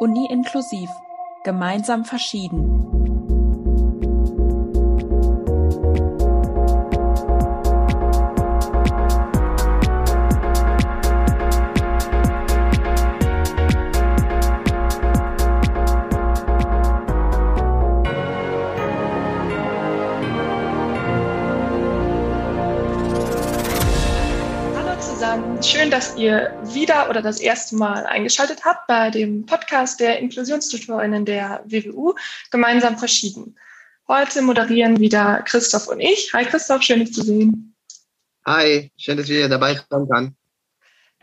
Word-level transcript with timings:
Uni 0.00 0.26
inklusiv. 0.30 0.88
Gemeinsam 1.42 2.04
verschieden. 2.04 2.77
Schön, 25.62 25.90
dass 25.90 26.16
ihr 26.16 26.52
wieder 26.62 27.10
oder 27.10 27.22
das 27.22 27.40
erste 27.40 27.76
Mal 27.76 28.06
eingeschaltet 28.06 28.64
habt 28.64 28.86
bei 28.86 29.10
dem 29.10 29.44
Podcast 29.46 29.98
der 29.98 30.18
Inklusionstutorinnen 30.18 31.24
der 31.24 31.62
WWU 31.66 32.14
gemeinsam 32.50 32.98
verschieden. 32.98 33.56
Heute 34.06 34.42
moderieren 34.42 34.98
wieder 35.00 35.42
Christoph 35.42 35.88
und 35.88 36.00
ich. 36.00 36.32
Hi 36.32 36.44
Christoph, 36.44 36.82
schön 36.82 37.00
dich 37.00 37.12
zu 37.12 37.22
sehen. 37.22 37.74
Hi, 38.46 38.90
schön, 38.96 39.16
dass 39.16 39.28
wir 39.28 39.48
dabei 39.48 39.80
sein 39.90 40.08
kann. 40.08 40.36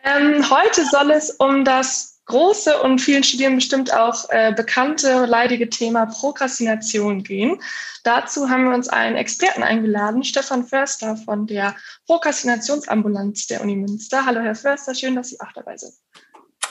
Ähm, 0.04 0.50
heute 0.50 0.86
soll 0.86 1.12
es 1.12 1.32
um 1.32 1.64
das 1.64 2.15
große 2.26 2.82
und 2.82 3.00
vielen 3.00 3.24
Studierenden 3.24 3.58
bestimmt 3.58 3.94
auch 3.94 4.30
äh, 4.30 4.54
bekannte, 4.54 5.26
leidige 5.26 5.70
Thema 5.70 6.06
Prokrastination 6.08 7.24
gehen. 7.24 7.62
Dazu 8.04 8.50
haben 8.50 8.66
wir 8.66 8.76
uns 8.76 8.90
einen 8.90 9.16
Experten 9.16 9.64
eingeladen, 9.64 10.24
Stefan 10.24 10.66
Förster 10.66 11.16
von 11.18 11.48
der 11.48 11.76
Prokrastinationsambulanz 12.08 13.48
der 13.48 13.62
Uni 13.62 13.76
Münster. 13.76 14.26
Hallo 14.26 14.42
Herr 14.42 14.56
Förster, 14.56 14.94
schön, 14.96 15.16
dass 15.16 15.30
Sie 15.30 15.40
auch 15.40 15.52
dabei 15.54 15.78
sind. 15.78 15.94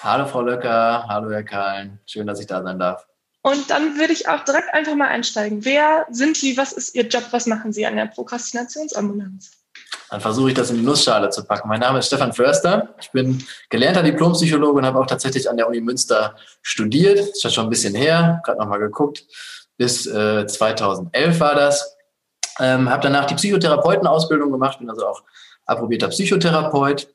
Hallo 0.02 0.26
Frau 0.26 0.42
Löcker, 0.42 1.06
hallo 1.08 1.30
Herr 1.30 1.44
Kahlen, 1.44 1.98
schön, 2.06 2.26
dass 2.26 2.40
ich 2.40 2.46
da 2.46 2.62
sein 2.62 2.78
darf. 2.78 3.06
Und 3.42 3.68
dann 3.70 3.98
würde 3.98 4.12
ich 4.12 4.28
auch 4.28 4.42
direkt 4.44 4.72
einfach 4.72 4.94
mal 4.94 5.08
einsteigen. 5.08 5.64
Wer 5.64 6.06
sind 6.10 6.36
Sie? 6.36 6.56
Was 6.56 6.72
ist 6.72 6.94
Ihr 6.94 7.06
Job? 7.06 7.24
Was 7.30 7.46
machen 7.46 7.74
Sie 7.74 7.84
an 7.84 7.96
der 7.96 8.06
Prokrastinationsambulanz? 8.06 9.63
Dann 10.10 10.20
versuche 10.20 10.50
ich 10.50 10.54
das 10.54 10.70
in 10.70 10.76
die 10.76 10.82
Nussschale 10.82 11.30
zu 11.30 11.44
packen. 11.44 11.68
Mein 11.68 11.80
Name 11.80 11.98
ist 11.98 12.06
Stefan 12.06 12.32
Förster. 12.32 12.94
Ich 13.00 13.10
bin 13.10 13.44
gelernter 13.70 14.02
Diplompsychologe 14.02 14.78
und 14.78 14.86
habe 14.86 15.00
auch 15.00 15.06
tatsächlich 15.06 15.48
an 15.48 15.56
der 15.56 15.68
Uni 15.68 15.80
Münster 15.80 16.36
studiert. 16.62 17.18
Das 17.18 17.28
ist 17.28 17.42
ja 17.42 17.50
schon 17.50 17.64
ein 17.64 17.70
bisschen 17.70 17.94
her, 17.94 18.40
gerade 18.44 18.58
nochmal 18.58 18.78
geguckt. 18.78 19.24
Bis 19.76 20.06
äh, 20.06 20.46
2011 20.46 21.40
war 21.40 21.54
das. 21.54 21.96
Ähm, 22.60 22.88
habe 22.88 23.02
danach 23.02 23.24
die 23.24 23.34
Psychotherapeutenausbildung 23.34 24.52
gemacht, 24.52 24.78
bin 24.78 24.88
also 24.88 25.06
auch 25.06 25.22
approbierter 25.66 26.08
Psychotherapeut 26.08 27.08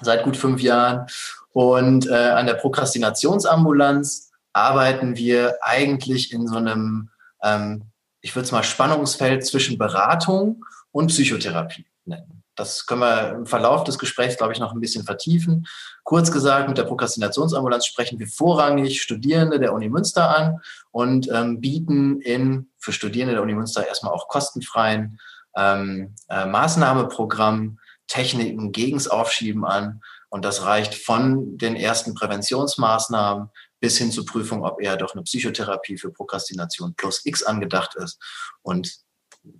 seit 0.00 0.22
gut 0.22 0.36
fünf 0.36 0.62
Jahren. 0.62 1.06
Und 1.52 2.06
äh, 2.08 2.12
an 2.12 2.46
der 2.46 2.54
Prokrastinationsambulanz 2.54 4.30
arbeiten 4.52 5.16
wir 5.16 5.56
eigentlich 5.62 6.32
in 6.32 6.46
so 6.46 6.56
einem, 6.56 7.10
ähm, 7.42 7.82
ich 8.20 8.36
würde 8.36 8.44
es 8.44 8.52
mal 8.52 8.62
Spannungsfeld 8.62 9.44
zwischen 9.44 9.78
Beratung 9.78 10.64
und 10.92 11.08
Psychotherapie 11.08 11.86
nennen. 12.08 12.42
Das 12.58 12.86
können 12.86 13.02
wir 13.02 13.30
im 13.36 13.46
Verlauf 13.46 13.84
des 13.84 13.98
Gesprächs, 13.98 14.36
glaube 14.36 14.52
ich, 14.52 14.58
noch 14.58 14.72
ein 14.72 14.80
bisschen 14.80 15.04
vertiefen. 15.04 15.66
Kurz 16.02 16.32
gesagt, 16.32 16.68
mit 16.68 16.76
der 16.76 16.84
Prokrastinationsambulanz 16.84 17.86
sprechen 17.86 18.18
wir 18.18 18.26
vorrangig 18.26 19.00
Studierende 19.00 19.60
der 19.60 19.72
Uni 19.72 19.88
Münster 19.88 20.36
an 20.36 20.60
und 20.90 21.28
ähm, 21.32 21.60
bieten 21.60 22.20
in, 22.20 22.68
für 22.78 22.92
Studierende 22.92 23.34
der 23.34 23.42
Uni 23.42 23.54
Münster 23.54 23.86
erstmal 23.86 24.12
auch 24.12 24.26
kostenfreien 24.26 25.20
ähm, 25.56 26.14
äh, 26.28 26.46
Maßnahmeprogramm, 26.46 27.78
Techniken 28.08 28.72
gegens 28.72 29.06
Aufschieben 29.06 29.64
an. 29.64 30.00
Und 30.28 30.44
das 30.44 30.64
reicht 30.64 30.94
von 30.94 31.58
den 31.58 31.76
ersten 31.76 32.14
Präventionsmaßnahmen 32.14 33.50
bis 33.80 33.98
hin 33.98 34.10
zur 34.10 34.26
Prüfung, 34.26 34.64
ob 34.64 34.80
eher 34.80 34.96
doch 34.96 35.14
eine 35.14 35.22
Psychotherapie 35.22 35.96
für 35.96 36.10
Prokrastination 36.10 36.94
plus 36.96 37.24
X 37.24 37.44
angedacht 37.44 37.94
ist. 37.94 38.18
Und 38.62 38.98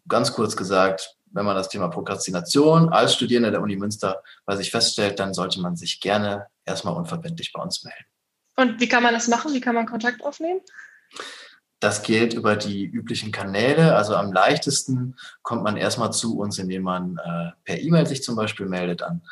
ganz 0.09 0.33
kurz 0.33 0.57
gesagt, 0.57 1.18
wenn 1.33 1.45
man 1.45 1.57
das 1.57 1.69
Thema 1.69 1.89
Prokrastination 1.89 2.91
als 2.91 3.15
Studierender 3.15 3.51
der 3.51 3.63
Uni 3.63 3.77
Münster 3.77 4.23
bei 4.45 4.57
sich 4.57 4.71
feststellt, 4.71 5.19
dann 5.19 5.35
sollte 5.35 5.61
man 5.61 5.77
sich 5.77 6.01
gerne 6.01 6.47
erstmal 6.65 6.95
unverbindlich 6.95 7.53
bei 7.53 7.63
uns 7.63 7.85
melden. 7.85 8.05
Und 8.57 8.81
wie 8.81 8.89
kann 8.89 9.03
man 9.03 9.15
das 9.15 9.29
machen? 9.29 9.53
Wie 9.55 9.61
kann 9.61 9.75
man 9.75 9.87
Kontakt 9.87 10.25
aufnehmen? 10.25 10.61
Das 11.81 12.03
geht 12.03 12.35
über 12.35 12.57
die 12.57 12.85
üblichen 12.85 13.31
Kanäle. 13.31 13.95
Also 13.95 14.17
am 14.17 14.33
leichtesten 14.33 15.15
kommt 15.43 15.63
man 15.63 15.77
erstmal 15.77 16.13
zu 16.13 16.37
uns, 16.39 16.59
indem 16.59 16.83
man 16.83 17.19
äh, 17.19 17.53
per 17.65 17.79
E-Mail 17.79 18.05
sich 18.07 18.25
zum 18.25 18.35
Beispiel 18.35 18.67
meldet 18.67 19.03
an 19.03 19.23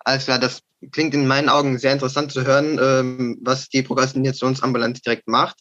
Alles 0.00 0.24
klar, 0.24 0.40
das 0.40 0.62
klingt 0.90 1.14
in 1.14 1.26
meinen 1.26 1.48
Augen 1.48 1.78
sehr 1.78 1.92
interessant 1.92 2.32
zu 2.32 2.44
hören, 2.44 2.78
ähm, 2.80 3.38
was 3.42 3.68
die 3.68 3.82
Prokrastinationsambulanz 3.82 5.00
direkt 5.02 5.28
macht. 5.28 5.58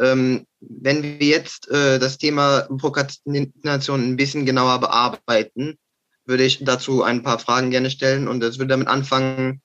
Ähm, 0.00 0.46
wenn 0.60 1.02
wir 1.02 1.26
jetzt 1.26 1.68
äh, 1.70 1.98
das 1.98 2.18
Thema 2.18 2.68
Prokrastination 2.78 4.02
ein 4.02 4.16
bisschen 4.16 4.46
genauer 4.46 4.78
bearbeiten, 4.80 5.76
würde 6.24 6.44
ich 6.44 6.64
dazu 6.64 7.02
ein 7.02 7.22
paar 7.22 7.38
Fragen 7.38 7.70
gerne 7.70 7.90
stellen 7.90 8.28
und 8.28 8.42
es 8.44 8.58
würde 8.58 8.68
damit 8.68 8.88
anfangen, 8.88 9.60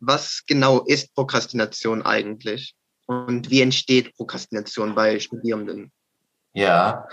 was 0.00 0.42
genau 0.46 0.84
ist 0.84 1.14
Prokrastination 1.14 2.02
eigentlich? 2.02 2.74
Und 3.06 3.50
wie 3.50 3.62
entsteht 3.62 4.14
Prokrastination 4.16 4.94
bei 4.94 5.18
Studierenden? 5.18 5.90
Ja, 6.52 7.06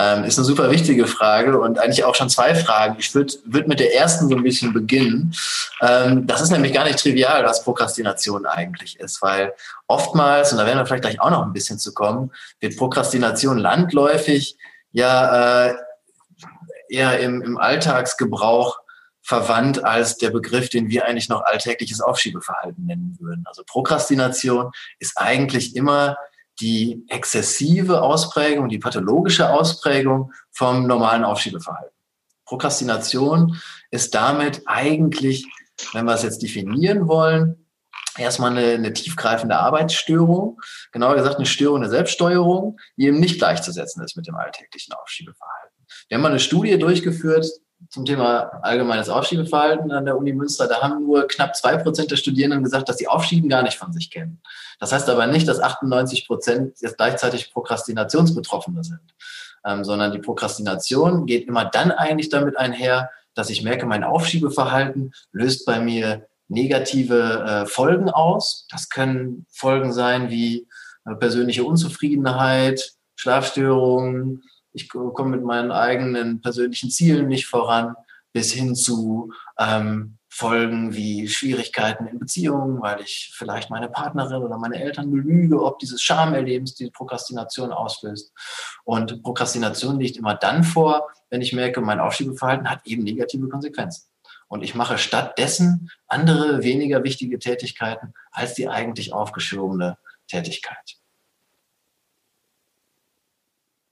ähm, 0.00 0.22
ist 0.24 0.38
eine 0.38 0.44
super 0.44 0.70
wichtige 0.70 1.06
Frage 1.06 1.58
und 1.58 1.78
eigentlich 1.78 2.04
auch 2.04 2.14
schon 2.14 2.30
zwei 2.30 2.54
Fragen. 2.54 2.96
Ich 2.98 3.14
würde 3.14 3.34
würd 3.44 3.66
mit 3.66 3.80
der 3.80 3.94
ersten 3.94 4.28
so 4.28 4.36
ein 4.36 4.44
bisschen 4.44 4.72
beginnen. 4.72 5.34
Ähm, 5.80 6.26
das 6.26 6.40
ist 6.40 6.50
nämlich 6.50 6.72
gar 6.72 6.84
nicht 6.84 7.00
trivial, 7.00 7.44
was 7.44 7.64
Prokrastination 7.64 8.46
eigentlich 8.46 8.98
ist, 9.00 9.20
weil 9.22 9.52
oftmals, 9.88 10.52
und 10.52 10.58
da 10.58 10.66
werden 10.66 10.78
wir 10.78 10.86
vielleicht 10.86 11.02
gleich 11.02 11.20
auch 11.20 11.30
noch 11.30 11.42
ein 11.42 11.52
bisschen 11.52 11.80
zu 11.80 11.92
kommen, 11.94 12.30
wird 12.60 12.76
Prokrastination 12.76 13.58
landläufig 13.58 14.56
ja 14.92 15.66
äh, 15.66 15.74
eher 16.88 17.18
im, 17.18 17.42
im 17.42 17.58
Alltagsgebrauch 17.58 18.78
verwandt 19.28 19.84
als 19.84 20.16
der 20.16 20.30
Begriff, 20.30 20.70
den 20.70 20.88
wir 20.88 21.04
eigentlich 21.04 21.28
noch 21.28 21.42
alltägliches 21.44 22.00
Aufschiebeverhalten 22.00 22.86
nennen 22.86 23.14
würden. 23.20 23.44
Also 23.46 23.62
Prokrastination 23.62 24.70
ist 25.00 25.18
eigentlich 25.18 25.76
immer 25.76 26.16
die 26.60 27.04
exzessive 27.08 28.00
Ausprägung, 28.00 28.70
die 28.70 28.78
pathologische 28.78 29.50
Ausprägung 29.50 30.32
vom 30.50 30.86
normalen 30.86 31.24
Aufschiebeverhalten. 31.24 31.94
Prokrastination 32.46 33.60
ist 33.90 34.14
damit 34.14 34.62
eigentlich, 34.64 35.46
wenn 35.92 36.06
wir 36.06 36.14
es 36.14 36.22
jetzt 36.22 36.42
definieren 36.42 37.06
wollen, 37.06 37.66
erstmal 38.16 38.52
eine, 38.56 38.72
eine 38.72 38.94
tiefgreifende 38.94 39.58
Arbeitsstörung, 39.58 40.58
genauer 40.90 41.16
gesagt 41.16 41.36
eine 41.36 41.44
Störung 41.44 41.82
der 41.82 41.90
Selbststeuerung, 41.90 42.80
die 42.96 43.04
eben 43.04 43.20
nicht 43.20 43.36
gleichzusetzen 43.36 44.02
ist 44.02 44.16
mit 44.16 44.26
dem 44.26 44.36
alltäglichen 44.36 44.94
Aufschiebeverhalten. 44.94 45.76
Wir 46.08 46.16
haben 46.16 46.22
mal 46.22 46.30
eine 46.30 46.40
Studie 46.40 46.78
durchgeführt, 46.78 47.46
zum 47.90 48.04
Thema 48.04 48.50
allgemeines 48.62 49.08
Aufschiebeverhalten 49.08 49.90
an 49.92 50.04
der 50.04 50.16
Uni 50.16 50.32
Münster, 50.32 50.66
da 50.66 50.82
haben 50.82 51.04
nur 51.04 51.26
knapp 51.28 51.56
zwei 51.56 51.76
Prozent 51.76 52.10
der 52.10 52.16
Studierenden 52.16 52.62
gesagt, 52.62 52.88
dass 52.88 52.98
sie 52.98 53.08
Aufschieben 53.08 53.48
gar 53.48 53.62
nicht 53.62 53.78
von 53.78 53.92
sich 53.92 54.10
kennen. 54.10 54.40
Das 54.78 54.92
heißt 54.92 55.08
aber 55.08 55.26
nicht, 55.26 55.48
dass 55.48 55.60
98 55.60 56.26
Prozent 56.26 56.76
jetzt 56.80 56.96
gleichzeitig 56.96 57.52
Prokrastinationsbetroffene 57.52 58.84
sind, 58.84 59.14
ähm, 59.64 59.84
sondern 59.84 60.12
die 60.12 60.18
Prokrastination 60.18 61.26
geht 61.26 61.46
immer 61.48 61.64
dann 61.64 61.90
eigentlich 61.90 62.28
damit 62.28 62.56
einher, 62.56 63.10
dass 63.34 63.50
ich 63.50 63.62
merke, 63.62 63.86
mein 63.86 64.04
Aufschiebeverhalten 64.04 65.12
löst 65.32 65.64
bei 65.64 65.80
mir 65.80 66.26
negative 66.48 67.44
äh, 67.46 67.66
Folgen 67.66 68.10
aus. 68.10 68.66
Das 68.70 68.88
können 68.88 69.46
Folgen 69.50 69.92
sein 69.92 70.30
wie 70.30 70.66
äh, 71.06 71.14
persönliche 71.14 71.64
Unzufriedenheit, 71.64 72.94
Schlafstörungen, 73.14 74.42
ich 74.80 74.88
komme 74.88 75.30
mit 75.30 75.44
meinen 75.44 75.72
eigenen 75.72 76.40
persönlichen 76.40 76.90
Zielen 76.90 77.28
nicht 77.28 77.46
voran, 77.46 77.94
bis 78.32 78.52
hin 78.52 78.74
zu 78.74 79.32
ähm, 79.58 80.18
Folgen 80.28 80.94
wie 80.94 81.26
Schwierigkeiten 81.26 82.06
in 82.06 82.20
Beziehungen, 82.20 82.80
weil 82.80 83.00
ich 83.00 83.32
vielleicht 83.34 83.70
meine 83.70 83.88
Partnerin 83.88 84.42
oder 84.42 84.56
meine 84.58 84.80
Eltern 84.80 85.10
belüge, 85.10 85.60
ob 85.60 85.80
dieses 85.80 86.00
Schamerlebens 86.00 86.74
die 86.74 86.90
Prokrastination 86.90 87.72
auslöst. 87.72 88.32
Und 88.84 89.22
Prokrastination 89.22 89.98
liegt 89.98 90.16
immer 90.16 90.36
dann 90.36 90.62
vor, 90.62 91.08
wenn 91.30 91.40
ich 91.40 91.52
merke, 91.52 91.80
mein 91.80 91.98
Aufschiebeverhalten 91.98 92.70
hat 92.70 92.86
eben 92.86 93.02
negative 93.02 93.48
Konsequenzen. 93.48 94.04
Und 94.46 94.62
ich 94.62 94.74
mache 94.74 94.98
stattdessen 94.98 95.90
andere, 96.06 96.62
weniger 96.62 97.02
wichtige 97.02 97.38
Tätigkeiten 97.38 98.14
als 98.30 98.54
die 98.54 98.68
eigentlich 98.68 99.12
aufgeschobene 99.12 99.98
Tätigkeit. 100.28 100.97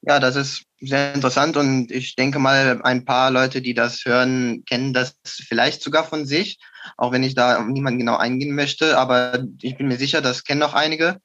Ja, 0.08 0.20
das 0.20 0.37
ist 0.37 0.62
sehr 0.79 1.14
interessant 1.14 1.56
und 1.56 1.91
ich 1.91 2.14
denke 2.14 2.38
mal, 2.38 2.81
ein 2.85 3.05
paar 3.05 3.32
Leute, 3.32 3.61
die 3.61 3.75
das 3.75 4.05
hören, 4.05 4.64
kennen 4.64 4.93
das 4.94 5.19
vielleicht 5.25 5.82
sogar 5.82 6.05
von 6.05 6.26
sich, 6.26 6.61
auch 6.97 7.11
wenn 7.11 7.25
ich 7.25 7.35
da 7.35 7.61
niemanden 7.64 7.99
genau 7.99 8.17
eingehen 8.17 8.55
möchte, 8.55 8.97
aber 8.97 9.44
ich 9.61 9.76
bin 9.76 9.88
mir 9.88 9.97
sicher, 9.97 10.20
das 10.20 10.44
kennen 10.44 10.61
noch 10.61 10.75
einige. 10.75 11.19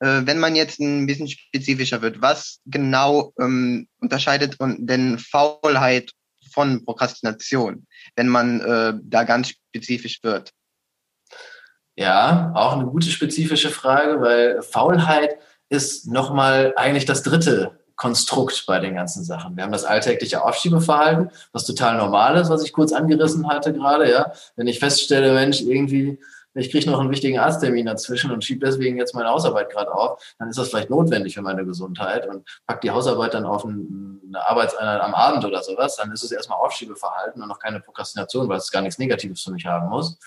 Äh, 0.00 0.22
wenn 0.24 0.38
man 0.38 0.56
jetzt 0.56 0.80
ein 0.80 1.06
bisschen 1.06 1.28
spezifischer 1.28 2.00
wird, 2.00 2.22
was 2.22 2.60
genau 2.64 3.34
ähm, 3.38 3.86
unterscheidet 4.00 4.56
denn 4.60 5.18
Faulheit 5.18 6.10
von 6.52 6.86
Prokrastination, 6.86 7.86
wenn 8.14 8.28
man 8.28 8.62
äh, 8.62 8.94
da 9.02 9.24
ganz 9.24 9.50
spezifisch 9.50 10.20
wird? 10.22 10.52
Ja, 11.96 12.50
auch 12.54 12.78
eine 12.78 12.86
gute 12.86 13.10
spezifische 13.10 13.68
Frage, 13.68 14.22
weil 14.22 14.62
Faulheit 14.62 15.36
ist 15.68 16.06
nochmal 16.06 16.72
eigentlich 16.76 17.04
das 17.04 17.22
dritte 17.22 17.78
Konstrukt 17.96 18.64
bei 18.66 18.78
den 18.78 18.94
ganzen 18.94 19.24
Sachen. 19.24 19.56
Wir 19.56 19.64
haben 19.64 19.72
das 19.72 19.84
alltägliche 19.84 20.44
Aufschiebeverhalten, 20.44 21.30
was 21.52 21.64
total 21.64 21.96
normal 21.96 22.36
ist, 22.36 22.50
was 22.50 22.62
ich 22.62 22.72
kurz 22.72 22.92
angerissen 22.92 23.48
hatte 23.48 23.72
gerade. 23.72 24.10
Ja, 24.10 24.32
wenn 24.54 24.66
ich 24.66 24.78
feststelle, 24.78 25.32
Mensch, 25.32 25.62
irgendwie 25.62 26.18
ich 26.56 26.70
kriege 26.70 26.90
noch 26.90 27.00
einen 27.00 27.10
wichtigen 27.10 27.38
Arzttermin 27.38 27.86
dazwischen 27.86 28.30
und 28.30 28.44
schiebe 28.44 28.64
deswegen 28.64 28.96
jetzt 28.96 29.14
meine 29.14 29.28
Hausarbeit 29.28 29.70
gerade 29.70 29.92
auf, 29.92 30.34
dann 30.38 30.48
ist 30.48 30.58
das 30.58 30.70
vielleicht 30.70 30.90
notwendig 30.90 31.34
für 31.34 31.42
meine 31.42 31.64
Gesundheit 31.64 32.26
und 32.26 32.48
pack 32.66 32.80
die 32.80 32.90
Hausarbeit 32.90 33.34
dann 33.34 33.44
auf 33.44 33.64
eine 33.64 34.18
Arbeitseinheit 34.46 35.00
am 35.02 35.14
Abend 35.14 35.44
oder 35.44 35.62
sowas, 35.62 35.96
dann 35.96 36.10
ist 36.12 36.22
es 36.22 36.32
erstmal 36.32 36.58
Aufschiebeverhalten 36.58 37.42
und 37.42 37.48
noch 37.48 37.58
keine 37.58 37.80
Prokrastination, 37.80 38.48
weil 38.48 38.58
es 38.58 38.70
gar 38.70 38.82
nichts 38.82 38.98
Negatives 38.98 39.42
für 39.42 39.52
mich 39.52 39.66
haben 39.66 39.88
muss. 39.88 40.18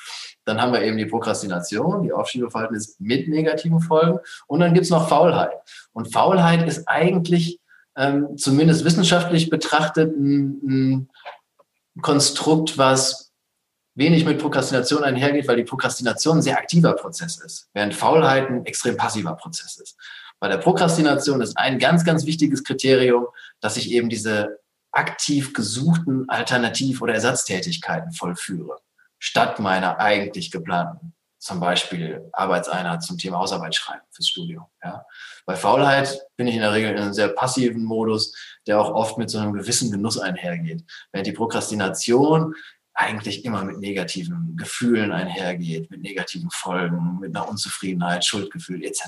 Dann 0.46 0.62
haben 0.62 0.72
wir 0.72 0.82
eben 0.82 0.98
die 0.98 1.06
Prokrastination, 1.06 2.04
die 2.04 2.14
Aufschiebeverhalten 2.14 2.76
ist 2.76 3.02
mit 3.02 3.28
negativen 3.28 3.80
Folgen 3.80 4.20
und 4.48 4.60
dann 4.60 4.74
gibt's 4.74 4.90
noch 4.90 5.10
Faulheit. 5.10 5.58
Und 5.94 6.14
Faulheit 6.14 6.68
ist 6.68 6.88
eigentlich 6.88 7.59
ähm, 8.00 8.38
zumindest 8.38 8.86
wissenschaftlich 8.86 9.50
betrachtet 9.50 10.16
ein, 10.16 10.62
ein 10.64 11.10
Konstrukt, 12.02 12.78
was 12.78 13.34
wenig 13.94 14.24
mit 14.24 14.40
Prokrastination 14.40 15.04
einhergeht, 15.04 15.48
weil 15.50 15.58
die 15.58 15.66
Prokrastination 15.66 16.38
ein 16.38 16.42
sehr 16.42 16.58
aktiver 16.58 16.94
Prozess 16.94 17.38
ist, 17.40 17.70
während 17.74 17.94
Faulheit 17.94 18.50
ein 18.50 18.66
extrem 18.66 18.96
passiver 18.96 19.36
Prozess 19.36 19.78
ist. 19.78 19.98
Bei 20.40 20.48
der 20.48 20.58
Prokrastination 20.58 21.42
ist 21.42 21.58
ein 21.58 21.78
ganz, 21.78 22.06
ganz 22.06 22.26
wichtiges 22.26 22.64
Kriterium, 22.64 23.28
dass 23.60 23.76
ich 23.76 23.92
eben 23.92 24.08
diese 24.08 24.60
aktiv 24.94 25.54
gesuchten 25.54 26.30
Alternativ- 26.30 27.02
oder 27.02 27.14
Ersatztätigkeiten 27.14 28.14
vollführe, 28.14 28.78
statt 29.20 29.60
meiner 29.60 30.00
eigentlich 30.00 30.52
geplanten, 30.52 31.14
zum 31.38 31.60
Beispiel 31.60 32.30
Arbeitseinheit 32.32 33.04
zum 33.04 33.18
Thema 33.18 33.40
Hausarbeit 33.40 33.76
schreiben 33.76 34.06
fürs 34.12 34.30
Studium. 34.30 34.66
Ja. 34.82 35.06
Bei 35.50 35.56
Faulheit 35.56 36.28
bin 36.38 36.46
ich 36.46 36.54
in 36.54 36.62
der 36.62 36.74
Regel 36.74 36.92
in 36.92 37.00
einem 37.00 37.14
sehr 37.14 37.30
passiven 37.30 37.84
Modus, 37.84 38.36
der 38.68 38.80
auch 38.80 38.94
oft 38.94 39.18
mit 39.18 39.32
so 39.32 39.40
einem 39.40 39.54
gewissen 39.54 39.90
Genuss 39.90 40.20
einhergeht. 40.20 40.84
Während 41.12 41.26
die 41.26 41.32
Prokrastination 41.32 42.54
eigentlich 42.94 43.44
immer 43.46 43.64
mit 43.64 43.80
negativen 43.80 44.56
Gefühlen 44.58 45.12
einhergeht, 45.12 45.90
mit 45.90 46.04
negativen 46.04 46.52
Folgen, 46.52 47.18
mit 47.20 47.36
einer 47.36 47.50
Unzufriedenheit, 47.50 48.24
Schuldgefühl 48.26 48.86
etc. 48.86 49.06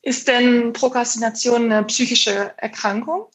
Ist 0.00 0.26
denn 0.26 0.72
Prokrastination 0.72 1.70
eine 1.70 1.84
psychische 1.84 2.54
Erkrankung? 2.56 3.26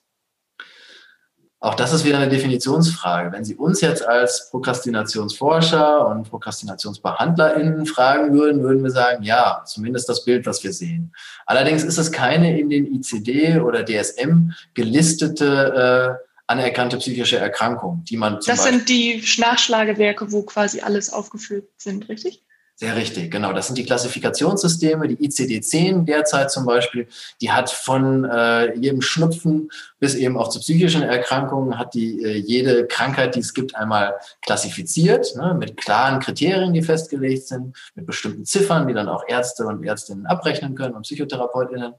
Auch 1.59 1.73
das 1.73 1.91
ist 1.91 2.05
wieder 2.05 2.17
eine 2.17 2.29
Definitionsfrage. 2.29 3.31
Wenn 3.31 3.43
Sie 3.43 3.55
uns 3.55 3.81
jetzt 3.81 4.07
als 4.07 4.49
Prokrastinationsforscher 4.51 6.07
und 6.07 6.29
ProkrastinationsbehandlerInnen 6.29 7.87
fragen 7.87 8.33
würden, 8.33 8.61
würden 8.61 8.83
wir 8.83 8.91
sagen, 8.91 9.23
ja, 9.23 9.63
zumindest 9.65 10.07
das 10.07 10.23
Bild, 10.23 10.45
was 10.45 10.63
wir 10.63 10.71
sehen. 10.71 11.15
Allerdings 11.47 11.83
ist 11.83 11.97
es 11.97 12.11
keine 12.11 12.59
in 12.59 12.69
den 12.69 12.85
ICD 12.93 13.59
oder 13.59 13.83
DSM 13.83 14.51
gelistete 14.75 16.19
äh, 16.19 16.27
anerkannte 16.45 16.97
psychische 16.97 17.37
Erkrankung, 17.37 18.03
die 18.05 18.17
man 18.17 18.39
zum 18.39 18.51
Das 18.53 18.63
Beispiel 18.63 18.77
sind 18.77 18.89
die 18.89 19.23
Nachschlagewerke, 19.41 20.31
wo 20.31 20.43
quasi 20.43 20.81
alles 20.81 21.11
aufgeführt 21.11 21.67
sind, 21.77 22.07
richtig? 22.07 22.43
Sehr 22.79 22.95
richtig, 22.95 23.31
genau. 23.31 23.53
Das 23.53 23.65
sind 23.65 23.79
die 23.79 23.85
Klassifikationssysteme, 23.85 25.07
die 25.07 25.15
ICD-10 25.27 26.05
derzeit 26.05 26.51
zum 26.51 26.67
Beispiel, 26.67 27.07
die 27.41 27.51
hat 27.51 27.71
von 27.71 28.23
äh, 28.23 28.75
jedem 28.75 29.01
Schnupfen 29.01 29.71
bis 29.99 30.13
eben 30.13 30.37
auch 30.37 30.49
zu 30.49 30.59
psychischen 30.59 31.01
Erkrankungen, 31.01 31.79
hat 31.79 31.95
die 31.95 32.23
äh, 32.23 32.37
jede 32.37 32.85
Krankheit, 32.85 33.33
die 33.33 33.39
es 33.39 33.55
gibt, 33.55 33.75
einmal 33.75 34.13
klassifiziert, 34.43 35.35
ne, 35.35 35.55
mit 35.57 35.75
klaren 35.77 36.19
Kriterien, 36.19 36.71
die 36.71 36.83
festgelegt 36.83 37.47
sind, 37.47 37.75
mit 37.95 38.05
bestimmten 38.05 38.45
Ziffern, 38.45 38.87
die 38.87 38.93
dann 38.93 39.09
auch 39.09 39.23
Ärzte 39.27 39.65
und 39.65 39.83
Ärztinnen 39.83 40.27
abrechnen 40.27 40.75
können 40.75 40.93
und 40.93 41.01
PsychotherapeutInnen. 41.01 41.95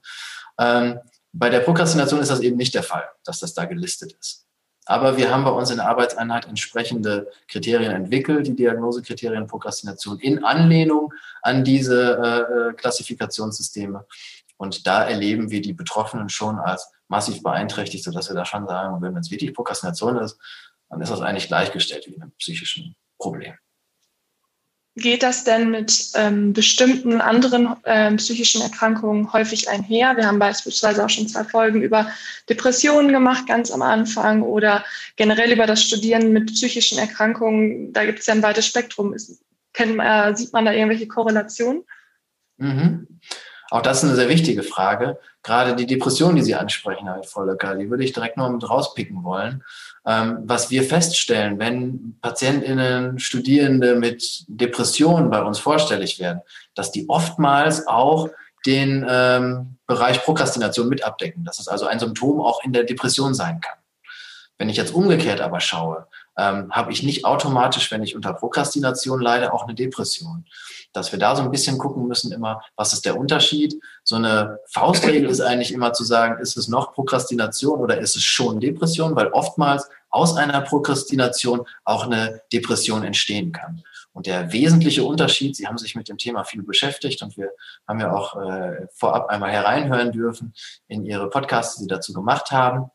Ähm, 0.60 1.00
bei 1.32 1.50
der 1.50 1.60
Prokrastination 1.60 2.20
ist 2.20 2.30
das 2.30 2.38
eben 2.38 2.56
nicht 2.56 2.74
der 2.74 2.84
Fall, 2.84 3.08
dass 3.24 3.40
das 3.40 3.52
da 3.52 3.64
gelistet 3.64 4.12
ist. 4.20 4.47
Aber 4.88 5.18
wir 5.18 5.30
haben 5.30 5.44
bei 5.44 5.50
uns 5.50 5.70
in 5.70 5.76
der 5.76 5.86
Arbeitseinheit 5.86 6.46
entsprechende 6.46 7.30
Kriterien 7.46 7.92
entwickelt, 7.92 8.46
die 8.46 8.56
Diagnosekriterien 8.56 9.46
Prokrastination 9.46 10.18
in 10.18 10.42
Anlehnung 10.42 11.12
an 11.42 11.62
diese 11.62 12.72
äh, 12.72 12.72
Klassifikationssysteme. 12.72 14.06
Und 14.56 14.86
da 14.86 15.04
erleben 15.04 15.50
wir 15.50 15.60
die 15.60 15.74
Betroffenen 15.74 16.30
schon 16.30 16.58
als 16.58 16.90
massiv 17.06 17.42
beeinträchtigt, 17.42 18.02
sodass 18.02 18.30
wir 18.30 18.34
da 18.34 18.46
schon 18.46 18.66
sagen, 18.66 19.02
wenn 19.02 19.14
es 19.18 19.30
wirklich 19.30 19.52
Prokrastination 19.52 20.16
ist, 20.16 20.38
dann 20.88 21.02
ist 21.02 21.12
das 21.12 21.20
eigentlich 21.20 21.48
gleichgestellt 21.48 22.06
wie 22.06 22.18
einem 22.18 22.32
psychischen 22.38 22.96
Problem. 23.18 23.54
Geht 24.98 25.22
das 25.22 25.44
denn 25.44 25.70
mit 25.70 26.10
ähm, 26.14 26.52
bestimmten 26.52 27.20
anderen 27.20 27.76
ähm, 27.84 28.16
psychischen 28.16 28.62
Erkrankungen 28.62 29.32
häufig 29.32 29.68
einher? 29.68 30.16
Wir 30.16 30.26
haben 30.26 30.38
beispielsweise 30.38 31.04
auch 31.04 31.08
schon 31.08 31.28
zwei 31.28 31.44
Folgen 31.44 31.82
über 31.82 32.10
Depressionen 32.48 33.12
gemacht, 33.12 33.46
ganz 33.46 33.70
am 33.70 33.82
Anfang, 33.82 34.42
oder 34.42 34.84
generell 35.16 35.52
über 35.52 35.66
das 35.66 35.82
Studieren 35.82 36.32
mit 36.32 36.46
psychischen 36.52 36.98
Erkrankungen. 36.98 37.92
Da 37.92 38.04
gibt 38.04 38.18
es 38.18 38.26
ja 38.26 38.34
ein 38.34 38.42
weites 38.42 38.66
Spektrum. 38.66 39.14
Ist, 39.14 39.40
kennt, 39.72 39.98
äh, 40.00 40.34
sieht 40.34 40.52
man 40.52 40.64
da 40.64 40.72
irgendwelche 40.72 41.06
Korrelationen? 41.06 41.84
Mhm. 42.56 43.20
Auch 43.70 43.82
das 43.82 43.98
ist 43.98 44.08
eine 44.08 44.16
sehr 44.16 44.28
wichtige 44.28 44.62
Frage. 44.62 45.18
Gerade 45.42 45.76
die 45.76 45.86
Depression, 45.86 46.34
die 46.34 46.42
Sie 46.42 46.54
ansprechen, 46.54 47.06
Herr 47.06 47.22
Vollecker, 47.22 47.76
die 47.76 47.90
würde 47.90 48.02
ich 48.02 48.12
direkt 48.12 48.36
noch 48.36 48.50
mit 48.50 48.68
rauspicken 48.68 49.22
wollen. 49.22 49.62
Ähm, 50.06 50.38
was 50.44 50.70
wir 50.70 50.84
feststellen, 50.84 51.58
wenn 51.58 52.16
PatientInnen, 52.20 53.18
Studierende 53.18 53.96
mit 53.96 54.44
Depressionen 54.48 55.30
bei 55.30 55.42
uns 55.42 55.58
vorstellig 55.58 56.18
werden, 56.18 56.40
dass 56.74 56.92
die 56.92 57.08
oftmals 57.08 57.86
auch 57.86 58.30
den 58.66 59.06
ähm, 59.08 59.78
Bereich 59.86 60.22
Prokrastination 60.22 60.88
mit 60.88 61.04
abdecken, 61.04 61.44
dass 61.44 61.58
es 61.58 61.68
also 61.68 61.86
ein 61.86 61.98
Symptom 61.98 62.40
auch 62.40 62.62
in 62.64 62.72
der 62.72 62.84
Depression 62.84 63.34
sein 63.34 63.60
kann. 63.60 63.78
Wenn 64.58 64.68
ich 64.68 64.76
jetzt 64.76 64.92
umgekehrt 64.92 65.40
aber 65.40 65.60
schaue, 65.60 66.06
ähm, 66.38 66.70
habe 66.70 66.92
ich 66.92 67.02
nicht 67.02 67.24
automatisch, 67.24 67.90
wenn 67.90 68.02
ich 68.02 68.14
unter 68.14 68.32
Prokrastination 68.32 69.20
leide, 69.20 69.52
auch 69.52 69.64
eine 69.64 69.74
Depression. 69.74 70.46
Dass 70.92 71.12
wir 71.12 71.18
da 71.18 71.36
so 71.36 71.42
ein 71.42 71.50
bisschen 71.50 71.76
gucken 71.76 72.06
müssen 72.06 72.32
immer, 72.32 72.62
was 72.76 72.92
ist 72.92 73.04
der 73.04 73.18
Unterschied? 73.18 73.74
So 74.04 74.16
eine 74.16 74.58
Faustregel 74.70 75.28
ist 75.28 75.40
eigentlich 75.40 75.72
immer 75.72 75.92
zu 75.92 76.04
sagen, 76.04 76.40
ist 76.40 76.56
es 76.56 76.68
noch 76.68 76.94
Prokrastination 76.94 77.80
oder 77.80 77.98
ist 77.98 78.16
es 78.16 78.22
schon 78.22 78.60
Depression? 78.60 79.16
Weil 79.16 79.28
oftmals 79.28 79.88
aus 80.10 80.36
einer 80.36 80.62
Prokrastination 80.62 81.66
auch 81.84 82.06
eine 82.06 82.40
Depression 82.52 83.02
entstehen 83.02 83.52
kann. 83.52 83.82
Und 84.12 84.26
der 84.26 84.52
wesentliche 84.52 85.04
Unterschied, 85.04 85.54
Sie 85.54 85.66
haben 85.66 85.78
sich 85.78 85.94
mit 85.94 86.08
dem 86.08 86.18
Thema 86.18 86.44
viel 86.44 86.62
beschäftigt 86.62 87.22
und 87.22 87.36
wir 87.36 87.50
haben 87.86 88.00
ja 88.00 88.12
auch 88.12 88.36
äh, 88.40 88.86
vorab 88.92 89.28
einmal 89.28 89.50
hereinhören 89.50 90.12
dürfen 90.12 90.54
in 90.88 91.04
Ihre 91.04 91.28
Podcasts, 91.28 91.76
die 91.76 91.82
Sie 91.82 91.88
dazu 91.88 92.12
gemacht 92.12 92.50
haben. 92.50 92.90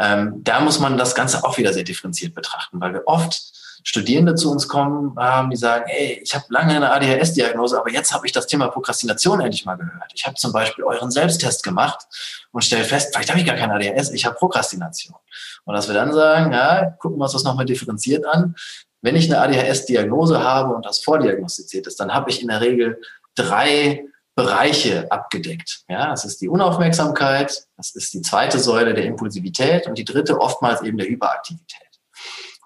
Ähm, 0.00 0.42
da 0.42 0.60
muss 0.60 0.78
man 0.78 0.96
das 0.96 1.14
Ganze 1.14 1.44
auch 1.44 1.58
wieder 1.58 1.74
sehr 1.74 1.84
differenziert 1.84 2.34
betrachten, 2.34 2.80
weil 2.80 2.94
wir 2.94 3.02
oft 3.06 3.58
Studierende 3.84 4.34
zu 4.34 4.50
uns 4.50 4.68
kommen, 4.68 5.16
ähm, 5.20 5.50
die 5.50 5.56
sagen, 5.56 5.84
ey, 5.88 6.20
ich 6.22 6.34
habe 6.34 6.44
lange 6.48 6.76
eine 6.76 6.92
ADHS-Diagnose, 6.92 7.78
aber 7.78 7.90
jetzt 7.90 8.12
habe 8.12 8.26
ich 8.26 8.32
das 8.32 8.46
Thema 8.46 8.68
Prokrastination 8.68 9.40
endlich 9.40 9.64
mal 9.64 9.76
gehört. 9.76 10.12
Ich 10.14 10.26
habe 10.26 10.36
zum 10.36 10.52
Beispiel 10.52 10.84
euren 10.84 11.10
Selbsttest 11.10 11.62
gemacht 11.62 12.06
und 12.52 12.62
stelle 12.62 12.84
fest, 12.84 13.10
vielleicht 13.12 13.30
habe 13.30 13.40
ich 13.40 13.46
gar 13.46 13.56
keine 13.56 13.74
ADHS, 13.74 14.10
ich 14.10 14.24
habe 14.26 14.36
Prokrastination. 14.36 15.16
Und 15.64 15.74
dass 15.74 15.88
wir 15.88 15.94
dann 15.94 16.12
sagen, 16.12 16.52
ja, 16.52 16.90
gucken 16.98 17.18
wir 17.18 17.24
uns 17.24 17.32
das 17.32 17.44
nochmal 17.44 17.66
differenziert 17.66 18.26
an. 18.26 18.54
Wenn 19.00 19.16
ich 19.16 19.32
eine 19.32 19.40
ADHS-Diagnose 19.40 20.42
habe 20.42 20.74
und 20.74 20.84
das 20.84 20.98
vordiagnostiziert 21.00 21.86
ist, 21.86 22.00
dann 22.00 22.12
habe 22.12 22.30
ich 22.30 22.42
in 22.42 22.48
der 22.48 22.60
Regel 22.60 23.00
drei 23.34 24.04
Bereiche 24.38 25.10
abgedeckt. 25.10 25.80
Ja, 25.88 26.10
das 26.10 26.24
ist 26.24 26.40
die 26.40 26.48
Unaufmerksamkeit, 26.48 27.66
das 27.76 27.90
ist 27.96 28.14
die 28.14 28.22
zweite 28.22 28.60
Säule 28.60 28.94
der 28.94 29.04
Impulsivität 29.04 29.88
und 29.88 29.98
die 29.98 30.04
dritte 30.04 30.40
oftmals 30.40 30.80
eben 30.82 30.96
der 30.96 31.08
Hyperaktivität. 31.08 31.87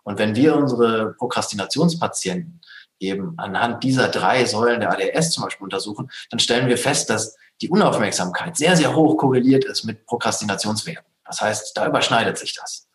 Und 0.04 0.18
wenn 0.18 0.34
wir 0.34 0.56
unsere 0.56 1.14
Prokrastinationspatienten 1.14 2.60
eben 2.98 3.34
anhand 3.36 3.82
dieser 3.82 4.08
drei 4.08 4.44
Säulen 4.44 4.80
der 4.80 4.92
ADS 4.92 5.32
zum 5.32 5.44
Beispiel 5.44 5.64
untersuchen, 5.64 6.10
dann 6.30 6.38
stellen 6.38 6.68
wir 6.68 6.78
fest, 6.78 7.10
dass 7.10 7.36
die 7.60 7.68
Unaufmerksamkeit 7.68 8.56
sehr, 8.56 8.76
sehr 8.76 8.94
hoch 8.94 9.16
korreliert 9.16 9.64
ist 9.64 9.84
mit 9.84 10.06
Prokrastinationswerten. 10.06 11.10
Das 11.24 11.40
heißt, 11.40 11.76
da 11.76 11.86
überschneidet 11.86 12.38
sich 12.38 12.54
das. 12.54 12.88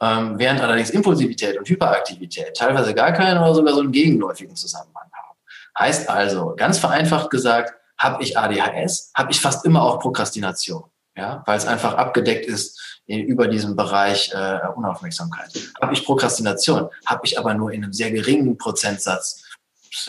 Ähm, 0.00 0.38
während 0.38 0.60
allerdings 0.60 0.90
Impulsivität 0.90 1.58
und 1.58 1.68
Hyperaktivität 1.68 2.56
teilweise 2.56 2.94
gar 2.94 3.12
keinen 3.12 3.38
oder 3.38 3.54
sogar 3.54 3.74
so 3.74 3.80
einen 3.80 3.92
gegenläufigen 3.92 4.56
Zusammenhang 4.56 5.10
haben. 5.12 5.38
Heißt 5.78 6.08
also, 6.08 6.54
ganz 6.56 6.78
vereinfacht 6.78 7.30
gesagt, 7.30 7.74
habe 7.98 8.22
ich 8.22 8.38
ADHS, 8.38 9.12
habe 9.14 9.30
ich 9.30 9.40
fast 9.40 9.66
immer 9.66 9.82
auch 9.82 10.00
Prokrastination, 10.00 10.84
ja, 11.20 11.42
weil 11.44 11.58
es 11.58 11.66
einfach 11.66 11.94
abgedeckt 11.94 12.46
ist 12.46 13.02
über 13.06 13.46
diesem 13.46 13.76
Bereich 13.76 14.32
äh, 14.32 14.60
Unaufmerksamkeit. 14.74 15.52
Habe 15.80 15.92
ich 15.92 16.04
Prokrastination, 16.04 16.88
habe 17.04 17.20
ich 17.24 17.38
aber 17.38 17.52
nur 17.52 17.72
in 17.72 17.84
einem 17.84 17.92
sehr 17.92 18.10
geringen 18.10 18.56
Prozentsatz, 18.56 19.42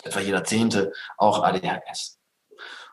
etwa 0.04 0.20
jeder 0.20 0.42
Zehnte, 0.44 0.92
auch 1.18 1.42
ADHS. 1.42 2.18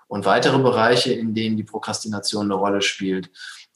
Und 0.08 0.26
weitere 0.26 0.58
Bereiche, 0.58 1.14
in 1.14 1.34
denen 1.34 1.56
die 1.56 1.64
Prokrastination 1.64 2.46
eine 2.46 2.56
Rolle 2.56 2.82
spielt, 2.82 3.30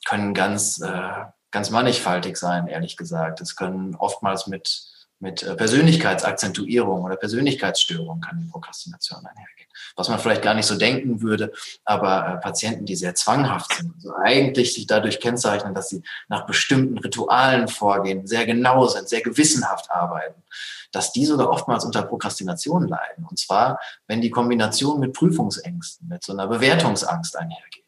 können 0.05 0.33
ganz, 0.33 0.81
äh, 0.81 1.25
ganz 1.51 1.69
mannigfaltig 1.69 2.35
sein, 2.35 2.67
ehrlich 2.67 2.97
gesagt. 2.97 3.39
Es 3.39 3.55
können 3.55 3.95
oftmals 3.95 4.47
mit 4.47 4.92
mit 5.23 5.41
äh, 5.41 5.55
Persönlichkeitsakzentuierung 5.55 7.01
oder 7.03 7.15
Persönlichkeitsstörung 7.15 8.19
kann 8.19 8.41
die 8.41 8.45
Prokrastination 8.45 9.25
einhergehen. 9.25 9.69
Was 9.95 10.09
man 10.09 10.19
vielleicht 10.19 10.41
gar 10.41 10.53
nicht 10.53 10.65
so 10.65 10.77
denken 10.77 11.21
würde, 11.21 11.51
aber 11.85 12.27
äh, 12.27 12.37
Patienten, 12.37 12.85
die 12.85 12.95
sehr 12.95 13.15
zwanghaft 13.15 13.73
sind, 13.73 13.93
also 13.95 14.13
eigentlich 14.21 14.73
sich 14.73 14.85
dadurch 14.85 15.19
kennzeichnen, 15.19 15.73
dass 15.73 15.89
sie 15.89 16.03
nach 16.27 16.45
bestimmten 16.45 16.97
Ritualen 16.97 17.69
vorgehen, 17.69 18.27
sehr 18.27 18.45
genau 18.45 18.85
sind, 18.87 19.07
sehr 19.07 19.21
gewissenhaft 19.21 19.89
arbeiten, 19.89 20.43
dass 20.91 21.13
die 21.13 21.25
sogar 21.25 21.49
oftmals 21.49 21.85
unter 21.85 22.03
Prokrastination 22.03 22.87
leiden. 22.87 23.25
Und 23.27 23.39
zwar, 23.39 23.79
wenn 24.07 24.19
die 24.19 24.29
Kombination 24.29 24.99
mit 24.99 25.13
Prüfungsängsten, 25.13 26.07
mit 26.07 26.23
so 26.23 26.33
einer 26.33 26.47
Bewertungsangst 26.47 27.37
einhergeht 27.37 27.83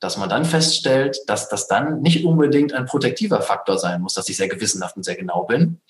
dass 0.00 0.16
man 0.16 0.30
dann 0.30 0.46
feststellt, 0.46 1.18
dass 1.26 1.50
das 1.50 1.68
dann 1.68 2.00
nicht 2.00 2.24
unbedingt 2.24 2.72
ein 2.72 2.86
protektiver 2.86 3.42
Faktor 3.42 3.78
sein 3.78 4.00
muss, 4.00 4.14
dass 4.14 4.30
ich 4.30 4.36
sehr 4.38 4.48
gewissenhaft 4.48 4.96
und 4.96 5.02
sehr 5.02 5.14
genau 5.14 5.44
bin, 5.44 5.82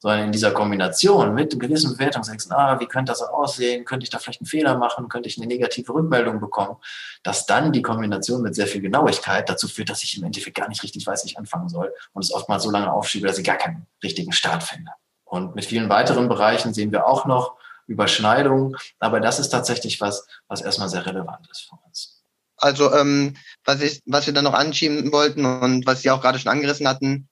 sondern 0.00 0.26
in 0.26 0.32
dieser 0.32 0.52
Kombination 0.52 1.34
mit 1.34 1.58
gewissen 1.58 1.92
Bewertungsängsten, 1.92 2.52
ah, 2.52 2.78
wie 2.80 2.86
könnte 2.86 3.10
das 3.10 3.22
aussehen, 3.22 3.84
könnte 3.84 4.04
ich 4.04 4.10
da 4.10 4.18
vielleicht 4.18 4.40
einen 4.40 4.46
Fehler 4.46 4.76
machen, 4.78 5.08
könnte 5.08 5.28
ich 5.28 5.38
eine 5.38 5.46
negative 5.46 5.92
Rückmeldung 5.92 6.40
bekommen, 6.40 6.76
dass 7.22 7.46
dann 7.46 7.72
die 7.72 7.82
Kombination 7.82 8.42
mit 8.42 8.54
sehr 8.54 8.66
viel 8.66 8.80
Genauigkeit 8.80 9.48
dazu 9.48 9.68
führt, 9.68 9.90
dass 9.90 10.02
ich 10.02 10.16
im 10.16 10.24
Endeffekt 10.24 10.56
gar 10.56 10.68
nicht 10.68 10.82
richtig 10.82 11.06
weiß, 11.06 11.24
wie 11.24 11.30
ich 11.30 11.38
anfangen 11.38 11.68
soll 11.68 11.92
und 12.12 12.24
es 12.24 12.32
oftmals 12.32 12.62
so 12.62 12.70
lange 12.70 12.92
aufschiebe, 12.92 13.26
dass 13.26 13.38
ich 13.38 13.44
gar 13.44 13.56
keinen 13.56 13.86
richtigen 14.02 14.32
Start 14.32 14.62
finde. 14.62 14.90
Und 15.24 15.54
mit 15.54 15.64
vielen 15.66 15.88
weiteren 15.88 16.28
Bereichen 16.28 16.72
sehen 16.72 16.92
wir 16.92 17.06
auch 17.06 17.26
noch 17.26 17.56
Überschneidungen, 17.86 18.76
aber 18.98 19.20
das 19.20 19.38
ist 19.38 19.48
tatsächlich 19.48 20.00
was, 20.00 20.26
was 20.46 20.60
erstmal 20.60 20.88
sehr 20.88 21.06
relevant 21.06 21.48
ist 21.50 21.68
für 21.68 21.76
uns. 21.86 22.22
Also 22.58 22.92
ähm, 22.92 23.34
was, 23.64 23.80
ich, 23.80 24.02
was 24.04 24.26
wir 24.26 24.34
dann 24.34 24.44
noch 24.44 24.54
anschieben 24.54 25.12
wollten 25.12 25.44
und 25.44 25.86
was 25.86 26.02
Sie 26.02 26.10
auch 26.10 26.20
gerade 26.20 26.38
schon 26.38 26.50
angerissen 26.50 26.88
hatten, 26.88 27.27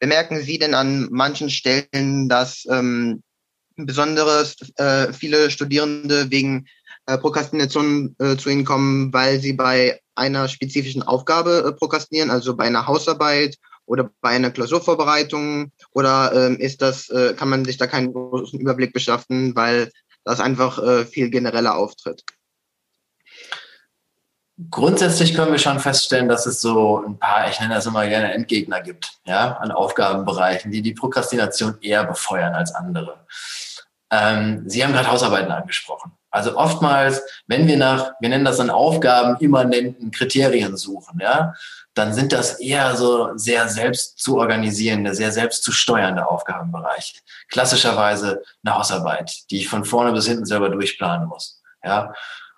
Bemerken 0.00 0.40
Sie 0.40 0.58
denn 0.58 0.74
an 0.74 1.08
manchen 1.10 1.50
Stellen, 1.50 2.28
dass 2.28 2.66
ähm, 2.70 3.22
besonderes 3.76 4.56
äh, 4.76 5.12
viele 5.12 5.50
Studierende 5.50 6.30
wegen 6.30 6.66
äh, 7.06 7.18
Prokrastination 7.18 8.16
äh, 8.18 8.36
zu 8.36 8.48
Ihnen 8.50 8.64
kommen, 8.64 9.12
weil 9.12 9.40
sie 9.40 9.52
bei 9.52 10.00
einer 10.14 10.48
spezifischen 10.48 11.02
Aufgabe 11.02 11.64
äh, 11.66 11.72
prokrastinieren, 11.72 12.30
also 12.30 12.56
bei 12.56 12.64
einer 12.64 12.86
Hausarbeit 12.86 13.56
oder 13.86 14.10
bei 14.20 14.30
einer 14.30 14.50
Klausurvorbereitung? 14.50 15.72
Oder 15.92 16.32
ähm, 16.34 16.56
ist 16.56 16.80
das, 16.80 17.08
äh, 17.10 17.34
kann 17.34 17.48
man 17.48 17.64
sich 17.64 17.76
da 17.76 17.86
keinen 17.86 18.12
großen 18.12 18.58
Überblick 18.58 18.92
beschaffen, 18.92 19.54
weil 19.54 19.90
das 20.24 20.40
einfach 20.40 20.82
äh, 20.82 21.04
viel 21.04 21.30
genereller 21.30 21.76
auftritt? 21.76 22.24
Grundsätzlich 24.68 25.34
können 25.34 25.52
wir 25.52 25.58
schon 25.58 25.78
feststellen, 25.78 26.28
dass 26.28 26.44
es 26.44 26.60
so 26.60 27.02
ein 27.06 27.18
paar, 27.18 27.48
ich 27.48 27.60
nenne 27.60 27.74
das 27.74 27.86
immer 27.86 28.06
gerne 28.08 28.34
Endgegner 28.34 28.80
gibt, 28.80 29.12
ja, 29.24 29.56
an 29.58 29.70
Aufgabenbereichen, 29.70 30.70
die 30.70 30.82
die 30.82 30.92
Prokrastination 30.92 31.78
eher 31.80 32.04
befeuern 32.04 32.54
als 32.54 32.74
andere. 32.74 33.24
Ähm, 34.10 34.64
Sie 34.66 34.84
haben 34.84 34.92
gerade 34.92 35.10
Hausarbeiten 35.10 35.52
angesprochen. 35.52 36.12
Also 36.30 36.56
oftmals, 36.56 37.22
wenn 37.46 37.66
wir 37.66 37.76
nach, 37.76 38.12
wir 38.20 38.28
nennen 38.28 38.44
das 38.44 38.58
dann 38.58 38.70
Aufgaben 38.70 39.36
immanenten 39.40 40.10
Kriterien 40.10 40.76
suchen, 40.76 41.20
ja, 41.20 41.54
dann 41.94 42.12
sind 42.12 42.32
das 42.32 42.60
eher 42.60 42.96
so 42.96 43.36
sehr 43.36 43.68
selbst 43.68 44.18
zu 44.18 44.38
organisierende, 44.38 45.14
sehr 45.14 45.32
selbst 45.32 45.64
zu 45.64 45.72
steuernde 45.72 46.28
Aufgabenbereiche. 46.28 47.18
Klassischerweise 47.48 48.42
eine 48.64 48.76
Hausarbeit, 48.76 49.50
die 49.50 49.58
ich 49.58 49.68
von 49.68 49.84
vorne 49.84 50.12
bis 50.12 50.26
hinten 50.26 50.46
selber 50.46 50.68
durchplanen 50.68 51.28
muss, 51.28 51.62
ja. 51.82 52.12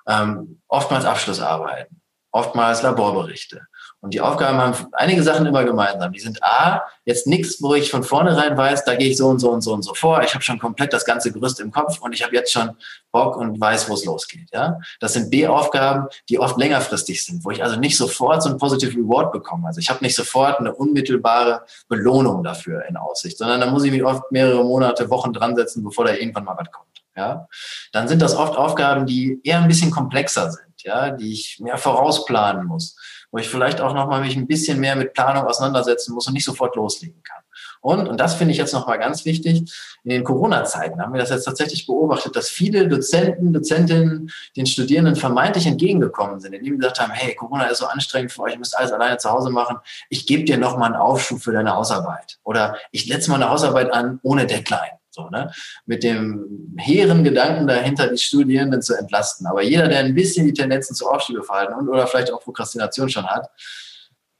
Ähm, 0.08 0.60
oftmals 0.68 1.04
Abschlussarbeiten, 1.04 2.00
oftmals 2.30 2.82
Laborberichte. 2.82 3.66
Und 4.02 4.14
die 4.14 4.20
Aufgaben 4.20 4.58
haben 4.58 4.88
einige 4.94 5.22
Sachen 5.22 5.46
immer 5.46 5.62
gemeinsam. 5.62 6.12
Die 6.12 6.18
sind 6.18 6.42
A, 6.42 6.82
jetzt 7.04 7.28
nichts, 7.28 7.62
wo 7.62 7.76
ich 7.76 7.88
von 7.88 8.02
vornherein 8.02 8.56
weiß, 8.56 8.84
da 8.84 8.96
gehe 8.96 9.10
ich 9.10 9.16
so 9.16 9.28
und 9.28 9.38
so 9.38 9.52
und 9.52 9.60
so 9.60 9.72
und 9.72 9.82
so 9.82 9.94
vor. 9.94 10.20
Ich 10.24 10.34
habe 10.34 10.42
schon 10.42 10.58
komplett 10.58 10.92
das 10.92 11.04
ganze 11.04 11.30
Gerüst 11.30 11.60
im 11.60 11.70
Kopf 11.70 12.00
und 12.00 12.12
ich 12.12 12.24
habe 12.24 12.34
jetzt 12.34 12.52
schon 12.52 12.70
Bock 13.12 13.36
und 13.36 13.60
weiß, 13.60 13.88
wo 13.88 13.94
es 13.94 14.04
losgeht. 14.04 14.48
Ja? 14.52 14.80
Das 14.98 15.12
sind 15.12 15.30
B-Aufgaben, 15.30 16.08
die 16.28 16.40
oft 16.40 16.58
längerfristig 16.58 17.24
sind, 17.24 17.44
wo 17.44 17.52
ich 17.52 17.62
also 17.62 17.76
nicht 17.76 17.96
sofort 17.96 18.42
so 18.42 18.48
ein 18.48 18.58
Positive 18.58 18.92
Reward 18.92 19.30
bekomme. 19.30 19.68
Also 19.68 19.78
ich 19.78 19.88
habe 19.88 20.02
nicht 20.02 20.16
sofort 20.16 20.58
eine 20.58 20.74
unmittelbare 20.74 21.62
Belohnung 21.88 22.42
dafür 22.42 22.84
in 22.86 22.96
Aussicht, 22.96 23.38
sondern 23.38 23.60
da 23.60 23.70
muss 23.70 23.84
ich 23.84 23.92
mich 23.92 24.02
oft 24.02 24.32
mehrere 24.32 24.64
Monate, 24.64 25.08
Wochen 25.10 25.32
dran 25.32 25.54
setzen, 25.54 25.84
bevor 25.84 26.06
da 26.06 26.14
irgendwann 26.14 26.44
mal 26.44 26.56
was 26.58 26.72
kommt 26.72 26.91
ja, 27.16 27.46
dann 27.92 28.08
sind 28.08 28.22
das 28.22 28.34
oft 28.34 28.56
Aufgaben, 28.56 29.06
die 29.06 29.40
eher 29.44 29.60
ein 29.60 29.68
bisschen 29.68 29.90
komplexer 29.90 30.50
sind, 30.50 30.82
ja, 30.82 31.10
die 31.10 31.32
ich 31.32 31.58
mehr 31.60 31.76
vorausplanen 31.76 32.66
muss, 32.66 32.96
wo 33.30 33.38
ich 33.38 33.48
vielleicht 33.48 33.80
auch 33.80 33.94
nochmal 33.94 34.20
mich 34.20 34.36
ein 34.36 34.46
bisschen 34.46 34.80
mehr 34.80 34.96
mit 34.96 35.12
Planung 35.12 35.46
auseinandersetzen 35.46 36.14
muss 36.14 36.26
und 36.26 36.34
nicht 36.34 36.44
sofort 36.44 36.76
loslegen 36.76 37.22
kann. 37.22 37.42
Und, 37.82 38.08
und 38.08 38.18
das 38.18 38.34
finde 38.34 38.52
ich 38.52 38.58
jetzt 38.58 38.72
nochmal 38.72 38.98
ganz 38.98 39.24
wichtig, 39.24 39.70
in 40.04 40.10
den 40.10 40.22
Corona-Zeiten 40.22 41.00
haben 41.00 41.12
wir 41.12 41.20
das 41.20 41.30
jetzt 41.30 41.44
tatsächlich 41.44 41.86
beobachtet, 41.86 42.36
dass 42.36 42.48
viele 42.48 42.88
Dozenten, 42.88 43.52
Dozentinnen 43.52 44.30
den 44.56 44.66
Studierenden 44.66 45.16
vermeintlich 45.16 45.66
entgegengekommen 45.66 46.38
sind, 46.38 46.54
indem 46.54 46.74
sie 46.74 46.78
gesagt 46.78 47.00
haben, 47.00 47.10
hey, 47.10 47.34
Corona 47.34 47.64
ist 47.64 47.78
so 47.78 47.86
anstrengend 47.86 48.32
für 48.32 48.42
euch, 48.42 48.52
ihr 48.52 48.58
müsst 48.58 48.78
alles 48.78 48.92
alleine 48.92 49.18
zu 49.18 49.30
Hause 49.30 49.50
machen, 49.50 49.78
ich 50.08 50.26
gebe 50.26 50.44
dir 50.44 50.58
nochmal 50.58 50.92
einen 50.92 51.00
Aufschub 51.00 51.42
für 51.42 51.52
deine 51.52 51.74
Hausarbeit. 51.74 52.38
Oder 52.44 52.76
ich 52.92 53.06
setze 53.06 53.30
mal 53.30 53.36
eine 53.36 53.50
Hausarbeit 53.50 53.92
an 53.92 54.20
ohne 54.22 54.46
Deadline. 54.46 55.01
So, 55.12 55.28
ne? 55.28 55.52
Mit 55.84 56.02
dem 56.02 56.74
hehren 56.78 57.22
Gedanken 57.22 57.66
dahinter, 57.66 58.08
die 58.08 58.16
Studierenden 58.16 58.80
zu 58.80 58.94
entlasten. 58.94 59.46
Aber 59.46 59.62
jeder, 59.62 59.88
der 59.88 59.98
ein 59.98 60.14
bisschen 60.14 60.46
die 60.46 60.54
Tendenzen 60.54 60.96
zu 60.96 61.08
Aufschiebeverhalten 61.08 61.74
und 61.74 61.88
oder 61.88 62.06
vielleicht 62.06 62.32
auch 62.32 62.40
Prokrastination 62.40 63.10
schon 63.10 63.26
hat, 63.26 63.50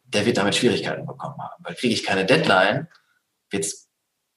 der 0.04 0.24
wird 0.24 0.38
damit 0.38 0.54
Schwierigkeiten 0.54 1.06
bekommen 1.06 1.38
haben. 1.38 1.62
Weil 1.62 1.74
kriege 1.74 1.94
ich 1.94 2.04
keine 2.04 2.24
Deadline, 2.24 2.88
wird 3.50 3.64
es 3.64 3.88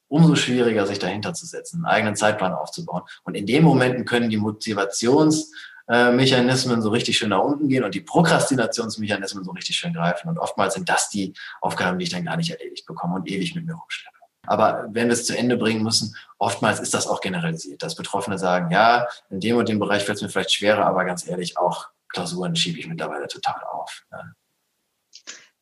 umso 0.08 0.36
schwieriger, 0.36 0.86
sich 0.86 1.00
dahinter 1.00 1.34
zu 1.34 1.46
setzen, 1.46 1.78
einen 1.78 1.94
eigenen 1.94 2.16
Zeitplan 2.16 2.54
aufzubauen. 2.54 3.04
Und 3.24 3.36
in 3.36 3.46
den 3.46 3.64
Momenten 3.64 4.06
können 4.06 4.30
die 4.30 4.38
Motivationsmechanismen 4.38 6.82
so 6.82 6.90
richtig 6.90 7.18
schön 7.18 7.30
nach 7.30 7.44
unten 7.44 7.70
gehen 7.70 7.84
und 7.84 7.96
die 7.96 8.02
Prokrastinationsmechanismen 8.02 9.44
so 9.44 9.52
richtig 9.52 9.78
schön 9.78 9.94
greifen. 9.94 10.30
Und 10.30 10.38
oftmals 10.38 10.76
sind 10.76 10.90
das 10.90 11.10
die 11.10 11.34
Aufgaben, 11.62 11.98
die 11.98 12.04
ich 12.04 12.12
dann 12.12 12.26
gar 12.26 12.38
nicht 12.38 12.52
erledigt 12.52 12.86
bekomme 12.86 13.16
und 13.16 13.28
ewig 13.30 13.56
mit 13.56 13.66
mir 13.66 13.74
rumschleppe. 13.74 14.15
Aber 14.48 14.88
wenn 14.90 15.08
wir 15.08 15.14
es 15.14 15.26
zu 15.26 15.38
Ende 15.38 15.58
bringen 15.58 15.84
müssen, 15.84 16.16
oftmals 16.38 16.80
ist 16.80 16.94
das 16.94 17.08
auch 17.08 17.22
generalisiert, 17.22 17.84
dass 17.84 17.96
Betroffene 17.96 18.38
sagen, 18.38 18.72
ja, 18.72 19.08
in 19.30 19.40
dem 19.40 19.58
und 19.58 19.70
dem 19.70 19.80
Bereich 19.80 20.04
fällt 20.04 20.18
es 20.18 20.22
mir 20.22 20.30
vielleicht 20.30 20.54
schwerer, 20.54 20.86
aber 20.86 21.06
ganz 21.06 21.28
ehrlich, 21.28 21.58
auch 21.58 21.90
Klausuren 22.10 22.56
schiebe 22.56 22.80
ich 22.80 22.88
mittlerweile 22.88 23.28
total 23.28 23.62
auf. 23.72 24.04
Ne? 24.12 24.36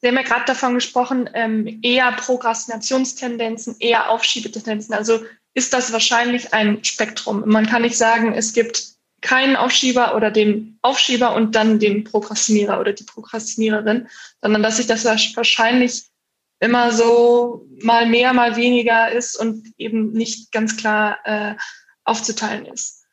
Sie 0.02 0.10
haben 0.10 0.16
ja 0.16 0.24
gerade 0.24 0.46
davon 0.46 0.74
gesprochen, 0.74 1.30
ähm, 1.34 1.80
eher 1.82 2.12
Prokrastinationstendenzen, 2.12 3.78
eher 3.80 4.10
Aufschiebetendenzen. 4.10 4.94
Also 4.94 5.24
ist 5.54 5.74
das 5.74 5.94
wahrscheinlich 5.94 6.54
ein 6.54 6.84
Spektrum. 6.84 7.44
Man 7.46 7.68
kann 7.68 7.84
nicht 7.84 7.98
sagen, 7.98 8.34
es 8.34 8.54
gibt 8.54 8.94
keinen 9.22 9.56
Aufschieber 9.56 10.16
oder 10.16 10.30
den 10.30 10.78
Aufschieber 10.82 11.34
und 11.34 11.56
dann 11.56 11.80
den 11.80 12.04
Prokrastinierer 12.04 12.80
oder 12.80 12.92
die 12.92 13.06
Prokrastiniererin, 13.06 14.10
sondern 14.42 14.62
dass 14.62 14.78
sich 14.78 14.88
das 14.88 15.06
wahrscheinlich 15.06 16.04
immer 16.63 16.93
so 16.93 17.67
mal 17.82 18.05
mehr, 18.08 18.32
mal 18.32 18.55
weniger 18.55 19.12
ist 19.12 19.36
und 19.36 19.67
eben 19.77 20.13
nicht 20.13 20.53
ganz 20.53 20.77
klar 20.77 21.17
äh, 21.25 21.55
aufzuteilen 22.05 22.65
ist. 22.65 23.03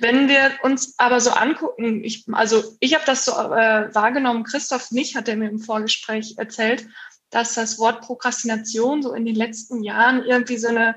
Wenn 0.00 0.28
wir 0.28 0.50
uns 0.64 0.94
aber 0.98 1.20
so 1.20 1.30
angucken, 1.30 2.02
ich, 2.02 2.24
also 2.32 2.64
ich 2.80 2.94
habe 2.94 3.04
das 3.06 3.24
so 3.24 3.30
äh, 3.30 3.94
wahrgenommen, 3.94 4.42
Christoph 4.42 4.90
nicht, 4.90 5.14
hat 5.14 5.28
er 5.28 5.36
mir 5.36 5.48
im 5.48 5.60
Vorgespräch 5.60 6.34
erzählt, 6.36 6.84
dass 7.30 7.54
das 7.54 7.78
Wort 7.78 8.00
Prokrastination 8.02 9.02
so 9.02 9.12
in 9.12 9.24
den 9.24 9.36
letzten 9.36 9.84
Jahren 9.84 10.24
irgendwie 10.24 10.58
so 10.58 10.68
eine 10.68 10.96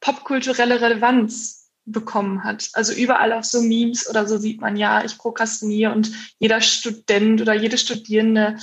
popkulturelle 0.00 0.80
Relevanz 0.80 1.70
bekommen 1.84 2.42
hat. 2.42 2.70
Also 2.72 2.94
überall 2.94 3.34
auf 3.34 3.44
so 3.44 3.60
Memes 3.60 4.08
oder 4.08 4.26
so 4.26 4.38
sieht 4.38 4.62
man, 4.62 4.76
ja, 4.76 5.04
ich 5.04 5.18
prokrastiniere 5.18 5.92
und 5.92 6.10
jeder 6.38 6.62
Student 6.62 7.42
oder 7.42 7.52
jede 7.52 7.76
Studierende 7.76 8.56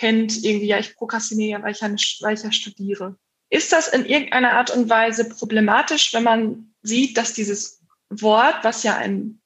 kennt 0.00 0.42
irgendwie, 0.42 0.66
ja, 0.66 0.78
ich 0.78 0.96
prokrastiniere, 0.96 1.62
weil 1.62 1.72
ich 1.72 1.80
ja, 1.80 1.88
weil 2.20 2.34
ich 2.34 2.42
ja 2.42 2.50
studiere. 2.50 3.18
Ist 3.50 3.70
das 3.70 3.88
in 3.88 4.06
irgendeiner 4.06 4.52
Art 4.52 4.70
und 4.70 4.88
Weise 4.88 5.28
problematisch, 5.28 6.14
wenn 6.14 6.22
man 6.22 6.72
sieht, 6.80 7.18
dass 7.18 7.34
dieses 7.34 7.82
Wort, 8.08 8.64
was 8.64 8.82
ja 8.82 8.96
ein 8.96 9.42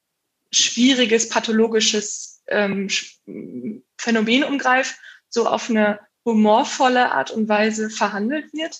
schwieriges, 0.53 1.27
pathologisches 1.27 2.41
ähm, 2.47 2.87
Phänomen 3.97 4.45
umgreift, 4.45 4.95
so 5.27 5.45
auf 5.45 5.69
eine 5.69 5.99
humorvolle 6.23 7.11
Art 7.11 7.31
und 7.31 7.49
Weise 7.49 7.89
verhandelt 7.89 8.53
wird? 8.53 8.79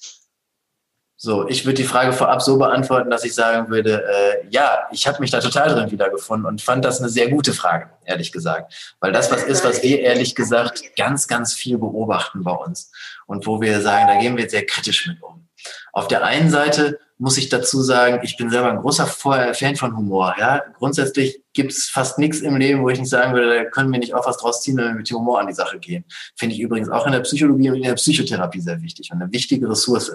So, 1.17 1.47
ich 1.47 1.65
würde 1.65 1.75
die 1.75 1.85
Frage 1.87 2.11
vorab 2.11 2.41
so 2.41 2.57
beantworten, 2.57 3.09
dass 3.09 3.23
ich 3.23 3.33
sagen 3.33 3.69
würde, 3.69 4.03
äh, 4.03 4.47
ja, 4.49 4.87
ich 4.91 5.07
habe 5.07 5.19
mich 5.21 5.31
da 5.31 5.39
total 5.39 5.69
drin 5.69 5.89
wiedergefunden 5.89 6.45
und 6.45 6.61
fand 6.61 6.83
das 6.83 6.99
eine 6.99 7.09
sehr 7.09 7.29
gute 7.29 7.53
Frage, 7.53 7.89
ehrlich 8.03 8.33
gesagt. 8.33 8.95
Weil 8.99 9.13
das 9.13 9.31
was 9.31 9.43
ist, 9.43 9.63
was 9.63 9.81
wir 9.81 10.01
ehrlich 10.01 10.35
gesagt 10.35 10.83
ganz, 10.97 11.27
ganz 11.27 11.53
viel 11.53 11.77
beobachten 11.77 12.43
bei 12.43 12.51
uns 12.51 12.91
und 13.27 13.47
wo 13.47 13.61
wir 13.61 13.81
sagen, 13.81 14.07
da 14.07 14.19
gehen 14.19 14.35
wir 14.35 14.49
sehr 14.49 14.65
kritisch 14.65 15.07
mit 15.07 15.23
um. 15.23 15.47
Auf 15.93 16.09
der 16.09 16.25
einen 16.25 16.49
Seite 16.49 16.99
muss 17.17 17.37
ich 17.37 17.47
dazu 17.47 17.81
sagen, 17.81 18.19
ich 18.23 18.35
bin 18.35 18.49
selber 18.49 18.69
ein 18.69 18.81
großer 18.81 19.07
Fan 19.07 19.75
von 19.77 19.95
Humor. 19.95 20.35
Ja? 20.37 20.61
Grundsätzlich 20.77 21.41
gibt 21.53 21.71
es 21.71 21.85
fast 21.85 22.19
nichts 22.19 22.41
im 22.41 22.57
Leben, 22.57 22.81
wo 22.81 22.89
ich 22.89 22.99
nicht 22.99 23.09
sagen 23.09 23.33
würde, 23.33 23.55
da 23.55 23.63
können 23.63 23.91
wir 23.91 23.99
nicht 23.99 24.13
auch 24.13 24.27
was 24.27 24.37
draus 24.37 24.61
ziehen, 24.61 24.75
wenn 24.75 24.87
wir 24.87 24.95
mit 24.95 25.09
Humor 25.09 25.39
an 25.39 25.47
die 25.47 25.53
Sache 25.53 25.79
gehen. 25.79 26.03
Finde 26.35 26.55
ich 26.55 26.61
übrigens 26.61 26.89
auch 26.89 27.05
in 27.05 27.13
der 27.13 27.21
Psychologie 27.21 27.69
und 27.69 27.77
in 27.77 27.83
der 27.83 27.93
Psychotherapie 27.93 28.59
sehr 28.59 28.81
wichtig 28.81 29.11
und 29.11 29.21
eine 29.21 29.31
wichtige 29.31 29.69
Ressource. 29.69 30.11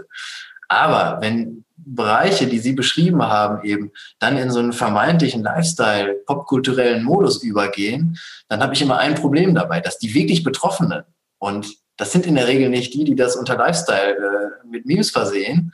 Aber 0.71 1.21
wenn 1.21 1.65
Bereiche, 1.77 2.47
die 2.47 2.61
Sie 2.61 2.73
beschrieben 2.73 3.23
haben, 3.25 3.65
eben 3.65 3.91
dann 4.21 4.37
in 4.37 4.51
so 4.51 4.61
einen 4.61 4.73
vermeintlichen 4.73 5.43
Lifestyle, 5.43 6.15
popkulturellen 6.27 7.03
Modus 7.03 7.43
übergehen, 7.43 8.17
dann 8.49 8.63
habe 8.63 8.75
ich 8.75 8.83
immer 8.83 8.99
ein 8.99 9.17
Problem 9.17 9.55
dabei, 9.55 9.81
dass 9.81 9.99
die 9.99 10.15
wirklich 10.15 10.45
Betroffenen, 10.45 11.03
und 11.39 11.67
das 11.97 12.13
sind 12.13 12.25
in 12.27 12.37
der 12.37 12.47
Regel 12.47 12.69
nicht 12.69 12.95
die, 12.95 13.03
die 13.03 13.17
das 13.17 13.35
unter 13.35 13.57
Lifestyle 13.57 14.15
äh, 14.15 14.67
mit 14.67 14.87
Memes 14.87 15.11
versehen, 15.11 15.73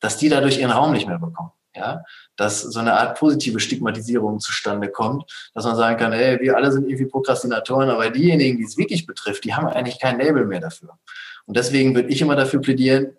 dass 0.00 0.16
die 0.16 0.30
dadurch 0.30 0.58
ihren 0.58 0.70
Raum 0.70 0.92
nicht 0.92 1.06
mehr 1.06 1.18
bekommen. 1.18 1.52
Ja, 1.76 2.02
dass 2.36 2.62
so 2.62 2.80
eine 2.80 2.94
Art 2.94 3.18
positive 3.18 3.60
Stigmatisierung 3.60 4.40
zustande 4.40 4.88
kommt, 4.88 5.30
dass 5.54 5.64
man 5.64 5.76
sagen 5.76 5.96
kann, 5.96 6.12
ey, 6.12 6.40
wir 6.40 6.56
alle 6.56 6.72
sind 6.72 6.88
irgendwie 6.88 7.06
Prokrastinatoren, 7.06 7.90
aber 7.90 8.10
diejenigen, 8.10 8.56
die 8.56 8.64
es 8.64 8.76
wirklich 8.76 9.06
betrifft, 9.06 9.44
die 9.44 9.54
haben 9.54 9.68
eigentlich 9.68 10.00
kein 10.00 10.18
Label 10.18 10.44
mehr 10.46 10.60
dafür. 10.60 10.98
Und 11.46 11.56
deswegen 11.56 11.94
würde 11.94 12.08
ich 12.08 12.20
immer 12.20 12.34
dafür 12.34 12.60
plädieren, 12.60 13.17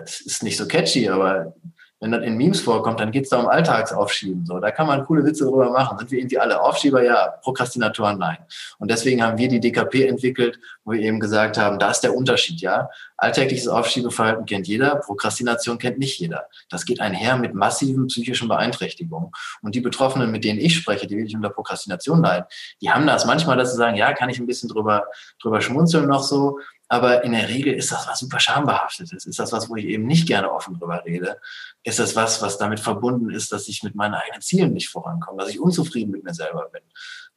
das 0.00 0.20
ist 0.20 0.42
nicht 0.42 0.56
so 0.56 0.66
catchy, 0.66 1.08
aber 1.08 1.54
wenn 2.00 2.12
das 2.12 2.22
in 2.24 2.36
Memes 2.36 2.60
vorkommt, 2.60 3.00
dann 3.00 3.10
geht 3.10 3.24
es 3.24 3.30
da 3.30 3.38
um 3.38 3.46
Alltagsaufschieben. 3.46 4.44
So, 4.44 4.60
da 4.60 4.70
kann 4.70 4.86
man 4.86 5.04
coole 5.06 5.24
Witze 5.24 5.44
drüber 5.44 5.70
machen. 5.70 5.98
Sind 5.98 6.10
wir 6.10 6.18
irgendwie 6.18 6.38
alle 6.38 6.60
Aufschieber? 6.60 7.02
Ja. 7.02 7.28
Prokrastinatoren? 7.42 8.18
Nein. 8.18 8.36
Und 8.78 8.90
deswegen 8.90 9.22
haben 9.22 9.38
wir 9.38 9.48
die 9.48 9.60
DKP 9.60 10.06
entwickelt, 10.06 10.60
wo 10.84 10.92
wir 10.92 11.00
eben 11.00 11.20
gesagt 11.20 11.56
haben, 11.56 11.78
da 11.78 11.90
ist 11.90 12.00
der 12.00 12.14
Unterschied, 12.14 12.60
ja. 12.60 12.90
Alltägliches 13.16 13.66
Aufschiebeverhalten 13.66 14.44
kennt 14.44 14.68
jeder, 14.68 14.96
Prokrastination 14.96 15.78
kennt 15.78 15.98
nicht 15.98 16.18
jeder. 16.18 16.48
Das 16.68 16.84
geht 16.84 17.00
einher 17.00 17.38
mit 17.38 17.54
massiven 17.54 18.08
psychischen 18.08 18.48
Beeinträchtigungen. 18.48 19.30
Und 19.62 19.74
die 19.74 19.80
Betroffenen, 19.80 20.30
mit 20.30 20.44
denen 20.44 20.60
ich 20.60 20.76
spreche, 20.76 21.06
die 21.06 21.16
wirklich 21.16 21.34
unter 21.34 21.48
Prokrastination 21.48 22.22
leiden, 22.22 22.44
die 22.82 22.90
haben 22.90 23.06
das 23.06 23.24
manchmal, 23.24 23.56
dass 23.56 23.70
sie 23.70 23.78
sagen, 23.78 23.96
ja, 23.96 24.12
kann 24.12 24.28
ich 24.28 24.38
ein 24.38 24.46
bisschen 24.46 24.68
drüber, 24.68 25.06
drüber 25.40 25.62
schmunzeln 25.62 26.06
noch 26.06 26.22
so. 26.22 26.58
Aber 26.88 27.24
in 27.24 27.32
der 27.32 27.48
Regel 27.48 27.74
ist 27.74 27.90
das 27.90 28.06
was 28.06 28.20
super 28.20 28.38
schambehaftetes. 28.38 29.26
Ist 29.26 29.38
das 29.38 29.52
was, 29.52 29.68
wo 29.68 29.76
ich 29.76 29.86
eben 29.86 30.06
nicht 30.06 30.26
gerne 30.26 30.52
offen 30.52 30.78
drüber 30.78 31.04
rede? 31.04 31.40
Ist 31.82 31.98
das 31.98 32.14
was, 32.14 32.40
was 32.42 32.58
damit 32.58 32.78
verbunden 32.78 33.30
ist, 33.30 33.50
dass 33.50 33.66
ich 33.66 33.82
mit 33.82 33.96
meinen 33.96 34.14
eigenen 34.14 34.40
Zielen 34.40 34.72
nicht 34.72 34.88
vorankomme, 34.88 35.38
dass 35.42 35.50
ich 35.50 35.60
unzufrieden 35.60 36.12
mit 36.12 36.22
mir 36.22 36.34
selber 36.34 36.68
bin? 36.72 36.82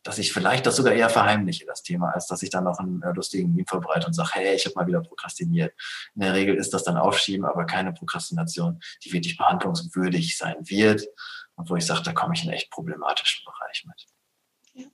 Dass 0.03 0.19
ich 0.19 0.31
vielleicht 0.31 0.65
das 0.65 0.75
sogar 0.75 0.93
eher 0.93 1.09
verheimliche, 1.09 1.65
das 1.65 1.81
Thema, 1.81 2.11
als 2.11 2.27
dass 2.27 2.43
ich 2.43 2.51
dann 2.51 2.65
noch 2.65 2.77
einen 2.77 3.01
äh, 3.01 3.11
lustigen 3.11 3.53
Meme 3.53 3.65
verbreite 3.67 4.05
und 4.07 4.13
sage, 4.13 4.29
hey, 4.33 4.55
ich 4.55 4.65
habe 4.65 4.75
mal 4.75 4.87
wieder 4.87 5.01
prokrastiniert. 5.01 5.73
In 6.15 6.21
der 6.21 6.33
Regel 6.33 6.55
ist 6.55 6.73
das 6.73 6.83
dann 6.83 6.97
Aufschieben, 6.97 7.45
aber 7.45 7.65
keine 7.65 7.91
Prokrastination, 7.91 8.79
die 9.03 9.11
wirklich 9.11 9.35
behandlungswürdig 9.35 10.37
sein 10.37 10.57
wird 10.61 11.05
und 11.55 11.69
wo 11.69 11.75
ich 11.75 11.85
sage, 11.85 12.03
da 12.03 12.13
komme 12.13 12.35
ich 12.35 12.43
in 12.43 12.51
echt 12.51 12.69
problematischen 12.69 13.43
Bereich 13.45 13.83
mit. 13.85 14.05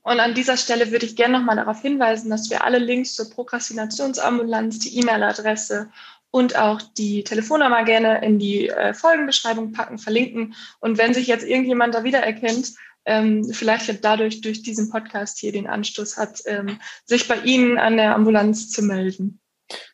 Und 0.01 0.19
an 0.19 0.33
dieser 0.33 0.57
Stelle 0.57 0.91
würde 0.91 1.05
ich 1.05 1.15
gerne 1.15 1.37
nochmal 1.37 1.57
darauf 1.57 1.81
hinweisen, 1.81 2.29
dass 2.29 2.49
wir 2.49 2.63
alle 2.63 2.79
Links 2.79 3.15
zur 3.15 3.29
Prokrastinationsambulanz, 3.29 4.79
die 4.79 4.99
E-Mail-Adresse 4.99 5.89
und 6.31 6.57
auch 6.57 6.81
die 6.97 7.23
Telefonnummer 7.23 7.83
gerne 7.83 8.23
in 8.23 8.39
die 8.39 8.69
äh, 8.69 8.93
Folgenbeschreibung 8.93 9.71
packen, 9.71 9.97
verlinken. 9.97 10.53
Und 10.79 10.97
wenn 10.97 11.13
sich 11.13 11.27
jetzt 11.27 11.45
irgendjemand 11.45 11.95
da 11.95 12.03
wiedererkennt, 12.03 12.73
ähm, 13.05 13.45
vielleicht 13.53 14.03
dadurch 14.03 14.41
durch 14.41 14.63
diesen 14.63 14.89
Podcast 14.89 15.37
hier 15.37 15.51
den 15.51 15.67
Anstoß 15.67 16.17
hat, 16.17 16.41
ähm, 16.45 16.79
sich 17.05 17.27
bei 17.27 17.37
Ihnen 17.37 17.77
an 17.77 17.97
der 17.97 18.15
Ambulanz 18.15 18.69
zu 18.69 18.81
melden. 18.81 19.39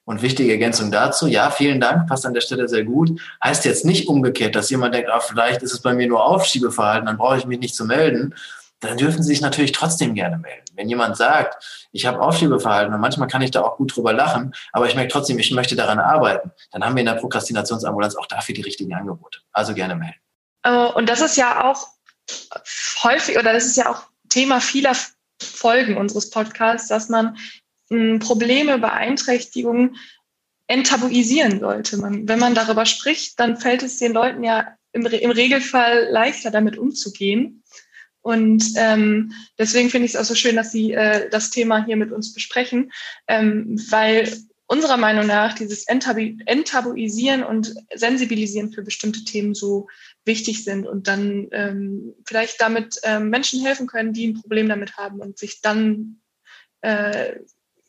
Und 0.04 0.22
wichtige 0.22 0.52
Ergänzung 0.52 0.92
dazu, 0.92 1.28
ja, 1.28 1.52
vielen 1.52 1.80
Dank, 1.80 2.08
passt 2.08 2.26
an 2.26 2.34
der 2.34 2.42
Stelle 2.42 2.68
sehr 2.68 2.84
gut. 2.84 3.22
Heißt 3.44 3.64
jetzt 3.64 3.86
nicht 3.86 4.08
umgekehrt, 4.08 4.56
dass 4.56 4.70
jemand 4.70 4.96
denkt, 4.96 5.10
ah, 5.10 5.20
vielleicht 5.20 5.62
ist 5.62 5.74
es 5.74 5.82
bei 5.82 5.94
mir 5.94 6.08
nur 6.08 6.26
Aufschiebeverhalten, 6.26 7.06
dann 7.06 7.18
brauche 7.18 7.38
ich 7.38 7.46
mich 7.46 7.60
nicht 7.60 7.76
zu 7.76 7.86
melden, 7.86 8.34
dann 8.82 8.98
dürfen 8.98 9.24
Sie 9.24 9.30
sich 9.30 9.42
natürlich 9.42 9.72
trotzdem 9.72 10.14
gerne 10.14 10.38
melden. 10.38 10.66
Wenn 10.76 10.90
jemand 10.90 11.16
sagt, 11.16 11.88
ich 11.92 12.06
habe 12.06 12.20
Aufschiebeverhalten 12.20 12.94
und 12.94 13.00
manchmal 13.00 13.28
kann 13.28 13.42
ich 13.42 13.52
da 13.52 13.62
auch 13.62 13.78
gut 13.78 13.96
drüber 13.96 14.12
lachen, 14.12 14.54
aber 14.74 14.88
ich 14.88 14.96
merke 14.96 15.12
trotzdem, 15.12 15.40
ich 15.40 15.52
möchte 15.52 15.76
daran 15.76 16.00
arbeiten, 16.00 16.52
dann 16.72 16.84
haben 16.84 16.96
wir 16.96 17.02
in 17.02 17.06
der 17.06 17.14
Prokrastinationsambulanz 17.14 18.16
auch 18.16 18.26
dafür 18.26 18.56
die 18.56 18.62
richtigen 18.62 18.94
Angebote. 18.94 19.40
Also 19.52 19.74
gerne 19.74 19.96
melden. 19.96 20.20
Äh, 20.64 20.94
und 20.94 21.08
das 21.08 21.22
ist 21.22 21.38
ja 21.38 21.64
auch 21.64 21.88
häufig, 23.04 23.38
oder 23.38 23.54
das 23.54 23.66
ist 23.66 23.78
ja 23.78 23.90
auch 23.90 24.04
Thema 24.30 24.60
vieler 24.60 24.96
Folgen 25.42 25.98
unseres 25.98 26.30
Podcasts, 26.30 26.88
dass 26.88 27.10
man 27.10 27.38
hm, 27.90 28.20
Probleme, 28.20 28.80
Beeinträchtigungen 28.80 29.98
enttabuisieren 30.68 31.60
sollte. 31.60 32.02
Wenn 32.02 32.40
man 32.40 32.56
darüber 32.56 32.86
spricht, 32.86 33.40
dann 33.40 33.58
fällt 33.58 33.84
es 33.84 33.98
den 33.98 34.14
Leuten 34.14 34.44
ja 34.44 34.76
im 34.94 35.06
Regelfall 35.06 36.08
leichter, 36.10 36.50
damit 36.50 36.78
umzugehen. 36.78 37.64
Und 38.22 38.64
ähm, 38.76 39.34
deswegen 39.58 39.90
finde 39.90 40.06
ich 40.06 40.14
es 40.14 40.20
auch 40.20 40.26
so 40.26 40.36
schön, 40.36 40.56
dass 40.56 40.72
Sie 40.72 40.94
äh, 40.94 41.30
das 41.30 41.50
Thema 41.50 41.86
hier 41.86 41.98
mit 41.98 42.12
uns 42.12 42.34
besprechen, 42.34 42.92
ähm, 43.28 43.80
weil 43.90 44.32
unserer 44.68 44.96
Meinung 44.98 45.28
nach 45.28 45.54
dieses 45.54 45.86
Enttabu 45.88 46.38
Enttabuisieren 46.46 47.44
und 47.44 47.74
Sensibilisieren 47.94 48.72
für 48.72 48.84
bestimmte 48.84 49.26
Themen 49.26 49.54
so 49.54 49.90
wichtig 50.24 50.64
sind 50.64 50.88
und 50.88 51.08
dann 51.08 51.48
ähm, 51.52 52.14
vielleicht 52.26 52.62
damit 52.62 52.96
ähm, 53.04 53.30
Menschen 53.30 53.62
helfen 53.66 53.88
können, 53.88 54.14
die 54.14 54.28
ein 54.28 54.40
Problem 54.40 54.70
damit 54.70 54.96
haben 54.96 55.20
und 55.20 55.38
sich 55.38 55.60
dann 55.62 56.22
äh, 56.82 57.36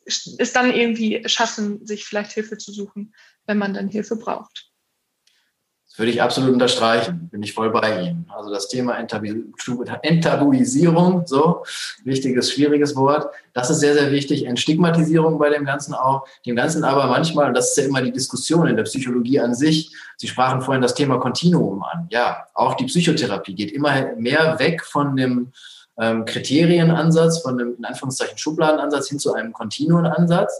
es 0.04 0.52
dann 0.52 0.74
irgendwie 0.74 1.22
schaffen, 1.26 1.86
sich 1.86 2.04
vielleicht 2.04 2.32
Hilfe 2.32 2.58
zu 2.58 2.72
suchen, 2.72 3.14
wenn 3.46 3.58
man 3.58 3.74
dann 3.74 3.88
Hilfe 3.88 4.16
braucht. 4.16 4.71
Das 5.92 5.98
würde 5.98 6.10
ich 6.10 6.22
absolut 6.22 6.54
unterstreichen, 6.54 7.28
bin 7.30 7.42
ich 7.42 7.52
voll 7.52 7.70
bei 7.70 8.00
Ihnen. 8.00 8.26
Also 8.34 8.50
das 8.50 8.68
Thema 8.68 8.96
Enttabuisierung, 8.96 11.26
so, 11.26 11.64
wichtiges, 12.02 12.50
schwieriges 12.50 12.96
Wort, 12.96 13.28
das 13.52 13.68
ist 13.68 13.80
sehr, 13.80 13.92
sehr 13.92 14.10
wichtig. 14.10 14.46
Entstigmatisierung 14.46 15.38
bei 15.38 15.50
dem 15.50 15.66
Ganzen 15.66 15.92
auch, 15.92 16.26
dem 16.46 16.56
Ganzen 16.56 16.84
aber 16.84 17.08
manchmal, 17.08 17.48
und 17.48 17.54
das 17.54 17.72
ist 17.72 17.76
ja 17.76 17.84
immer 17.84 18.00
die 18.00 18.10
Diskussion 18.10 18.68
in 18.68 18.76
der 18.76 18.84
Psychologie 18.84 19.38
an 19.38 19.54
sich, 19.54 19.94
Sie 20.16 20.28
sprachen 20.28 20.62
vorhin 20.62 20.80
das 20.80 20.94
Thema 20.94 21.18
Kontinuum 21.18 21.82
an. 21.82 22.06
Ja, 22.10 22.46
auch 22.54 22.72
die 22.72 22.86
Psychotherapie 22.86 23.54
geht 23.54 23.72
immer 23.72 24.16
mehr 24.16 24.58
weg 24.58 24.82
von 24.84 25.14
dem 25.14 25.52
ähm, 25.98 26.24
Kriterienansatz, 26.24 27.42
von 27.42 27.58
dem 27.58 27.74
in 27.76 27.84
Anführungszeichen 27.84 28.38
Schubladenansatz 28.38 29.10
hin 29.10 29.18
zu 29.18 29.34
einem 29.34 29.52
Kontinuumansatz. 29.52 30.58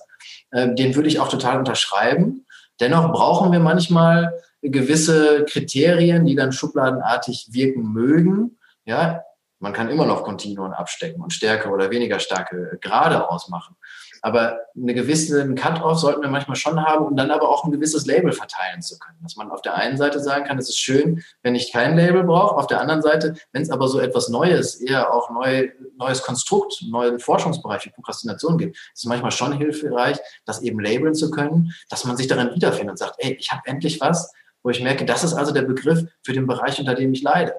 Ähm, 0.53 0.77
den 0.77 0.95
würde 0.95 1.09
ich 1.09 1.21
auch 1.21 1.29
total 1.29 1.59
unterschreiben. 1.59 2.45
Dennoch 2.81 3.11
brauchen 3.13 3.51
wir 3.51 3.61
manchmal 3.61 4.35
gewisse 4.63 5.45
Kriterien, 5.49 6.25
die 6.25 6.37
dann 6.37 6.53
schubladenartig 6.53 7.49
wirken 7.51 7.93
mögen. 7.93 8.59
Ja, 8.85 9.23
man 9.63 9.73
kann 9.73 9.91
immer 9.91 10.07
noch 10.07 10.25
Kontinuen 10.25 10.73
abstecken 10.73 11.23
und 11.23 11.33
stärker 11.33 11.73
oder 11.73 11.91
weniger 11.91 12.19
starke 12.19 12.79
Grade 12.81 13.31
ausmachen. 13.31 13.77
Aber 14.21 14.61
eine 14.77 14.95
gewisse 14.95 15.53
Cut-off 15.55 15.99
sollten 15.99 16.23
wir 16.23 16.29
manchmal 16.29 16.57
schon 16.57 16.81
haben, 16.81 17.07
um 17.07 17.17
dann 17.17 17.33
aber 17.33 17.49
auch 17.49 17.65
ein 17.65 17.73
gewisses 17.73 18.07
Label 18.07 18.33
verteilen 18.33 18.81
zu 18.81 18.97
können. 18.99 19.19
Dass 19.23 19.37
man 19.37 19.51
auf 19.51 19.63
der 19.63 19.75
einen 19.75 19.97
Seite 19.97 20.21
sagen 20.21 20.45
kann, 20.45 20.59
es 20.59 20.69
ist 20.69 20.79
schön, 20.79 21.23
wenn 21.43 21.57
ich 21.57 21.73
kein 21.73 21.97
Label 21.97 22.23
brauche. 22.23 22.57
Auf 22.57 22.69
der 22.69 22.81
anderen 22.81 23.03
Seite, 23.03 23.35
wenn 23.53 23.63
es 23.63 23.71
aber 23.71 23.89
so 23.89 23.99
etwas 23.99 24.29
Neues, 24.29 24.77
eher 24.77 25.13
auch 25.13 25.31
neu, 25.31 25.71
neues 25.97 26.23
Konstrukt, 26.23 26.83
neuen 26.89 27.19
Forschungsbereich 27.19 27.85
wie 27.85 27.91
Prokrastination 27.91 28.59
gibt, 28.59 28.77
ist 28.77 28.91
es 28.95 29.05
manchmal 29.05 29.33
schon 29.33 29.53
hilfreich, 29.53 30.19
das 30.45 30.63
eben 30.63 30.79
labeln 30.79 31.15
zu 31.15 31.31
können, 31.33 31.73
dass 31.89 32.05
man 32.05 32.17
sich 32.17 32.29
darin 32.29 32.55
wiederfindet 32.55 32.91
und 32.91 32.99
sagt, 32.99 33.17
ey, 33.19 33.37
ich 33.39 33.51
habe 33.51 33.63
endlich 33.65 34.01
was, 34.01 34.33
wo 34.63 34.71
ich 34.71 34.83
merke, 34.83 35.05
das 35.05 35.25
ist 35.25 35.35
also 35.35 35.53
der 35.53 35.63
Begriff 35.63 36.05
für 36.25 36.33
den 36.33 36.47
Bereich, 36.47 36.79
unter 36.79 36.95
dem 36.95 37.13
ich 37.13 37.23
leide. 37.23 37.55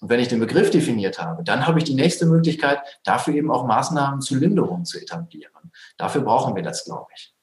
Und 0.00 0.10
wenn 0.10 0.20
ich 0.20 0.28
den 0.28 0.40
Begriff 0.40 0.70
definiert 0.70 1.18
habe, 1.18 1.42
dann 1.42 1.66
habe 1.66 1.78
ich 1.78 1.84
die 1.84 1.94
nächste 1.94 2.26
Möglichkeit, 2.26 2.80
dafür 3.04 3.34
eben 3.34 3.50
auch 3.50 3.66
Maßnahmen 3.66 4.20
zur 4.20 4.38
Linderung 4.38 4.84
zu 4.84 5.00
etablieren. 5.00 5.52
Dafür 5.96 6.22
brauchen 6.22 6.54
wir 6.54 6.62
das, 6.62 6.84
glaube 6.84 7.08
ich. 7.16 7.34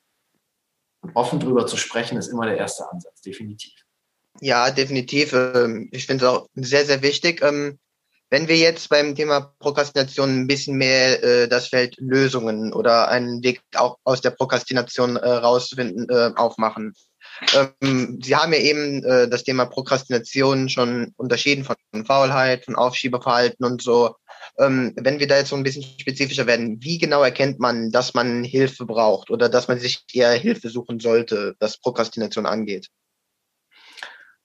Und 1.01 1.15
offen 1.15 1.39
drüber 1.39 1.67
zu 1.67 1.77
sprechen, 1.77 2.17
ist 2.17 2.27
immer 2.27 2.45
der 2.45 2.57
erste 2.57 2.89
Ansatz, 2.89 3.21
definitiv. 3.21 3.73
Ja, 4.41 4.71
definitiv. 4.71 5.33
Ähm, 5.33 5.89
ich 5.91 6.07
finde 6.07 6.25
es 6.25 6.31
auch 6.31 6.47
sehr, 6.55 6.85
sehr 6.85 7.01
wichtig. 7.01 7.41
Ähm, 7.41 7.79
wenn 8.29 8.47
wir 8.47 8.57
jetzt 8.57 8.89
beim 8.89 9.15
Thema 9.15 9.53
Prokrastination 9.59 10.41
ein 10.41 10.47
bisschen 10.47 10.77
mehr 10.77 11.23
äh, 11.23 11.47
das 11.47 11.67
Feld 11.67 11.95
Lösungen 11.99 12.73
oder 12.73 13.07
einen 13.09 13.43
Weg 13.43 13.61
auch 13.75 13.97
aus 14.03 14.21
der 14.21 14.31
Prokrastination 14.31 15.15
äh, 15.15 15.29
rausfinden, 15.29 16.09
äh, 16.09 16.31
aufmachen, 16.35 16.95
ähm, 17.81 18.19
Sie 18.23 18.35
haben 18.35 18.53
ja 18.53 18.59
eben 18.59 19.03
äh, 19.03 19.27
das 19.27 19.43
Thema 19.43 19.65
Prokrastination 19.65 20.69
schon 20.69 21.13
unterschieden 21.17 21.63
von 21.63 22.05
Faulheit, 22.05 22.65
von 22.65 22.75
Aufschiebeverhalten 22.75 23.65
und 23.65 23.81
so. 23.81 24.15
Ähm, 24.59 24.93
wenn 24.97 25.19
wir 25.19 25.27
da 25.27 25.37
jetzt 25.37 25.49
so 25.49 25.55
ein 25.55 25.63
bisschen 25.63 25.83
spezifischer 25.83 26.47
werden, 26.47 26.77
wie 26.81 26.97
genau 26.97 27.23
erkennt 27.23 27.59
man, 27.59 27.91
dass 27.91 28.13
man 28.13 28.43
Hilfe 28.43 28.85
braucht 28.85 29.29
oder 29.31 29.49
dass 29.49 29.67
man 29.67 29.79
sich 29.79 30.05
eher 30.13 30.31
Hilfe 30.31 30.69
suchen 30.69 30.99
sollte, 30.99 31.55
was 31.59 31.77
Prokrastination 31.77 32.45
angeht? 32.45 32.89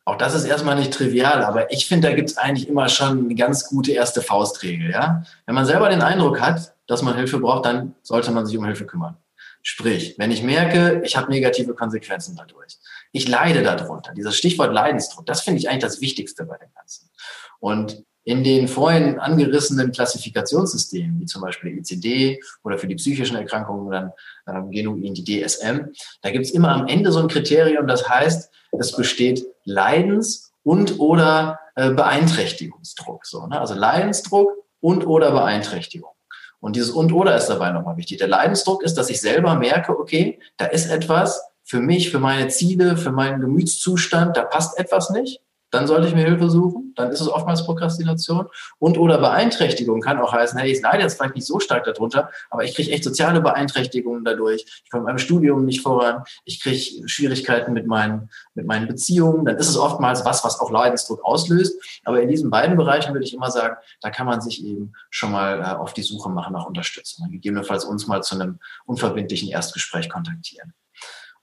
Auch 0.05 0.16
das 0.16 0.35
ist 0.35 0.44
erstmal 0.44 0.76
nicht 0.76 0.92
trivial, 0.92 1.44
aber 1.44 1.70
ich 1.72 1.87
finde, 1.87 2.09
da 2.09 2.14
gibt 2.14 2.31
es 2.31 2.37
eigentlich 2.37 2.68
immer 2.68 2.88
schon 2.88 3.26
eine 3.26 3.35
ganz 3.35 3.68
gute 3.68 3.92
erste 3.92 4.22
Faustregel. 4.22 4.90
Ja? 4.90 5.22
Wenn 5.46 5.55
man 5.55 5.66
selber 5.66 5.88
den 5.88 6.03
Eindruck 6.03 6.40
hat, 6.40 6.74
dass 6.87 7.03
man 7.03 7.14
Hilfe 7.14 7.38
braucht, 7.38 7.66
dann 7.66 7.94
sollte 8.03 8.33
man 8.33 8.46
sich 8.46 8.57
um 8.57 8.64
Hilfe 8.64 8.87
kümmern. 8.87 9.16
Sprich, 9.62 10.14
wenn 10.18 10.31
ich 10.31 10.42
merke, 10.42 11.03
ich 11.05 11.16
habe 11.16 11.31
negative 11.31 11.75
Konsequenzen 11.75 12.35
dadurch, 12.37 12.79
ich 13.12 13.29
leide 13.29 13.62
darunter, 13.62 14.12
dieses 14.14 14.37
Stichwort 14.37 14.73
Leidensdruck, 14.73 15.27
das 15.27 15.42
finde 15.42 15.61
ich 15.61 15.68
eigentlich 15.68 15.83
das 15.83 16.01
Wichtigste 16.01 16.44
bei 16.44 16.57
dem 16.57 16.73
Ganzen. 16.75 17.11
Und 17.59 18.05
in 18.25 18.44
den 18.44 18.68
vorhin 18.68 19.18
angerissenen 19.18 19.92
Klassifikationssystemen, 19.92 21.20
wie 21.20 21.27
zum 21.27 21.42
Beispiel 21.42 21.79
ICD 21.79 22.40
oder 22.62 22.79
für 22.79 22.87
die 22.87 22.94
psychischen 22.94 23.37
Erkrankungen 23.37 23.90
dann 23.90 24.12
ähm, 24.46 24.70
genuin 24.70 25.14
die 25.14 25.25
DSM, 25.25 25.87
da 26.23 26.31
gibt 26.31 26.44
es 26.44 26.53
immer 26.53 26.68
am 26.68 26.87
Ende 26.87 27.12
so 27.12 27.18
ein 27.18 27.29
Kriterium, 27.29 27.87
das 27.87 28.09
heißt, 28.09 28.51
es 28.79 28.92
besteht 28.94 29.44
Leidens- 29.64 30.53
und 30.62 31.01
oder 31.01 31.59
äh, 31.75 31.90
Beeinträchtigungsdruck. 31.90 33.27
So, 33.27 33.46
ne? 33.46 33.61
Also 33.61 33.75
Leidensdruck 33.75 34.53
und 34.81 35.07
oder 35.07 35.33
Beeinträchtigung. 35.33 36.12
Und 36.61 36.77
dieses 36.77 36.90
und 36.90 37.12
oder 37.12 37.37
ist 37.37 37.46
dabei 37.46 37.70
nochmal 37.70 37.96
wichtig. 37.96 38.18
Der 38.18 38.29
Leidensdruck 38.29 38.83
ist, 38.83 38.94
dass 38.94 39.11
ich 39.11 39.20
selber 39.20 39.55
merke, 39.55 39.99
okay, 39.99 40.38
da 40.59 40.66
ist 40.66 40.90
etwas 40.90 41.42
für 41.64 41.81
mich, 41.81 42.11
für 42.11 42.18
meine 42.18 42.49
Ziele, 42.49 42.96
für 42.96 43.12
meinen 43.12 43.40
Gemütszustand, 43.40 44.37
da 44.37 44.42
passt 44.42 44.79
etwas 44.79 45.11
nicht 45.11 45.40
dann 45.70 45.87
sollte 45.87 46.09
ich 46.09 46.14
mir 46.14 46.24
Hilfe 46.24 46.50
suchen. 46.50 46.92
Dann 46.96 47.11
ist 47.11 47.20
es 47.20 47.28
oftmals 47.28 47.64
Prokrastination. 47.64 48.46
Und 48.78 48.98
oder 48.98 49.18
Beeinträchtigung 49.18 50.00
kann 50.00 50.18
auch 50.18 50.33
heißen, 50.33 50.59
hey, 50.59 50.70
ich 50.72 50.83
leide 50.83 51.02
jetzt 51.02 51.16
vielleicht 51.16 51.35
nicht 51.35 51.46
so 51.46 51.61
stark 51.61 51.85
darunter, 51.85 52.30
aber 52.50 52.64
ich 52.64 52.74
kriege 52.74 52.90
echt 52.90 53.04
soziale 53.04 53.40
Beeinträchtigungen 53.40 54.24
dadurch. 54.24 54.64
Ich 54.85 54.90
komme 54.90 55.02
mit 55.02 55.09
meinem 55.09 55.18
Studium 55.18 55.64
nicht 55.64 55.83
voran. 55.83 56.24
Ich 56.44 56.61
kriege 56.61 57.09
Schwierigkeiten 57.09 57.72
mit 57.72 57.87
meinen, 57.87 58.30
mit 58.54 58.66
meinen 58.66 58.88
Beziehungen. 58.88 59.44
Dann 59.44 59.56
ist 59.56 59.68
es 59.68 59.76
oftmals 59.76 60.24
was, 60.24 60.44
was 60.44 60.61
auch 60.61 60.70
Leidensdruck 60.70 61.24
auslöst. 61.24 61.80
Aber 62.04 62.20
in 62.20 62.28
diesen 62.28 62.50
beiden 62.50 62.76
Bereichen 62.76 63.12
würde 63.12 63.24
ich 63.24 63.35
immer 63.35 63.50
sagen, 63.50 63.76
da 64.00 64.11
kann 64.11 64.26
man 64.26 64.40
sich 64.40 64.64
eben 64.64 64.92
schon 65.11 65.33
mal 65.33 65.61
äh, 65.61 65.76
auf 65.76 65.94
die 65.94 66.02
Suche 66.02 66.30
machen 66.30 66.52
nach 66.52 66.66
Unterstützung. 66.66 67.30
Gegebenenfalls 67.30 67.85
uns 67.85 68.06
mal 68.06 68.22
zu 68.22 68.35
einem 68.35 68.59
unverbindlichen 68.87 69.48
Erstgespräch 69.48 70.09
kontaktieren. 70.09 70.74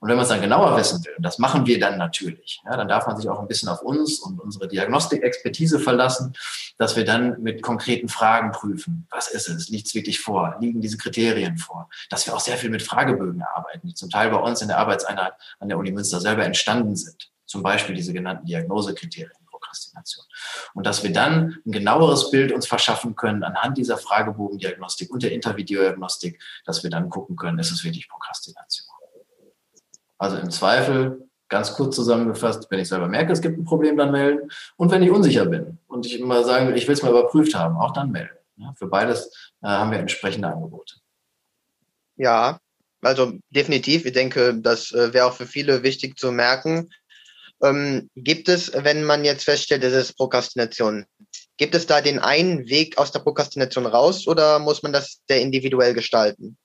Und 0.00 0.08
wenn 0.08 0.16
man 0.16 0.22
es 0.22 0.28
dann 0.28 0.40
genauer 0.40 0.76
wissen 0.76 1.04
will, 1.04 1.14
und 1.16 1.24
das 1.24 1.38
machen 1.38 1.66
wir 1.66 1.80
dann 1.80 1.98
natürlich, 1.98 2.60
ja, 2.64 2.76
dann 2.76 2.86
darf 2.86 3.06
man 3.06 3.16
sich 3.16 3.28
auch 3.28 3.40
ein 3.40 3.48
bisschen 3.48 3.68
auf 3.68 3.82
uns 3.82 4.20
und 4.20 4.38
unsere 4.40 4.68
Diagnostikexpertise 4.68 5.80
verlassen, 5.80 6.34
dass 6.78 6.94
wir 6.96 7.04
dann 7.04 7.42
mit 7.42 7.62
konkreten 7.62 8.08
Fragen 8.08 8.52
prüfen. 8.52 9.08
Was 9.10 9.28
ist 9.28 9.48
es? 9.48 9.68
Liegt 9.68 9.88
es 9.88 9.94
wirklich 9.94 10.20
vor? 10.20 10.56
Liegen 10.60 10.80
diese 10.80 10.98
Kriterien 10.98 11.58
vor? 11.58 11.90
Dass 12.10 12.26
wir 12.26 12.34
auch 12.34 12.40
sehr 12.40 12.56
viel 12.56 12.70
mit 12.70 12.82
Fragebögen 12.82 13.42
arbeiten, 13.42 13.88
die 13.88 13.94
zum 13.94 14.10
Teil 14.10 14.30
bei 14.30 14.38
uns 14.38 14.62
in 14.62 14.68
der 14.68 14.78
Arbeitseinheit 14.78 15.32
an 15.58 15.68
der 15.68 15.78
Uni 15.78 15.90
Münster 15.90 16.20
selber 16.20 16.44
entstanden 16.44 16.94
sind. 16.94 17.30
Zum 17.46 17.62
Beispiel 17.62 17.94
diese 17.94 18.12
genannten 18.12 18.46
Diagnosekriterien. 18.46 19.32
Prokrastination. 19.58 20.24
Und 20.74 20.86
dass 20.86 21.02
wir 21.02 21.12
dann 21.12 21.58
ein 21.66 21.72
genaueres 21.72 22.30
Bild 22.30 22.52
uns 22.52 22.66
verschaffen 22.66 23.16
können 23.16 23.42
anhand 23.42 23.76
dieser 23.76 23.98
Fragebogendiagnostik 23.98 25.10
und 25.10 25.22
der 25.22 25.32
Intervideodiagnostik, 25.32 26.40
dass 26.64 26.82
wir 26.82 26.90
dann 26.90 27.10
gucken 27.10 27.36
können, 27.36 27.58
ist 27.58 27.72
es 27.72 27.84
wirklich 27.84 28.08
Prokrastination. 28.08 28.87
Also 30.18 30.36
im 30.36 30.50
Zweifel, 30.50 31.28
ganz 31.48 31.74
kurz 31.74 31.96
zusammengefasst, 31.96 32.66
wenn 32.70 32.80
ich 32.80 32.88
selber 32.88 33.08
merke, 33.08 33.32
es 33.32 33.40
gibt 33.40 33.58
ein 33.58 33.64
Problem, 33.64 33.96
dann 33.96 34.12
melden. 34.12 34.50
Und 34.76 34.90
wenn 34.90 35.02
ich 35.02 35.10
unsicher 35.10 35.46
bin 35.46 35.78
und 35.86 36.04
ich 36.06 36.18
immer 36.18 36.44
sagen 36.44 36.68
will, 36.68 36.76
ich 36.76 36.86
will 36.86 36.94
es 36.94 37.02
mal 37.02 37.10
überprüft 37.10 37.54
haben, 37.54 37.76
auch 37.76 37.92
dann 37.92 38.10
melden. 38.10 38.34
Für 38.76 38.88
beides 38.88 39.52
äh, 39.62 39.68
haben 39.68 39.92
wir 39.92 39.98
entsprechende 39.98 40.48
Angebote. 40.48 40.96
Ja, 42.16 42.58
also 43.00 43.34
definitiv. 43.50 44.04
Ich 44.04 44.12
denke, 44.12 44.58
das 44.60 44.92
äh, 44.92 45.12
wäre 45.14 45.26
auch 45.26 45.34
für 45.34 45.46
viele 45.46 45.84
wichtig 45.84 46.18
zu 46.18 46.32
merken. 46.32 46.90
Ähm, 47.62 48.10
gibt 48.16 48.48
es, 48.48 48.72
wenn 48.74 49.04
man 49.04 49.24
jetzt 49.24 49.44
feststellt, 49.44 49.84
es 49.84 49.94
ist 49.94 50.16
Prokrastination, 50.16 51.06
gibt 51.56 51.74
es 51.74 51.86
da 51.86 52.00
den 52.00 52.18
einen 52.18 52.68
Weg 52.68 52.98
aus 52.98 53.10
der 53.10 53.20
Prokrastination 53.20 53.86
raus 53.86 54.26
oder 54.26 54.58
muss 54.58 54.82
man 54.82 54.92
das 54.92 55.20
sehr 55.28 55.40
individuell 55.40 55.94
gestalten? 55.94 56.56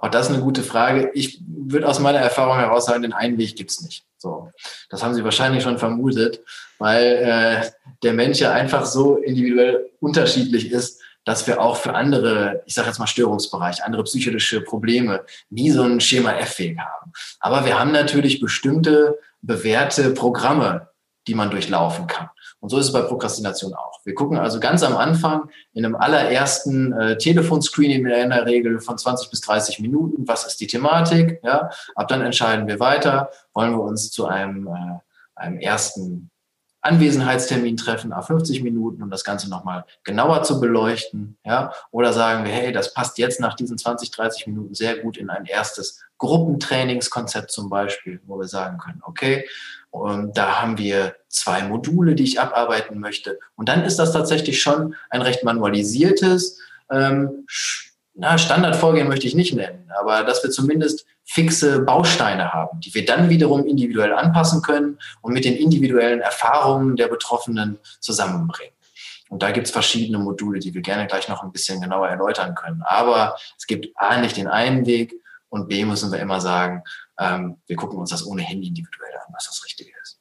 Auch 0.00 0.08
das 0.08 0.28
ist 0.28 0.34
eine 0.34 0.42
gute 0.42 0.62
Frage. 0.62 1.10
Ich 1.14 1.42
würde 1.46 1.86
aus 1.86 1.98
meiner 1.98 2.18
Erfahrung 2.18 2.56
heraus 2.56 2.86
sagen, 2.86 3.02
den 3.02 3.12
einen 3.12 3.38
Weg 3.38 3.54
gibt's 3.56 3.82
nicht. 3.82 4.04
So, 4.16 4.50
das 4.88 5.02
haben 5.02 5.14
Sie 5.14 5.24
wahrscheinlich 5.24 5.62
schon 5.62 5.78
vermutet, 5.78 6.40
weil 6.78 7.04
äh, 7.04 7.70
der 8.02 8.14
Mensch 8.14 8.38
ja 8.38 8.52
einfach 8.52 8.86
so 8.86 9.16
individuell 9.16 9.90
unterschiedlich 10.00 10.70
ist, 10.70 11.00
dass 11.24 11.46
wir 11.46 11.60
auch 11.60 11.76
für 11.76 11.94
andere, 11.94 12.62
ich 12.66 12.74
sage 12.74 12.88
jetzt 12.88 12.98
mal 12.98 13.06
Störungsbereiche, 13.06 13.84
andere 13.84 14.04
psychische 14.04 14.62
Probleme 14.62 15.24
nie 15.50 15.70
so 15.70 15.82
ein 15.82 16.00
Schema 16.00 16.32
F-Weg 16.32 16.78
haben. 16.78 17.12
Aber 17.40 17.66
wir 17.66 17.78
haben 17.78 17.92
natürlich 17.92 18.40
bestimmte 18.40 19.18
bewährte 19.42 20.10
Programme, 20.10 20.88
die 21.26 21.34
man 21.34 21.50
durchlaufen 21.50 22.06
kann. 22.06 22.30
Und 22.60 22.68
so 22.68 22.78
ist 22.78 22.86
es 22.86 22.92
bei 22.92 23.00
Prokrastination 23.00 23.74
auch. 23.74 24.00
Wir 24.04 24.14
gucken 24.14 24.38
also 24.38 24.60
ganz 24.60 24.82
am 24.82 24.96
Anfang 24.96 25.48
in 25.72 25.84
einem 25.84 25.96
allerersten 25.96 26.92
äh, 26.92 27.16
Telefonscreening 27.16 28.06
in 28.06 28.30
der 28.30 28.46
Regel 28.46 28.80
von 28.80 28.98
20 28.98 29.30
bis 29.30 29.40
30 29.40 29.80
Minuten, 29.80 30.28
was 30.28 30.46
ist 30.46 30.60
die 30.60 30.66
Thematik, 30.66 31.40
ja, 31.42 31.70
ab 31.94 32.08
dann 32.08 32.20
entscheiden 32.20 32.66
wir 32.66 32.78
weiter, 32.78 33.30
wollen 33.54 33.72
wir 33.72 33.82
uns 33.82 34.10
zu 34.10 34.26
einem, 34.26 34.66
äh, 34.66 34.98
einem 35.34 35.58
ersten 35.58 36.30
Anwesenheitstermin 36.82 37.76
treffen, 37.76 38.12
a 38.12 38.22
50 38.22 38.62
Minuten, 38.62 39.02
um 39.02 39.10
das 39.10 39.24
Ganze 39.24 39.50
nochmal 39.50 39.84
genauer 40.02 40.42
zu 40.42 40.60
beleuchten, 40.60 41.36
ja, 41.44 41.72
oder 41.90 42.12
sagen 42.12 42.44
wir, 42.44 42.52
hey, 42.52 42.72
das 42.72 42.94
passt 42.94 43.18
jetzt 43.18 43.40
nach 43.40 43.54
diesen 43.54 43.76
20, 43.76 44.10
30 44.10 44.46
Minuten 44.46 44.74
sehr 44.74 44.98
gut 44.98 45.18
in 45.18 45.28
ein 45.28 45.44
erstes 45.44 46.02
Gruppentrainingskonzept 46.18 47.50
zum 47.50 47.68
Beispiel, 47.68 48.20
wo 48.26 48.38
wir 48.38 48.48
sagen 48.48 48.78
können, 48.78 49.02
okay, 49.04 49.46
und 49.90 50.36
da 50.36 50.60
haben 50.60 50.78
wir 50.78 51.16
zwei 51.28 51.62
Module, 51.62 52.14
die 52.14 52.24
ich 52.24 52.40
abarbeiten 52.40 52.98
möchte. 52.98 53.38
Und 53.56 53.68
dann 53.68 53.84
ist 53.84 53.98
das 53.98 54.12
tatsächlich 54.12 54.62
schon 54.62 54.94
ein 55.10 55.22
recht 55.22 55.44
manualisiertes, 55.44 56.58
ähm, 56.90 57.46
na, 58.14 58.38
Standardvorgehen 58.38 59.08
möchte 59.08 59.26
ich 59.26 59.34
nicht 59.34 59.54
nennen, 59.54 59.90
aber 59.98 60.24
dass 60.24 60.42
wir 60.42 60.50
zumindest 60.50 61.06
fixe 61.24 61.80
Bausteine 61.80 62.52
haben, 62.52 62.80
die 62.80 62.92
wir 62.92 63.04
dann 63.04 63.30
wiederum 63.30 63.64
individuell 63.66 64.12
anpassen 64.12 64.62
können 64.62 64.98
und 65.22 65.32
mit 65.32 65.44
den 65.44 65.56
individuellen 65.56 66.20
Erfahrungen 66.20 66.96
der 66.96 67.08
Betroffenen 67.08 67.78
zusammenbringen. 68.00 68.74
Und 69.28 69.44
da 69.44 69.52
gibt 69.52 69.68
es 69.68 69.72
verschiedene 69.72 70.18
Module, 70.18 70.58
die 70.58 70.74
wir 70.74 70.82
gerne 70.82 71.06
gleich 71.06 71.28
noch 71.28 71.44
ein 71.44 71.52
bisschen 71.52 71.80
genauer 71.80 72.08
erläutern 72.08 72.56
können. 72.56 72.82
Aber 72.82 73.36
es 73.56 73.66
gibt 73.68 73.88
A 73.94 74.20
nicht 74.20 74.36
den 74.36 74.48
einen 74.48 74.86
Weg 74.86 75.14
und 75.50 75.68
B 75.68 75.84
müssen 75.84 76.10
wir 76.10 76.20
immer 76.20 76.40
sagen, 76.40 76.82
ähm, 77.18 77.60
wir 77.66 77.76
gucken 77.76 77.98
uns 77.98 78.10
das 78.10 78.26
ohnehin 78.26 78.62
individuell 78.62 79.14
an, 79.14 79.34
was 79.34 79.46
das 79.46 79.62
Richtige 79.64 79.90
ist. 80.02 80.20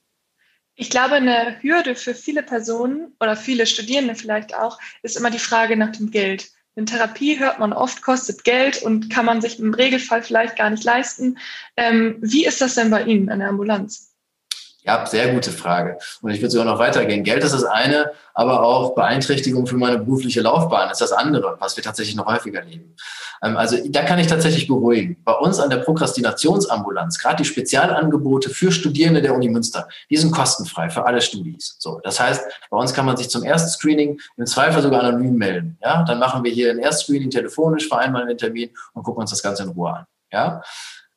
Ich 0.76 0.90
glaube, 0.90 1.16
eine 1.16 1.62
Hürde 1.62 1.96
für 1.96 2.16
viele 2.16 2.44
Personen 2.44 3.16
oder 3.20 3.36
viele 3.36 3.66
Studierende 3.66 4.16
vielleicht 4.16 4.56
auch, 4.56 4.80
ist 5.04 5.18
immer 5.18 5.32
die 5.32 5.40
Frage 5.40 5.78
nach 5.78 5.92
dem 5.92 6.10
Geld. 6.12 6.50
In 6.76 6.86
Therapie 6.86 7.40
hört 7.40 7.60
man 7.60 7.74
oft, 7.74 8.02
kostet 8.02 8.46
Geld 8.46 8.82
und 8.82 9.10
kann 9.10 9.26
man 9.26 9.42
sich 9.42 9.60
im 9.60 9.74
Regelfall 9.74 10.24
vielleicht 10.24 10.58
gar 10.58 10.70
nicht 10.70 10.84
leisten. 10.84 11.38
Ähm, 11.76 12.18
wie 12.22 12.46
ist 12.46 12.62
das 12.62 12.76
denn 12.76 12.90
bei 12.90 13.04
Ihnen 13.04 13.30
an 13.30 13.40
der 13.40 13.50
Ambulanz? 13.50 14.09
Ja, 14.84 15.06
sehr 15.06 15.34
gute 15.34 15.52
Frage. 15.52 15.98
Und 16.22 16.32
ich 16.32 16.42
würde 16.42 16.52
sogar 16.52 16.66
noch 16.66 16.80
weitergehen. 16.80 17.24
Geld 17.24 17.44
ist 17.44 17.54
das 17.54 17.66
eine, 17.66 18.12
aber 18.34 18.64
auch 18.64 18.96
Beeinträchtigung 18.96 19.68
für 19.68 19.76
meine 19.76 19.98
berufliche 20.00 20.42
Laufbahn 20.42 20.90
ist 20.90 21.02
das 21.02 21.12
andere, 21.12 21.58
was 21.60 21.76
wir 21.76 21.84
tatsächlich 21.84 22.16
noch 22.16 22.26
häufiger 22.26 22.60
erleben. 22.60 22.96
Ähm, 23.44 23.58
also 23.58 23.78
da 23.90 24.04
kann 24.04 24.20
ich 24.20 24.28
tatsächlich 24.28 24.68
beruhigen. 24.68 25.18
Bei 25.24 25.34
uns 25.34 25.60
an 25.60 25.70
der 25.70 25.78
Prokrastinationsambulanz, 25.78 27.20
gerade 27.20 27.38
die 27.38 27.46
Spezialangebote 27.46 28.50
für 28.50 28.72
Studierende 28.72 29.22
der 29.22 29.36
Uni 29.36 29.50
Münster, 29.50 29.88
die 30.10 30.18
sind 30.18 30.32
kostenfrei 30.32 30.90
für 30.90 31.06
alle 31.06 31.22
Studis. 31.22 31.76
So, 31.80 32.00
das 32.04 32.20
heißt, 32.20 32.46
bei 32.70 32.78
uns 32.78 32.94
kann 32.94 33.06
man 33.06 33.18
sich 33.18 33.30
zum 33.30 33.44
Erstscreening 33.44 34.20
im 34.38 34.46
Zweifel 34.46 34.82
sogar 34.82 35.04
anonym 35.04 35.36
melden. 35.36 35.78
Ja, 35.84 36.04
dann 36.04 36.20
machen 36.20 36.44
wir 36.44 36.52
hier 36.52 36.72
ein 36.72 36.80
Erstscreening 36.80 37.30
telefonisch, 37.30 37.88
vereinbaren 37.88 38.30
einen 38.30 38.38
Termin 38.38 38.70
und 38.94 39.04
gucken 39.04 39.22
uns 39.22 39.32
das 39.32 39.44
Ganze 39.44 39.64
in 39.64 39.70
Ruhe 39.70 39.94
an. 39.94 40.06
Ja, 40.32 40.62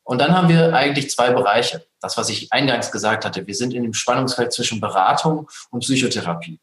und 0.03 0.19
dann 0.19 0.35
haben 0.35 0.49
wir 0.49 0.73
eigentlich 0.73 1.09
zwei 1.09 1.31
Bereiche. 1.31 1.85
Das, 2.01 2.17
was 2.17 2.29
ich 2.29 2.51
eingangs 2.51 2.91
gesagt 2.91 3.23
hatte. 3.23 3.47
Wir 3.47 3.55
sind 3.55 3.73
in 3.73 3.83
dem 3.83 3.93
Spannungsfeld 3.93 4.51
zwischen 4.51 4.81
Beratung 4.81 5.49
und 5.71 5.79
Psychotherapie. 5.79 6.59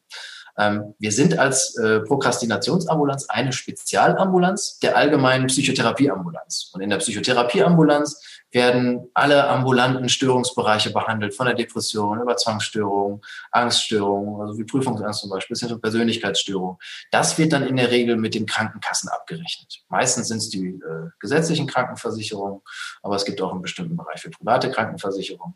Ähm, 0.58 0.94
wir 0.98 1.12
sind 1.12 1.38
als 1.38 1.76
äh, 1.76 2.00
Prokrastinationsambulanz 2.00 3.30
eine 3.30 3.52
Spezialambulanz 3.52 4.78
der 4.80 4.96
allgemeinen 4.96 5.46
Psychotherapieambulanz. 5.46 6.70
Und 6.74 6.82
in 6.82 6.90
der 6.90 6.98
Psychotherapieambulanz 6.98 8.20
werden 8.52 9.08
alle 9.14 9.48
ambulanten 9.48 10.08
Störungsbereiche 10.08 10.90
behandelt, 10.90 11.34
von 11.34 11.46
der 11.46 11.54
Depression 11.54 12.20
über 12.20 12.36
Zwangsstörungen, 12.36 13.20
Angststörungen, 13.52 14.40
also 14.40 14.58
wie 14.58 14.64
Prüfungsangst 14.64 15.20
zum 15.20 15.30
Beispiel, 15.30 15.54
bis 15.54 15.60
hin 15.60 15.68
zur 15.68 15.80
Persönlichkeitsstörung. 15.80 16.78
Das 17.10 17.38
wird 17.38 17.52
dann 17.52 17.66
in 17.66 17.76
der 17.76 17.90
Regel 17.90 18.16
mit 18.16 18.34
den 18.34 18.46
Krankenkassen 18.46 19.08
abgerechnet. 19.08 19.82
Meistens 19.88 20.28
sind 20.28 20.38
es 20.38 20.50
die 20.50 20.66
äh, 20.66 21.10
gesetzlichen 21.20 21.66
Krankenversicherungen, 21.66 22.60
aber 23.02 23.16
es 23.16 23.24
gibt 23.24 23.40
auch 23.40 23.52
einen 23.52 23.62
bestimmten 23.62 23.96
Bereich 23.96 24.20
für 24.20 24.30
private 24.30 24.70
Krankenversicherungen 24.70 25.54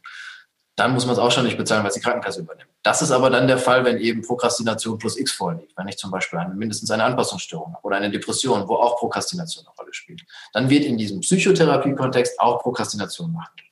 dann 0.76 0.92
muss 0.92 1.06
man 1.06 1.12
es 1.14 1.18
auch 1.18 1.30
schon 1.30 1.44
nicht 1.44 1.56
bezahlen, 1.56 1.82
weil 1.82 1.88
es 1.88 1.94
die 1.94 2.00
Krankenkasse 2.00 2.40
übernimmt. 2.40 2.70
Das 2.82 3.00
ist 3.00 3.12
aber 3.12 3.30
dann 3.30 3.46
der 3.46 3.58
Fall, 3.58 3.84
wenn 3.84 3.98
eben 3.98 4.22
Prokrastination 4.22 4.98
plus 4.98 5.16
X 5.16 5.32
vorliegt. 5.32 5.72
Wenn 5.76 5.88
ich 5.88 5.96
zum 5.96 6.10
Beispiel 6.10 6.38
eine, 6.38 6.54
mindestens 6.54 6.90
eine 6.90 7.04
Anpassungsstörung 7.04 7.74
habe 7.74 7.84
oder 7.84 7.96
eine 7.96 8.10
Depression, 8.10 8.68
wo 8.68 8.74
auch 8.74 8.98
Prokrastination 8.98 9.64
eine 9.66 9.74
Rolle 9.76 9.94
spielt. 9.94 10.22
Dann 10.52 10.68
wird 10.68 10.84
in 10.84 10.98
diesem 10.98 11.20
Psychotherapie-Kontext 11.20 12.40
auch 12.40 12.60
Prokrastination 12.60 13.32
behandelt. 13.32 13.68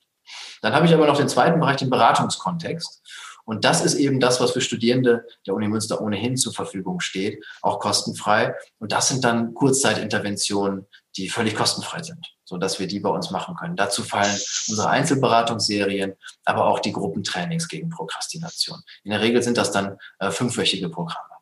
Dann 0.61 0.73
habe 0.73 0.85
ich 0.85 0.93
aber 0.93 1.05
noch 1.05 1.17
den 1.17 1.27
zweiten 1.27 1.59
Bereich, 1.59 1.77
den 1.77 1.89
Beratungskontext. 1.89 3.01
Und 3.45 3.65
das 3.65 3.83
ist 3.83 3.95
eben 3.95 4.19
das, 4.19 4.39
was 4.39 4.51
für 4.51 4.61
Studierende 4.61 5.25
der 5.45 5.53
Uni 5.53 5.67
Münster 5.67 6.01
ohnehin 6.01 6.37
zur 6.37 6.53
Verfügung 6.53 7.01
steht, 7.01 7.43
auch 7.61 7.79
kostenfrei. 7.79 8.55
Und 8.79 8.93
das 8.93 9.09
sind 9.09 9.25
dann 9.25 9.53
Kurzzeitinterventionen, 9.53 10.87
die 11.17 11.29
völlig 11.29 11.55
kostenfrei 11.55 12.01
sind, 12.01 12.32
so 12.53 12.59
dass 12.59 12.79
wir 12.79 12.85
die 12.85 12.99
bei 12.99 13.09
uns 13.09 13.31
machen 13.31 13.55
können. 13.55 13.75
Dazu 13.75 14.03
fallen 14.03 14.39
unsere 14.67 14.87
Einzelberatungsserien, 14.89 16.13
aber 16.45 16.67
auch 16.67 16.79
die 16.79 16.91
Gruppentrainings 16.91 17.67
gegen 17.67 17.89
Prokrastination. 17.89 18.79
In 19.03 19.09
der 19.09 19.21
Regel 19.21 19.41
sind 19.41 19.57
das 19.57 19.71
dann 19.71 19.97
äh, 20.19 20.29
fünfwöchige 20.29 20.89
Programme. 20.89 21.33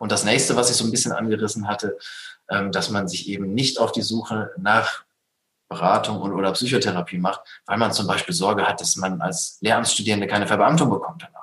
Und 0.00 0.10
das 0.10 0.24
nächste, 0.24 0.56
was 0.56 0.68
ich 0.68 0.76
so 0.76 0.84
ein 0.84 0.90
bisschen 0.90 1.12
angerissen 1.12 1.68
hatte, 1.68 1.96
ähm, 2.48 2.72
dass 2.72 2.90
man 2.90 3.06
sich 3.06 3.28
eben 3.28 3.54
nicht 3.54 3.78
auf 3.78 3.92
die 3.92 4.02
Suche 4.02 4.50
nach 4.56 5.04
Beratung 5.68 6.20
und, 6.20 6.32
oder 6.32 6.50
Psychotherapie 6.50 7.18
macht, 7.18 7.42
weil 7.66 7.78
man 7.78 7.92
zum 7.92 8.08
Beispiel 8.08 8.34
Sorge 8.34 8.66
hat, 8.66 8.80
dass 8.80 8.96
man 8.96 9.20
als 9.20 9.58
Lehramtsstudierende 9.60 10.26
keine 10.26 10.48
Verbeamtung 10.48 10.90
bekommt 10.90 11.22
danach. 11.22 11.39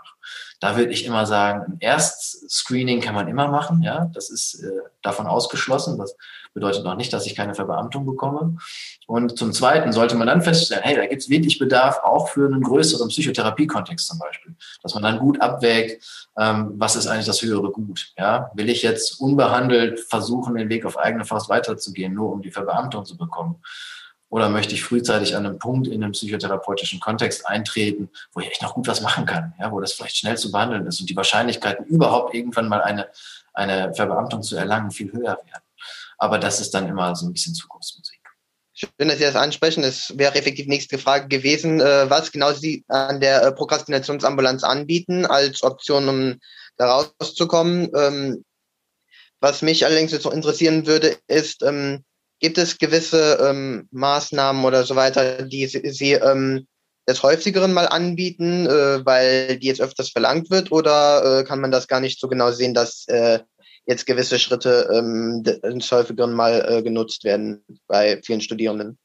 Da 0.60 0.76
würde 0.76 0.92
ich 0.92 1.06
immer 1.06 1.26
sagen, 1.26 1.74
ein 1.74 1.78
Erstscreening 1.80 3.02
kann 3.02 3.14
man 3.14 3.28
immer 3.28 3.48
machen. 3.48 3.84
Ja, 3.84 4.10
das 4.14 4.30
ist 4.30 4.64
äh, 4.64 4.72
davon 5.02 5.28
ausgeschlossen. 5.28 5.98
Das 5.98 6.16
bedeutet 6.54 6.84
noch 6.84 6.96
nicht, 6.96 7.14
dass 7.14 7.28
ich 7.28 7.36
keine 7.36 7.54
Verbeamtung 7.54 8.06
bekomme. 8.06 8.58
Und 9.06 9.38
zum 9.38 9.54
Zweiten 9.54 9.92
sollte 9.92 10.16
man 10.16 10.26
dann 10.26 10.42
feststellen, 10.42 10.84
hey, 10.84 10.96
da 10.96 11.06
gibt 11.06 11.22
es 11.22 11.30
wirklich 11.30 11.60
Bedarf 11.60 12.00
auch 12.04 12.30
für 12.30 12.48
einen 12.48 12.64
größeren 12.64 13.10
Psychotherapiekontext 13.10 14.08
zum 14.08 14.18
Beispiel, 14.18 14.56
dass 14.82 14.96
man 14.96 15.04
dann 15.04 15.20
gut 15.20 15.40
abwägt, 15.40 16.04
ähm, 16.38 16.74
was 16.76 16.96
ist 16.96 17.06
eigentlich 17.06 17.28
das 17.28 17.42
höhere 17.44 17.72
Gut. 17.72 18.14
Ja, 18.18 18.50
will 18.56 18.70
ich 18.70 18.82
jetzt 18.82 19.20
unbehandelt 19.20 20.00
versuchen, 20.00 20.56
den 20.56 20.70
Weg 20.70 20.86
auf 20.86 20.98
eigene 20.98 21.26
Faust 21.26 21.50
weiterzugehen, 21.50 22.14
nur 22.14 22.32
um 22.32 22.42
die 22.42 22.52
Verbeamtung 22.52 23.06
zu 23.06 23.18
bekommen? 23.18 23.62
Oder 24.30 24.50
möchte 24.50 24.74
ich 24.74 24.84
frühzeitig 24.84 25.36
an 25.36 25.46
einem 25.46 25.58
Punkt 25.58 25.88
in 25.88 26.04
einem 26.04 26.12
psychotherapeutischen 26.12 27.00
Kontext 27.00 27.48
eintreten, 27.48 28.10
wo 28.34 28.42
ich 28.42 28.48
echt 28.48 28.62
noch 28.62 28.74
gut 28.74 28.88
was 28.88 29.02
machen 29.02 29.26
kann, 29.26 29.54
ja, 29.60 29.72
wo 29.72 29.80
das 29.80 29.94
vielleicht 29.94 30.18
schnell 30.18 30.38
zu 30.38 30.52
behandeln 30.52 30.86
ist 30.86 31.00
und 31.00 31.10
die 31.10 31.16
Wahrscheinlichkeiten 31.16 31.86
überhaupt 31.86 32.34
irgendwann 32.34 32.68
mal 32.68 32.82
eine, 32.82 33.08
eine 33.54 33.94
Verbeamtung 33.94 34.44
zu 34.44 34.58
erlangen 34.58 34.92
viel 34.92 35.12
höher 35.14 35.38
werden. 35.38 35.64
Aber 36.18 36.40
das 36.40 36.60
ist 36.60 36.74
dann 36.74 36.88
immer 36.88 37.16
so 37.16 37.26
ein 37.26 37.34
bisschen 37.34 37.54
Zukunftsmusik. 37.54 38.20
Schön, 38.74 39.08
dass 39.08 39.18
Sie 39.18 39.24
das 39.24 39.36
ansprechen. 39.36 39.84
Es 39.84 40.16
wäre 40.18 40.36
effektiv 40.36 40.68
nächste 40.68 41.00
Frage 41.00 41.28
gewesen, 41.28 41.82
äh, 41.82 42.10
was 42.10 42.32
genau 42.32 42.54
Sie 42.54 42.86
an 42.90 43.20
der 43.20 43.42
äh, 43.42 43.52
Prokrastinationsambulanz 43.52 44.64
anbieten 44.64 45.26
als 45.26 45.64
Option, 45.64 46.08
um 46.08 46.40
da 46.76 46.92
rauszukommen. 46.92 47.90
Ähm, 47.96 48.46
was 49.40 49.64
mich 49.64 49.84
allerdings 49.84 50.12
jetzt 50.12 50.26
noch 50.26 50.34
interessieren 50.34 50.86
würde, 50.86 51.18
ist, 51.28 51.64
ähm, 51.64 52.04
Gibt 52.40 52.58
es 52.58 52.78
gewisse 52.78 53.40
ähm, 53.42 53.88
Maßnahmen 53.92 54.64
oder 54.64 54.84
so 54.84 54.96
weiter, 54.96 55.44
die 55.44 55.66
Sie, 55.68 56.14
ähm, 56.14 56.68
des 57.08 57.24
häufigeren 57.24 57.74
mal 57.74 57.88
anbieten, 57.88 58.68
äh, 58.68 59.06
weil 59.06 59.58
die 59.58 59.68
jetzt 59.68 59.82
öfters 59.82 60.10
verlangt 60.10 60.50
wird, 60.50 60.72
oder 60.72 61.40
äh, 61.40 61.44
kann 61.44 61.62
man 61.62 61.72
das 61.72 61.88
gar 61.88 62.00
nicht 62.00 62.20
so 62.20 62.28
genau 62.28 62.52
sehen, 62.52 62.74
dass 62.74 63.08
äh, 63.08 63.40
jetzt 63.86 64.06
gewisse 64.06 64.38
Schritte 64.38 64.90
ähm, 64.94 65.44
des 65.44 65.92
häufigeren 65.92 66.34
mal 66.34 66.66
äh, 66.68 66.84
genutzt 66.84 67.24
werden 67.24 67.64
bei 67.88 68.22
vielen 68.24 68.42
Studierenden? 68.42 68.98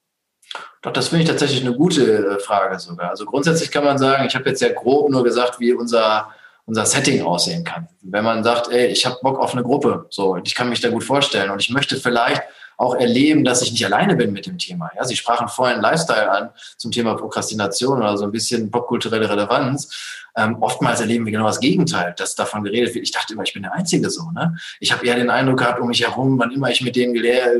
Doch, 0.83 0.93
das 0.93 1.09
finde 1.09 1.23
ich 1.23 1.31
tatsächlich 1.31 1.65
eine 1.65 1.77
gute 1.77 2.27
äh, 2.27 2.41
Frage 2.41 2.79
sogar. 2.79 3.11
Also 3.11 3.25
grundsätzlich 3.25 3.71
kann 3.71 3.85
man 3.85 3.99
sagen, 3.99 4.27
ich 4.27 4.35
habe 4.35 4.49
jetzt 4.51 4.61
ja 4.61 4.73
grob 4.73 5.09
nur 5.09 5.23
gesagt, 5.23 5.61
wie 5.61 5.73
unser 5.73 6.29
unser 6.65 6.87
Setting 6.87 7.23
aussehen 7.23 7.65
kann. 7.65 7.89
Wenn 8.03 8.25
man 8.25 8.45
sagt, 8.45 8.71
ey, 8.71 8.87
ich 8.87 9.05
habe 9.05 9.19
Bock 9.23 9.39
auf 9.39 9.53
eine 9.53 9.63
Gruppe, 9.63 10.07
so, 10.11 10.37
ich 10.45 10.55
kann 10.55 10.69
mich 10.69 10.81
da 10.81 10.91
gut 10.91 11.05
vorstellen 11.05 11.51
und 11.51 11.61
ich 11.61 11.71
möchte 11.71 11.97
vielleicht 11.97 12.43
auch 12.83 12.97
erleben, 12.97 13.45
dass 13.45 13.63
ich 13.63 13.71
nicht 13.71 13.85
alleine 13.87 14.17
bin 14.17 14.33
mit 14.33 14.47
dem 14.47 14.59
Thema. 14.59 14.91
Ja, 14.97 15.05
Sie 15.05 15.17
sprachen 15.17 15.47
vorhin 15.49 15.81
Lifestyle 15.81 16.31
an 16.31 16.51
zum 16.77 16.91
Thema 16.91 17.15
Prokrastination 17.15 17.99
oder 17.99 18.19
so 18.19 18.25
ein 18.25 18.33
bisschen 18.33 18.71
popkulturelle 18.73 19.31
Relevanz. 19.31 20.21
Ähm, 20.35 20.57
oftmals 20.61 21.01
erleben 21.01 21.25
wir 21.25 21.33
genau 21.33 21.47
das 21.47 21.61
Gegenteil, 21.61 22.15
dass 22.17 22.35
davon 22.35 22.65
geredet 22.65 22.95
wird. 22.95 23.05
Ich 23.05 23.13
dachte 23.13 23.35
immer, 23.35 23.45
ich 23.45 23.53
bin 23.53 23.63
der 23.63 23.73
Einzige 23.75 24.11
so. 24.11 24.31
Ne? 24.33 24.57
Ich 24.81 24.91
habe 24.91 25.07
eher 25.07 25.15
den 25.15 25.31
Eindruck 25.31 25.59
gehabt, 25.59 25.79
um 25.79 25.89
mich 25.89 26.03
herum, 26.03 26.39
wann 26.41 26.51
immer 26.51 26.71
ich 26.71 26.81
mit 26.81 26.97
denen 26.97 27.15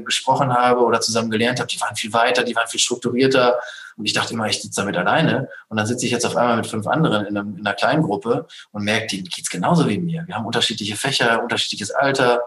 gesprochen 0.05 0.53
habe 0.53 0.81
oder 0.81 1.01
zusammen 1.01 1.31
gelernt 1.31 1.61
habe, 1.61 1.69
die 1.69 1.81
waren 1.81 1.95
viel 1.95 2.13
weiter, 2.13 2.43
die 2.43 2.57
waren 2.57 2.67
viel 2.67 2.81
strukturierter. 2.81 3.61
Und 3.97 4.07
ich 4.07 4.15
dachte 4.15 4.35
immer, 4.35 4.49
ich 4.49 4.61
sitze 4.61 4.81
damit 4.81 4.97
alleine. 4.97 5.49
Und 5.69 5.77
dann 5.77 5.87
sitze 5.87 6.07
ich 6.07 6.13
jetzt 6.13 6.27
auf 6.27 6.37
einmal 6.37 6.57
mit 6.57 6.67
fünf 6.67 6.87
anderen 6.89 7.27
in, 7.27 7.37
einem, 7.37 7.59
in 7.59 7.67
einer 7.67 7.77
kleinen 7.77 8.03
Gruppe 8.03 8.47
und 8.73 8.83
merke, 8.83 9.07
denen 9.07 9.25
geht's 9.25 9.51
genauso 9.51 9.89
wie 9.89 9.99
mir. 9.99 10.25
Wir 10.27 10.35
haben 10.35 10.47
unterschiedliche 10.47 10.97
Fächer, 10.97 11.43
unterschiedliches 11.43 11.93
Alter, 11.93 12.41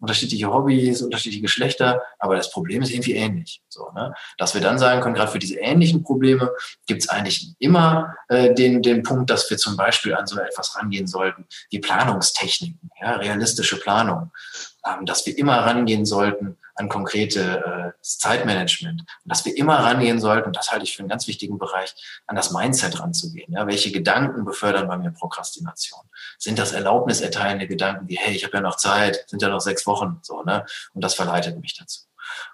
unterschiedliche 0.00 0.52
Hobbys, 0.52 1.02
unterschiedliche 1.02 1.42
Geschlechter, 1.42 2.02
aber 2.18 2.36
das 2.36 2.50
Problem 2.50 2.82
ist 2.82 2.90
irgendwie 2.90 3.14
ähnlich. 3.14 3.62
So, 3.68 3.90
ne? 3.94 4.14
Dass 4.38 4.54
wir 4.54 4.60
dann 4.60 4.78
sagen 4.78 5.00
können, 5.00 5.14
gerade 5.14 5.30
für 5.30 5.38
diese 5.38 5.58
ähnlichen 5.58 6.02
Probleme 6.02 6.50
gibt 6.86 7.02
es 7.02 7.08
eigentlich 7.08 7.54
immer 7.58 8.14
äh, 8.28 8.54
den, 8.54 8.82
den 8.82 9.02
Punkt, 9.02 9.30
dass 9.30 9.48
wir 9.50 9.58
zum 9.58 9.76
Beispiel 9.76 10.14
an 10.14 10.26
so 10.26 10.40
etwas 10.40 10.76
rangehen 10.76 11.06
sollten, 11.06 11.46
wie 11.70 11.78
Planungstechniken, 11.78 12.90
ja, 13.00 13.16
realistische 13.16 13.78
Planung, 13.78 14.30
ähm, 14.86 15.06
dass 15.06 15.26
wir 15.26 15.36
immer 15.36 15.58
rangehen 15.58 16.06
sollten 16.06 16.56
an 16.74 16.88
konkrete 16.88 17.94
äh, 17.96 18.02
Zeitmanagement 18.02 19.00
und 19.00 19.08
dass 19.24 19.44
wir 19.44 19.56
immer 19.56 19.76
rangehen 19.76 20.20
sollten, 20.20 20.48
und 20.48 20.56
das 20.56 20.70
halte 20.72 20.84
ich 20.84 20.96
für 20.96 21.00
einen 21.00 21.08
ganz 21.08 21.26
wichtigen 21.26 21.58
Bereich, 21.58 21.94
an 22.26 22.36
das 22.36 22.52
Mindset 22.52 23.00
ranzugehen. 23.00 23.52
Ja? 23.52 23.66
Welche 23.66 23.92
Gedanken 23.92 24.44
befördern 24.44 24.88
bei 24.88 24.96
mir 24.96 25.10
Prokrastination? 25.10 26.00
Sind 26.38 26.58
das 26.58 26.72
erlaubniserteilende 26.72 27.66
Gedanken 27.66 28.08
wie, 28.08 28.16
hey, 28.16 28.34
ich 28.34 28.44
habe 28.44 28.56
ja 28.56 28.60
noch 28.60 28.76
Zeit, 28.76 29.24
sind 29.28 29.42
ja 29.42 29.48
noch 29.48 29.60
sechs 29.60 29.86
Wochen, 29.86 30.18
so, 30.22 30.42
ne? 30.42 30.64
Und 30.94 31.02
das 31.04 31.14
verleitet 31.14 31.60
mich 31.60 31.76
dazu. 31.76 32.00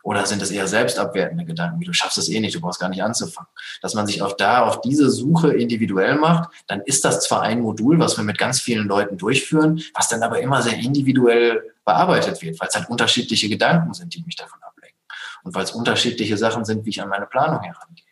Oder 0.03 0.27
sind 0.27 0.43
es 0.43 0.51
eher 0.51 0.67
selbstabwertende 0.67 1.45
Gedanken, 1.45 1.81
wie 1.81 1.85
du 1.85 1.93
schaffst 1.93 2.19
es 2.19 2.29
eh 2.29 2.41
nicht, 2.41 2.55
du 2.55 2.61
brauchst 2.61 2.81
gar 2.81 2.89
nicht 2.89 3.03
anzufangen. 3.03 3.49
Dass 3.83 3.95
man 3.95 4.07
sich 4.07 4.23
auch 4.23 4.37
da 4.37 4.65
auf 4.65 4.81
diese 4.81 5.11
Suche 5.11 5.53
individuell 5.53 6.17
macht, 6.17 6.51
dann 6.67 6.81
ist 6.83 7.05
das 7.05 7.21
zwar 7.25 7.43
ein 7.43 7.61
Modul, 7.61 7.99
was 7.99 8.17
wir 8.17 8.25
mit 8.25 8.39
ganz 8.39 8.61
vielen 8.61 8.87
Leuten 8.87 9.19
durchführen, 9.19 9.83
was 9.95 10.09
dann 10.09 10.23
aber 10.23 10.41
immer 10.41 10.63
sehr 10.63 10.79
individuell 10.79 11.73
bearbeitet 11.87 12.43
wird, 12.43 12.61
weil 12.61 12.69
es 12.69 12.75
halt 12.75 12.91
unterschiedliche 12.91 13.49
Gedanken 13.49 13.95
sind, 13.95 14.13
die 14.15 14.23
mich 14.25 14.37
davon 14.37 14.63
ablenken. 14.63 15.01
Und 15.45 15.55
weil 15.55 15.65
es 15.65 15.71
unterschiedliche 15.71 16.37
Sachen 16.37 16.67
sind, 16.67 16.85
wie 16.85 16.91
ich 16.91 17.01
an 17.01 17.09
meine 17.09 17.27
Planung 17.27 17.63
herangehe. 17.63 18.05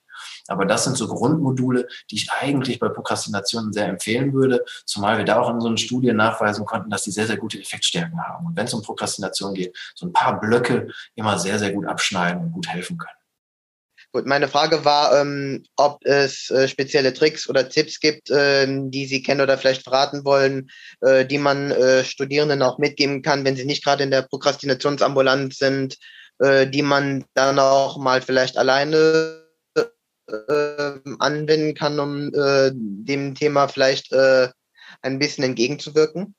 Aber 0.46 0.66
das 0.66 0.84
sind 0.84 0.96
so 0.96 1.08
Grundmodule, 1.08 1.88
die 2.10 2.16
ich 2.16 2.30
eigentlich 2.30 2.78
bei 2.78 2.88
Prokrastinationen 2.88 3.72
sehr 3.72 3.88
empfehlen 3.88 4.32
würde, 4.32 4.64
zumal 4.84 5.16
wir 5.18 5.24
da 5.24 5.40
auch 5.40 5.50
in 5.50 5.60
so 5.60 5.68
einer 5.68 5.76
Studie 5.76 6.12
nachweisen 6.12 6.66
konnten, 6.66 6.90
dass 6.90 7.02
die 7.02 7.10
sehr, 7.10 7.26
sehr 7.26 7.38
gute 7.38 7.58
Effektstärken 7.58 8.20
haben. 8.22 8.46
Und 8.46 8.56
wenn 8.56 8.66
es 8.66 8.74
um 8.74 8.82
Prokrastination 8.82 9.54
geht, 9.54 9.76
so 9.94 10.06
ein 10.06 10.12
paar 10.12 10.38
Blöcke 10.38 10.88
immer 11.14 11.38
sehr, 11.38 11.58
sehr 11.58 11.72
gut 11.72 11.86
abschneiden 11.86 12.42
und 12.42 12.52
gut 12.52 12.68
helfen 12.68 12.98
können. 12.98 13.23
Gut, 14.14 14.26
meine 14.26 14.46
Frage 14.46 14.84
war, 14.84 15.20
ähm, 15.20 15.64
ob 15.74 15.98
es 16.04 16.48
äh, 16.50 16.68
spezielle 16.68 17.12
Tricks 17.14 17.48
oder 17.48 17.68
Tipps 17.68 17.98
gibt, 17.98 18.30
äh, 18.30 18.64
die 18.68 19.06
Sie 19.06 19.24
kennen 19.24 19.40
oder 19.40 19.58
vielleicht 19.58 19.82
verraten 19.82 20.24
wollen, 20.24 20.70
äh, 21.00 21.26
die 21.26 21.38
man 21.38 21.72
äh, 21.72 22.04
Studierenden 22.04 22.62
auch 22.62 22.78
mitgeben 22.78 23.22
kann, 23.22 23.44
wenn 23.44 23.56
sie 23.56 23.64
nicht 23.64 23.82
gerade 23.82 24.04
in 24.04 24.12
der 24.12 24.22
Prokrastinationsambulanz 24.22 25.58
sind, 25.58 25.98
äh, 26.38 26.64
die 26.68 26.82
man 26.82 27.24
dann 27.34 27.58
auch 27.58 27.96
mal 27.96 28.22
vielleicht 28.22 28.56
alleine 28.56 29.42
äh, 29.76 29.82
anwenden 31.18 31.74
kann, 31.74 31.98
um 31.98 32.32
äh, 32.34 32.70
dem 32.72 33.34
Thema 33.34 33.66
vielleicht 33.66 34.12
äh, 34.12 34.48
ein 35.02 35.18
bisschen 35.18 35.42
entgegenzuwirken? 35.42 36.36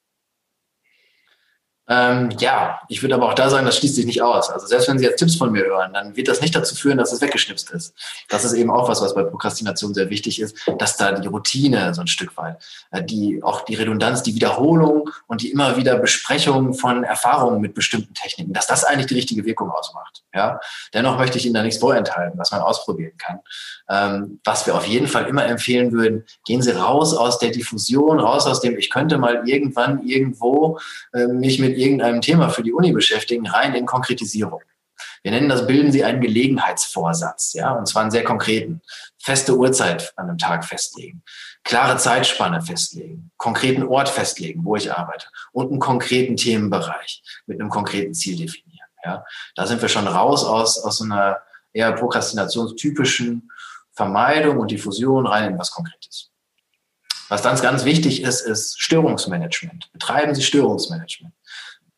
Ähm, 1.88 2.32
ja, 2.39 2.80
ich 2.89 3.04
würde 3.04 3.15
aber 3.15 3.30
auch 3.30 3.36
da 3.36 3.50
sagen, 3.50 3.65
das 3.65 3.78
schließt 3.78 3.95
sich 3.95 4.06
nicht 4.08 4.21
aus. 4.21 4.50
Also 4.50 4.65
selbst 4.65 4.88
wenn 4.88 4.98
Sie 4.98 5.06
jetzt 5.06 5.17
Tipps 5.17 5.36
von 5.36 5.52
mir 5.52 5.63
hören, 5.65 5.93
dann 5.93 6.15
wird 6.15 6.28
das 6.28 6.41
nicht 6.41 6.56
dazu 6.56 6.76
führen, 6.76 6.98
dass 6.98 7.12
es 7.12 7.21
weggeschnipst 7.21 7.69
ist. 7.71 7.93
Das 8.28 8.43
ist 8.43 8.54
eben 8.54 8.71
auch 8.71 8.89
was, 8.89 9.02
was 9.02 9.13
bei 9.13 9.24
Prokrastination 9.24 9.93
sehr 9.93 10.10
wichtig 10.10 10.41
ist, 10.41 10.58
dass 10.80 10.98
da 10.98 11.12
die 11.12 11.28
Routine 11.28 11.93
so 11.93 12.02
ein 12.02 12.08
Stück 12.08 12.36
weit, 12.38 12.58
äh, 12.91 13.04
die 13.04 13.43
auch 13.43 13.62
die 13.62 13.76
Redundanz, 13.76 14.24
die 14.24 14.34
Wiederholung 14.34 15.10
und 15.28 15.41
die 15.43 15.52
immer 15.52 15.78
wieder 15.78 15.98
Besprechung 15.98 16.74
von 16.74 17.04
Erfahrungen 17.04 17.62
mit 17.62 17.76
bestimmten 17.76 18.15
Techniken, 18.15 18.54
dass 18.54 18.65
das 18.65 18.84
eigentlich 18.84 19.08
die 19.08 19.15
richtige 19.15 19.45
Wirkung 19.45 19.69
ausmacht. 19.69 20.24
Ja, 20.34 20.60
dennoch 20.93 21.17
möchte 21.17 21.38
ich 21.38 21.45
Ihnen 21.45 21.54
da 21.54 21.62
nichts 21.62 21.80
vorenthalten, 21.80 22.38
was 22.38 22.52
man 22.52 22.62
ausprobieren 22.62 23.13
kann. 23.17 23.39
Ähm, 23.88 24.39
was 24.43 24.65
wir 24.65 24.76
auf 24.76 24.86
jeden 24.86 25.08
Fall 25.08 25.28
immer 25.28 25.45
empfehlen 25.45 25.91
würden: 25.91 26.26
Gehen 26.45 26.62
Sie 26.62 26.71
raus 26.71 27.15
aus 27.15 27.38
der 27.38 27.52
Diffusion, 27.52 28.19
raus 28.19 28.48
aus 28.48 28.60
dem, 28.60 28.78
ich 28.78 28.89
könnte 28.89 29.17
mal 29.17 29.48
irgendwann 29.48 30.06
irgendwo 30.06 30.80
äh, 31.13 31.28
mich 31.28 31.60
mit 31.60 31.74
irgendeinem 31.75 32.21
Thema 32.21 32.49
für 32.49 32.63
die 32.63 32.73
Uni 32.73 32.91
beschäftigen, 32.91 33.47
rein 33.47 33.75
in 33.75 33.85
Konkretisierung. 33.85 34.61
Wir 35.23 35.31
nennen 35.31 35.49
das, 35.49 35.67
bilden 35.67 35.91
Sie 35.91 36.03
einen 36.03 36.21
Gelegenheitsvorsatz, 36.21 37.53
ja, 37.53 37.71
und 37.71 37.88
zwar 37.88 38.03
einen 38.03 38.11
sehr 38.11 38.23
konkreten. 38.23 38.81
Feste 39.17 39.57
Uhrzeit 39.57 40.13
an 40.17 40.29
einem 40.29 40.38
Tag 40.38 40.63
festlegen, 40.63 41.23
klare 41.63 41.97
Zeitspanne 41.97 42.61
festlegen, 42.61 43.31
konkreten 43.38 43.83
Ort 43.83 44.07
festlegen, 44.07 44.63
wo 44.63 44.75
ich 44.75 44.93
arbeite 44.93 45.27
und 45.51 45.71
einen 45.71 45.79
konkreten 45.79 46.38
Themenbereich 46.38 47.23
mit 47.47 47.59
einem 47.59 47.69
konkreten 47.69 48.13
Ziel 48.13 48.38
definieren, 48.38 48.88
ja. 49.03 49.25
Da 49.55 49.65
sind 49.65 49.81
wir 49.81 49.89
schon 49.89 50.07
raus 50.07 50.43
aus, 50.43 50.77
aus 50.83 50.97
so 50.97 51.05
einer 51.05 51.39
eher 51.73 51.91
prokrastinationstypischen 51.91 53.49
Vermeidung 53.93 54.59
und 54.59 54.71
Diffusion 54.71 55.25
rein 55.25 55.53
in 55.53 55.59
was 55.59 55.71
Konkretes. 55.71 56.31
Was 57.29 57.41
ganz, 57.41 57.61
ganz 57.61 57.85
wichtig 57.85 58.21
ist, 58.21 58.41
ist 58.41 58.79
Störungsmanagement. 58.79 59.91
Betreiben 59.91 60.35
Sie 60.35 60.43
Störungsmanagement. 60.43 61.33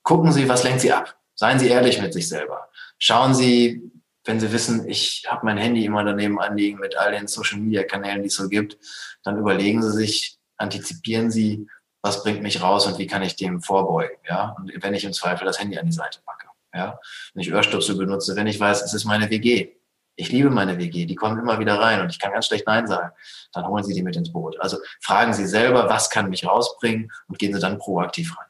Gucken 0.08 0.32
Sie, 0.32 0.48
was 0.48 0.64
lenkt 0.64 0.80
Sie 0.80 0.94
ab. 0.94 1.18
Seien 1.36 1.60
Sie 1.60 1.68
ehrlich 1.68 2.02
mit 2.02 2.14
sich 2.14 2.30
selber. 2.30 2.70
Schauen 2.98 3.36
Sie, 3.36 3.92
wenn 4.24 4.40
Sie 4.40 4.54
wissen, 4.54 4.88
ich 4.88 5.26
habe 5.28 5.46
mein 5.46 5.58
Handy 5.58 5.84
immer 5.84 6.02
daneben 6.06 6.40
anliegen 6.40 6.80
mit 6.80 6.96
all 6.96 7.12
den 7.12 7.28
Social-Media-Kanälen, 7.28 8.22
die 8.22 8.30
es 8.30 8.36
so 8.36 8.48
gibt, 8.48 8.78
dann 9.24 9.38
überlegen 9.38 9.84
Sie 9.84 9.92
sich, 9.92 10.38
antizipieren 10.56 11.30
Sie, 11.30 11.68
was 12.02 12.24
bringt 12.24 12.42
mich 12.42 12.62
raus 12.62 12.88
und 12.88 12.98
wie 13.00 13.06
kann 13.06 13.22
ich 13.22 13.36
dem 13.36 13.62
vorbeugen. 13.62 14.16
Ja? 14.30 14.56
Und 14.58 14.72
wenn 14.82 14.94
ich 14.94 15.04
im 15.04 15.12
Zweifel 15.12 15.44
das 15.44 15.60
Handy 15.60 15.78
an 15.78 15.88
die 15.88 15.92
Seite 15.92 16.20
packe. 16.26 16.48
Ja? 16.74 17.02
Wenn 17.34 17.42
ich 17.42 17.54
Ohrstöpsel 17.54 17.98
benutze, 17.98 18.38
wenn 18.38 18.48
ich 18.48 18.62
weiß, 18.62 18.84
es 18.84 18.94
ist 18.94 19.04
meine 19.04 19.30
WG. 19.30 19.74
Ich 20.16 20.32
liebe 20.32 20.50
meine 20.50 20.78
WG, 20.78 21.06
die 21.06 21.16
kommen 21.16 21.38
immer 21.38 21.60
wieder 21.60 21.82
rein 21.82 22.00
und 22.00 22.12
ich 22.12 22.20
kann 22.20 22.32
ganz 22.32 22.46
schlecht 22.46 22.66
Nein 22.66 22.88
sagen. 22.88 23.12
Dann 23.52 23.68
holen 23.68 23.84
Sie 23.84 23.94
die 23.94 24.04
mit 24.04 24.16
ins 24.16 24.32
Boot. 24.32 24.58
Also 24.62 24.78
fragen 25.02 25.34
Sie 25.34 25.46
selber, 25.46 25.90
was 25.90 26.10
kann 26.10 26.30
mich 26.30 26.48
rausbringen 26.48 27.12
und 27.28 27.38
gehen 27.40 27.54
Sie 27.54 27.60
dann 27.60 27.78
proaktiv 27.78 28.38
rein. 28.40 28.47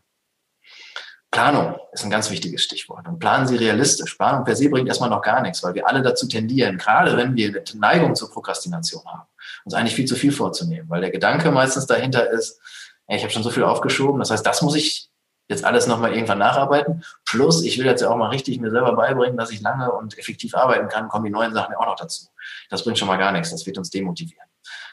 Planung 1.31 1.75
ist 1.91 2.03
ein 2.03 2.09
ganz 2.09 2.29
wichtiges 2.31 2.63
Stichwort. 2.63 3.07
Und 3.07 3.19
planen 3.19 3.47
Sie 3.47 3.55
realistisch. 3.55 4.15
Planung 4.15 4.43
per 4.43 4.55
se 4.55 4.69
bringt 4.69 4.87
erstmal 4.87 5.09
noch 5.09 5.21
gar 5.21 5.41
nichts, 5.41 5.61
weil 5.63 5.73
wir 5.73 5.87
alle 5.87 6.01
dazu 6.01 6.27
tendieren, 6.27 6.77
gerade 6.77 7.15
wenn 7.17 7.35
wir 7.35 7.49
eine 7.49 7.63
Neigung 7.79 8.15
zur 8.15 8.31
Prokrastination 8.31 9.03
haben, 9.05 9.27
uns 9.65 9.73
eigentlich 9.73 9.95
viel 9.95 10.05
zu 10.05 10.15
viel 10.15 10.31
vorzunehmen, 10.31 10.89
weil 10.89 11.01
der 11.01 11.11
Gedanke 11.11 11.51
meistens 11.51 11.85
dahinter 11.85 12.29
ist, 12.29 12.59
ey, 13.07 13.17
ich 13.17 13.23
habe 13.23 13.31
schon 13.31 13.43
so 13.43 13.49
viel 13.49 13.63
aufgeschoben, 13.63 14.19
das 14.19 14.31
heißt, 14.31 14.45
das 14.45 14.61
muss 14.61 14.75
ich 14.75 15.09
jetzt 15.49 15.63
alles 15.63 15.87
nochmal 15.87 16.13
irgendwann 16.13 16.39
nacharbeiten. 16.39 17.03
Plus, 17.25 17.63
ich 17.63 17.77
will 17.77 17.85
jetzt 17.85 18.01
ja 18.01 18.09
auch 18.09 18.17
mal 18.17 18.29
richtig 18.29 18.59
mir 18.59 18.71
selber 18.71 18.93
beibringen, 18.95 19.37
dass 19.37 19.51
ich 19.51 19.61
lange 19.61 19.91
und 19.91 20.17
effektiv 20.17 20.55
arbeiten 20.55 20.87
kann, 20.89 21.07
kommen 21.07 21.25
die 21.25 21.31
neuen 21.31 21.53
Sachen 21.53 21.73
ja 21.73 21.79
auch 21.79 21.85
noch 21.85 21.95
dazu. 21.95 22.27
Das 22.69 22.83
bringt 22.83 22.97
schon 22.97 23.07
mal 23.07 23.17
gar 23.17 23.31
nichts, 23.31 23.51
das 23.51 23.65
wird 23.65 23.77
uns 23.77 23.89
demotivieren. 23.89 24.47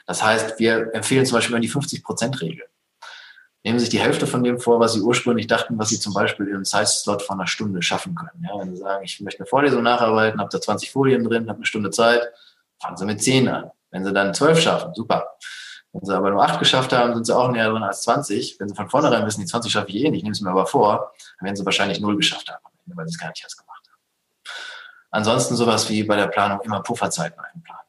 Das 0.05 0.23
heißt, 0.23 0.59
wir 0.59 0.93
empfehlen 0.93 1.25
zum 1.25 1.37
Beispiel 1.37 1.59
die 1.59 1.69
50-Prozent-Regel 1.69 2.65
nehmen 3.65 3.79
sich 3.79 3.89
die 3.89 3.99
Hälfte 3.99 4.27
von 4.27 4.43
dem 4.43 4.59
vor, 4.59 4.79
was 4.79 4.93
sie 4.93 5.01
ursprünglich 5.01 5.47
dachten, 5.47 5.77
was 5.79 5.89
sie 5.89 5.99
zum 5.99 6.13
Beispiel 6.13 6.47
in 6.47 6.53
einem 6.53 6.65
Size-Slot 6.65 7.23
von 7.23 7.39
einer 7.39 7.47
Stunde 7.47 7.81
schaffen 7.81 8.13
können. 8.13 8.43
Ja, 8.43 8.59
wenn 8.59 8.75
sie 8.75 8.79
sagen, 8.79 9.03
ich 9.03 9.19
möchte 9.21 9.39
eine 9.39 9.47
Vorlesung 9.47 9.81
nacharbeiten, 9.81 10.39
habe 10.39 10.49
da 10.51 10.61
20 10.61 10.91
Folien 10.91 11.23
drin, 11.23 11.49
habe 11.49 11.57
eine 11.57 11.65
Stunde 11.65 11.89
Zeit, 11.89 12.21
fangen 12.79 12.95
sie 12.95 13.05
mit 13.05 13.23
10 13.23 13.49
an. 13.49 13.71
Wenn 13.89 14.05
sie 14.05 14.13
dann 14.13 14.35
12 14.35 14.61
schaffen, 14.61 14.93
super. 14.93 15.35
Wenn 15.93 16.05
sie 16.05 16.15
aber 16.15 16.29
nur 16.29 16.43
8 16.43 16.59
geschafft 16.59 16.93
haben, 16.93 17.15
sind 17.15 17.25
sie 17.25 17.35
auch 17.35 17.49
näher 17.49 17.71
drin 17.71 17.81
als 17.81 18.03
20. 18.03 18.59
Wenn 18.59 18.69
sie 18.69 18.75
von 18.75 18.87
vornherein 18.87 19.25
wissen, 19.25 19.41
die 19.41 19.47
20 19.47 19.71
schaffe 19.71 19.89
ich 19.89 19.95
eh 19.95 20.11
nicht, 20.11 20.19
ich 20.19 20.23
nehme 20.23 20.33
es 20.33 20.41
mir 20.41 20.51
aber 20.51 20.67
vor, 20.67 21.13
dann 21.39 21.45
werden 21.45 21.55
sie 21.55 21.65
wahrscheinlich 21.65 21.99
0 21.99 22.15
geschafft 22.17 22.47
haben, 22.51 22.63
weil 22.85 23.07
sie 23.07 23.15
es 23.15 23.19
gar 23.19 23.29
nicht 23.29 23.41
erst 23.41 23.57
gemacht 23.57 23.81
haben. 23.89 23.99
Ansonsten 25.09 25.55
sowas 25.55 25.89
wie 25.89 26.03
bei 26.03 26.17
der 26.17 26.27
Planung 26.27 26.61
immer 26.61 26.83
Pufferzeiten 26.83 27.39
einplanen. 27.39 27.81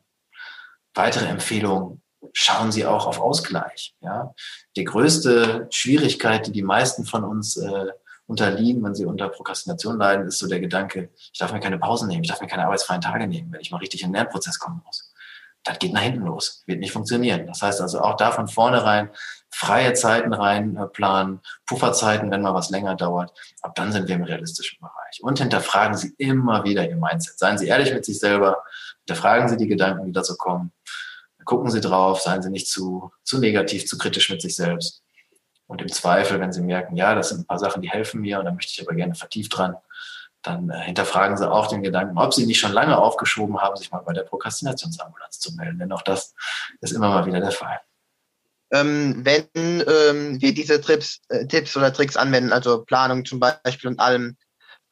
Weitere 0.94 1.26
Empfehlungen, 1.26 2.00
schauen 2.32 2.72
Sie 2.72 2.86
auch 2.86 3.06
auf 3.06 3.20
Ausgleich. 3.20 3.94
Ja? 4.00 4.34
Die 4.76 4.84
größte 4.84 5.68
Schwierigkeit, 5.70 6.46
die 6.46 6.52
die 6.52 6.62
meisten 6.62 7.04
von 7.04 7.24
uns 7.24 7.56
äh, 7.56 7.86
unterliegen, 8.26 8.82
wenn 8.82 8.94
sie 8.94 9.06
unter 9.06 9.28
Prokrastination 9.28 9.98
leiden, 9.98 10.26
ist 10.26 10.38
so 10.38 10.48
der 10.48 10.60
Gedanke, 10.60 11.10
ich 11.32 11.38
darf 11.38 11.52
mir 11.52 11.60
keine 11.60 11.78
Pausen 11.78 12.08
nehmen, 12.08 12.24
ich 12.24 12.30
darf 12.30 12.40
mir 12.40 12.48
keine 12.48 12.64
arbeitsfreien 12.64 13.00
Tage 13.00 13.26
nehmen, 13.26 13.52
wenn 13.52 13.60
ich 13.60 13.70
mal 13.70 13.78
richtig 13.78 14.02
in 14.02 14.08
den 14.08 14.14
Lernprozess 14.14 14.58
kommen 14.58 14.82
muss. 14.84 15.12
Das 15.62 15.78
geht 15.80 15.92
nach 15.92 16.02
hinten 16.02 16.24
los, 16.24 16.62
wird 16.66 16.78
nicht 16.78 16.92
funktionieren. 16.92 17.46
Das 17.46 17.60
heißt 17.60 17.80
also 17.80 18.00
auch 18.00 18.16
da 18.16 18.30
von 18.30 18.46
vornherein 18.46 19.10
freie 19.50 19.94
Zeiten 19.94 20.32
reinplanen, 20.32 21.40
Pufferzeiten, 21.66 22.30
wenn 22.30 22.42
mal 22.42 22.54
was 22.54 22.70
länger 22.70 22.94
dauert. 22.94 23.32
Ab 23.62 23.74
dann 23.74 23.90
sind 23.90 24.06
wir 24.06 24.14
im 24.14 24.22
realistischen 24.22 24.78
Bereich. 24.78 25.22
Und 25.22 25.40
hinterfragen 25.40 25.96
Sie 25.96 26.14
immer 26.18 26.62
wieder 26.62 26.88
Ihr 26.88 26.96
Mindset. 26.96 27.38
Seien 27.38 27.58
Sie 27.58 27.66
ehrlich 27.66 27.92
mit 27.92 28.04
sich 28.04 28.20
selber, 28.20 28.62
hinterfragen 29.06 29.48
Sie 29.48 29.56
die 29.56 29.66
Gedanken, 29.66 30.06
die 30.06 30.12
dazu 30.12 30.36
kommen 30.36 30.72
gucken 31.46 31.70
Sie 31.70 31.80
drauf, 31.80 32.20
seien 32.20 32.42
Sie 32.42 32.50
nicht 32.50 32.68
zu, 32.68 33.10
zu 33.24 33.38
negativ, 33.38 33.86
zu 33.86 33.96
kritisch 33.96 34.28
mit 34.28 34.42
sich 34.42 34.54
selbst. 34.54 35.02
Und 35.66 35.80
im 35.80 35.88
Zweifel, 35.88 36.38
wenn 36.38 36.52
Sie 36.52 36.60
merken, 36.60 36.96
ja, 36.96 37.14
das 37.14 37.30
sind 37.30 37.40
ein 37.40 37.46
paar 37.46 37.58
Sachen, 37.58 37.80
die 37.80 37.90
helfen 37.90 38.20
mir 38.20 38.38
und 38.38 38.44
da 38.44 38.52
möchte 38.52 38.72
ich 38.72 38.86
aber 38.86 38.94
gerne 38.94 39.14
vertieft 39.14 39.56
dran, 39.56 39.76
dann 40.42 40.70
äh, 40.70 40.80
hinterfragen 40.80 41.36
Sie 41.36 41.50
auch 41.50 41.66
den 41.66 41.82
Gedanken, 41.82 42.18
ob 42.18 42.34
Sie 42.34 42.46
nicht 42.46 42.60
schon 42.60 42.72
lange 42.72 42.98
aufgeschoben 42.98 43.60
haben, 43.60 43.76
sich 43.76 43.90
mal 43.90 44.00
bei 44.00 44.12
der 44.12 44.22
Prokrastinationsambulanz 44.22 45.40
zu 45.40 45.54
melden. 45.54 45.78
Denn 45.78 45.92
auch 45.92 46.02
das 46.02 46.34
ist 46.80 46.92
immer 46.92 47.08
mal 47.08 47.26
wieder 47.26 47.40
der 47.40 47.52
Fall. 47.52 47.80
Ähm, 48.72 49.24
wenn 49.24 49.46
ähm, 49.54 50.40
wir 50.40 50.52
diese 50.52 50.80
Trips, 50.80 51.20
äh, 51.28 51.46
Tipps 51.46 51.76
oder 51.76 51.92
Tricks 51.92 52.16
anwenden, 52.16 52.52
also 52.52 52.84
Planung 52.84 53.24
zum 53.24 53.40
Beispiel 53.40 53.90
und 53.90 54.00
allem, 54.00 54.36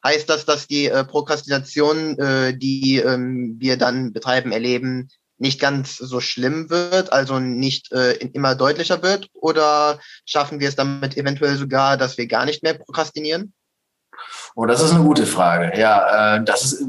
heißt 0.03 0.29
das, 0.29 0.45
dass 0.45 0.67
die 0.67 0.87
äh, 0.87 1.03
Prokrastination, 1.03 2.17
äh, 2.19 2.57
die 2.57 2.97
ähm, 2.97 3.55
wir 3.59 3.77
dann 3.77 4.13
betreiben, 4.13 4.51
erleben, 4.51 5.09
nicht 5.37 5.59
ganz 5.59 5.97
so 5.97 6.19
schlimm 6.19 6.69
wird, 6.69 7.11
also 7.11 7.39
nicht 7.39 7.91
äh, 7.91 8.13
immer 8.13 8.55
deutlicher 8.55 9.01
wird? 9.03 9.29
Oder 9.33 9.99
schaffen 10.25 10.59
wir 10.59 10.69
es 10.69 10.75
damit 10.75 11.17
eventuell 11.17 11.55
sogar, 11.57 11.97
dass 11.97 12.17
wir 12.17 12.27
gar 12.27 12.45
nicht 12.45 12.63
mehr 12.63 12.73
prokrastinieren? 12.73 13.53
Oh, 14.55 14.65
das 14.65 14.81
ist 14.81 14.91
eine 14.91 15.03
gute 15.03 15.25
Frage. 15.25 15.77
Ja, 15.77 16.37
äh, 16.37 16.43
das 16.43 16.63
ist 16.63 16.85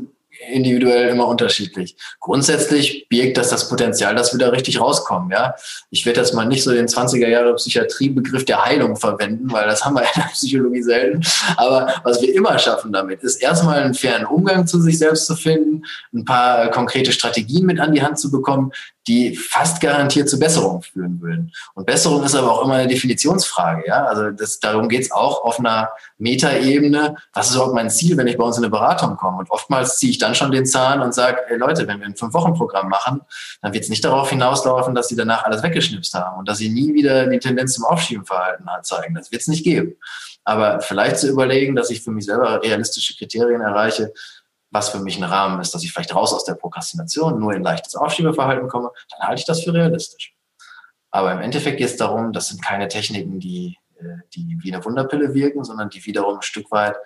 individuell 0.51 1.09
immer 1.09 1.27
unterschiedlich. 1.27 1.97
Grundsätzlich 2.21 3.09
birgt 3.09 3.37
das 3.37 3.51
das 3.51 3.69
Potenzial, 3.69 4.15
dass 4.15 4.33
wir 4.33 4.39
da 4.39 4.49
richtig 4.51 4.81
rauskommen. 4.81 5.31
Ja, 5.31 5.55
ich 5.91 6.07
werde 6.07 6.21
jetzt 6.21 6.35
mal 6.35 6.47
nicht 6.47 6.63
so 6.63 6.73
den 6.73 6.87
20er 6.87 7.29
Jahre 7.29 7.55
Psychiatriebegriff 7.55 8.45
der 8.45 8.65
Heilung 8.65 8.97
verwenden, 8.97 9.51
weil 9.53 9.67
das 9.67 9.85
haben 9.85 9.95
wir 9.95 10.03
in 10.03 10.09
der 10.17 10.29
Psychologie 10.33 10.83
selten. 10.83 11.23
Aber 11.57 11.95
was 12.05 12.21
wir 12.21 12.35
immer 12.35 12.59
schaffen 12.59 12.93
damit, 12.93 13.23
ist 13.23 13.37
erstmal 13.37 13.83
einen 13.83 13.95
fairen 13.95 14.27
Umgang 14.27 14.67
zu 14.67 14.81
sich 14.81 14.99
selbst 14.99 15.27
zu 15.27 15.37
finden, 15.37 15.85
ein 16.15 16.25
paar 16.25 16.71
konkrete 16.71 17.13
Strategien 17.13 17.67
mit 17.67 17.81
an 17.81 17.93
die 17.93 18.03
Hand 18.03 18.19
zu 18.19 18.31
bekommen, 18.31 18.73
die 19.09 19.37
fast 19.37 19.81
garantiert 19.81 20.29
zu 20.29 20.39
Besserung 20.39 20.83
führen 20.83 21.21
würden. 21.21 21.53
Und 21.75 21.87
Besserung 21.87 22.25
ist 22.25 22.35
aber 22.35 22.53
auch 22.53 22.65
immer 22.65 22.75
eine 22.75 22.89
Definitionsfrage. 22.89 23.85
Ja? 23.87 24.05
Also 24.05 24.31
das, 24.31 24.59
darum 24.59 24.89
geht 24.89 25.03
es 25.03 25.13
auch 25.13 25.45
auf 25.45 25.59
einer 25.61 25.91
Metaebene. 26.19 27.17
Was 27.33 27.49
ist 27.49 27.55
überhaupt 27.55 27.75
mein 27.75 27.91
Ziel, 27.91 28.17
wenn 28.17 28.27
ich 28.27 28.37
bei 28.37 28.45
uns 28.45 28.57
in 28.57 28.65
eine 28.65 28.71
Beratung 28.71 29.17
komme? 29.17 29.39
Und 29.39 29.51
oftmals 29.51 29.99
ziehe 29.99 30.11
ich 30.11 30.19
dann 30.19 30.35
schon 30.35 30.51
den 30.51 30.67
Zahn 30.67 31.01
und 31.01 31.15
sage, 31.15 31.39
hey 31.47 31.57
Leute, 31.57 31.87
wenn 31.87 32.01
wir 32.01 32.07
ein 32.07 32.17
Fünf-Wochen-Programm 32.17 32.89
machen, 32.89 33.21
dann 33.63 33.73
wird 33.73 33.85
es 33.85 33.91
nicht 33.91 34.05
darauf 34.05 34.31
hinauslaufen, 34.31 34.95
dass 34.95 35.09
sie 35.09 35.17
danach 35.17 35.45
alles 35.45 35.63
weggeschnipst 35.63 36.15
haben 36.15 36.39
und 36.39 36.49
dass 36.49 36.59
sie 36.59 36.69
nie 36.69 36.93
wieder 36.95 37.27
die 37.27 37.39
Tendenz 37.39 37.75
zum 37.75 37.85
Aufschiebenverhalten 37.85 38.67
zeigen. 38.83 39.15
Das 39.15 39.31
wird 39.31 39.43
es 39.43 39.49
nicht 39.49 39.65
geben. 39.65 39.97
Aber 40.45 40.81
vielleicht 40.81 41.19
zu 41.19 41.29
überlegen, 41.29 41.75
dass 41.75 41.91
ich 41.91 42.03
für 42.03 42.13
mich 42.13 42.25
selber 42.25 42.63
realistische 42.63 43.17
Kriterien 43.17 43.61
erreiche, 43.61 44.13
was 44.77 44.91
für 44.91 45.01
mich 45.01 45.17
ein 45.17 45.25
Rahmen 45.25 45.61
ist, 45.61 45.75
dass 45.75 45.83
ich 45.83 45.93
vielleicht 45.93 46.15
raus 46.15 46.35
aus 46.35 46.45
der 46.45 46.55
Prokrastination 46.55 47.41
nur 47.41 47.55
in 47.55 47.63
leichtes 47.63 47.95
Aufschiebeverhalten 47.95 48.69
komme, 48.69 48.91
dann 49.11 49.29
halte 49.29 49.41
ich 49.41 49.47
das 49.47 49.65
für 49.65 49.73
realistisch. 49.73 50.35
Aber 51.11 51.33
im 51.33 51.41
Endeffekt 51.41 51.79
geht 51.79 51.87
es 51.87 51.97
darum, 51.97 52.33
das 52.33 52.49
sind 52.49 52.63
keine 52.63 52.89
Techniken, 52.89 53.41
die, 53.41 53.79
äh, 53.99 54.19
die 54.35 54.59
wie 54.61 54.73
eine 54.73 54.85
Wunderpille 54.85 55.33
wirken, 55.33 55.65
sondern 55.65 55.89
die 55.89 56.05
wiederum 56.05 56.37
ein 56.37 56.43
Stück 56.43 56.71
weit 56.71 56.97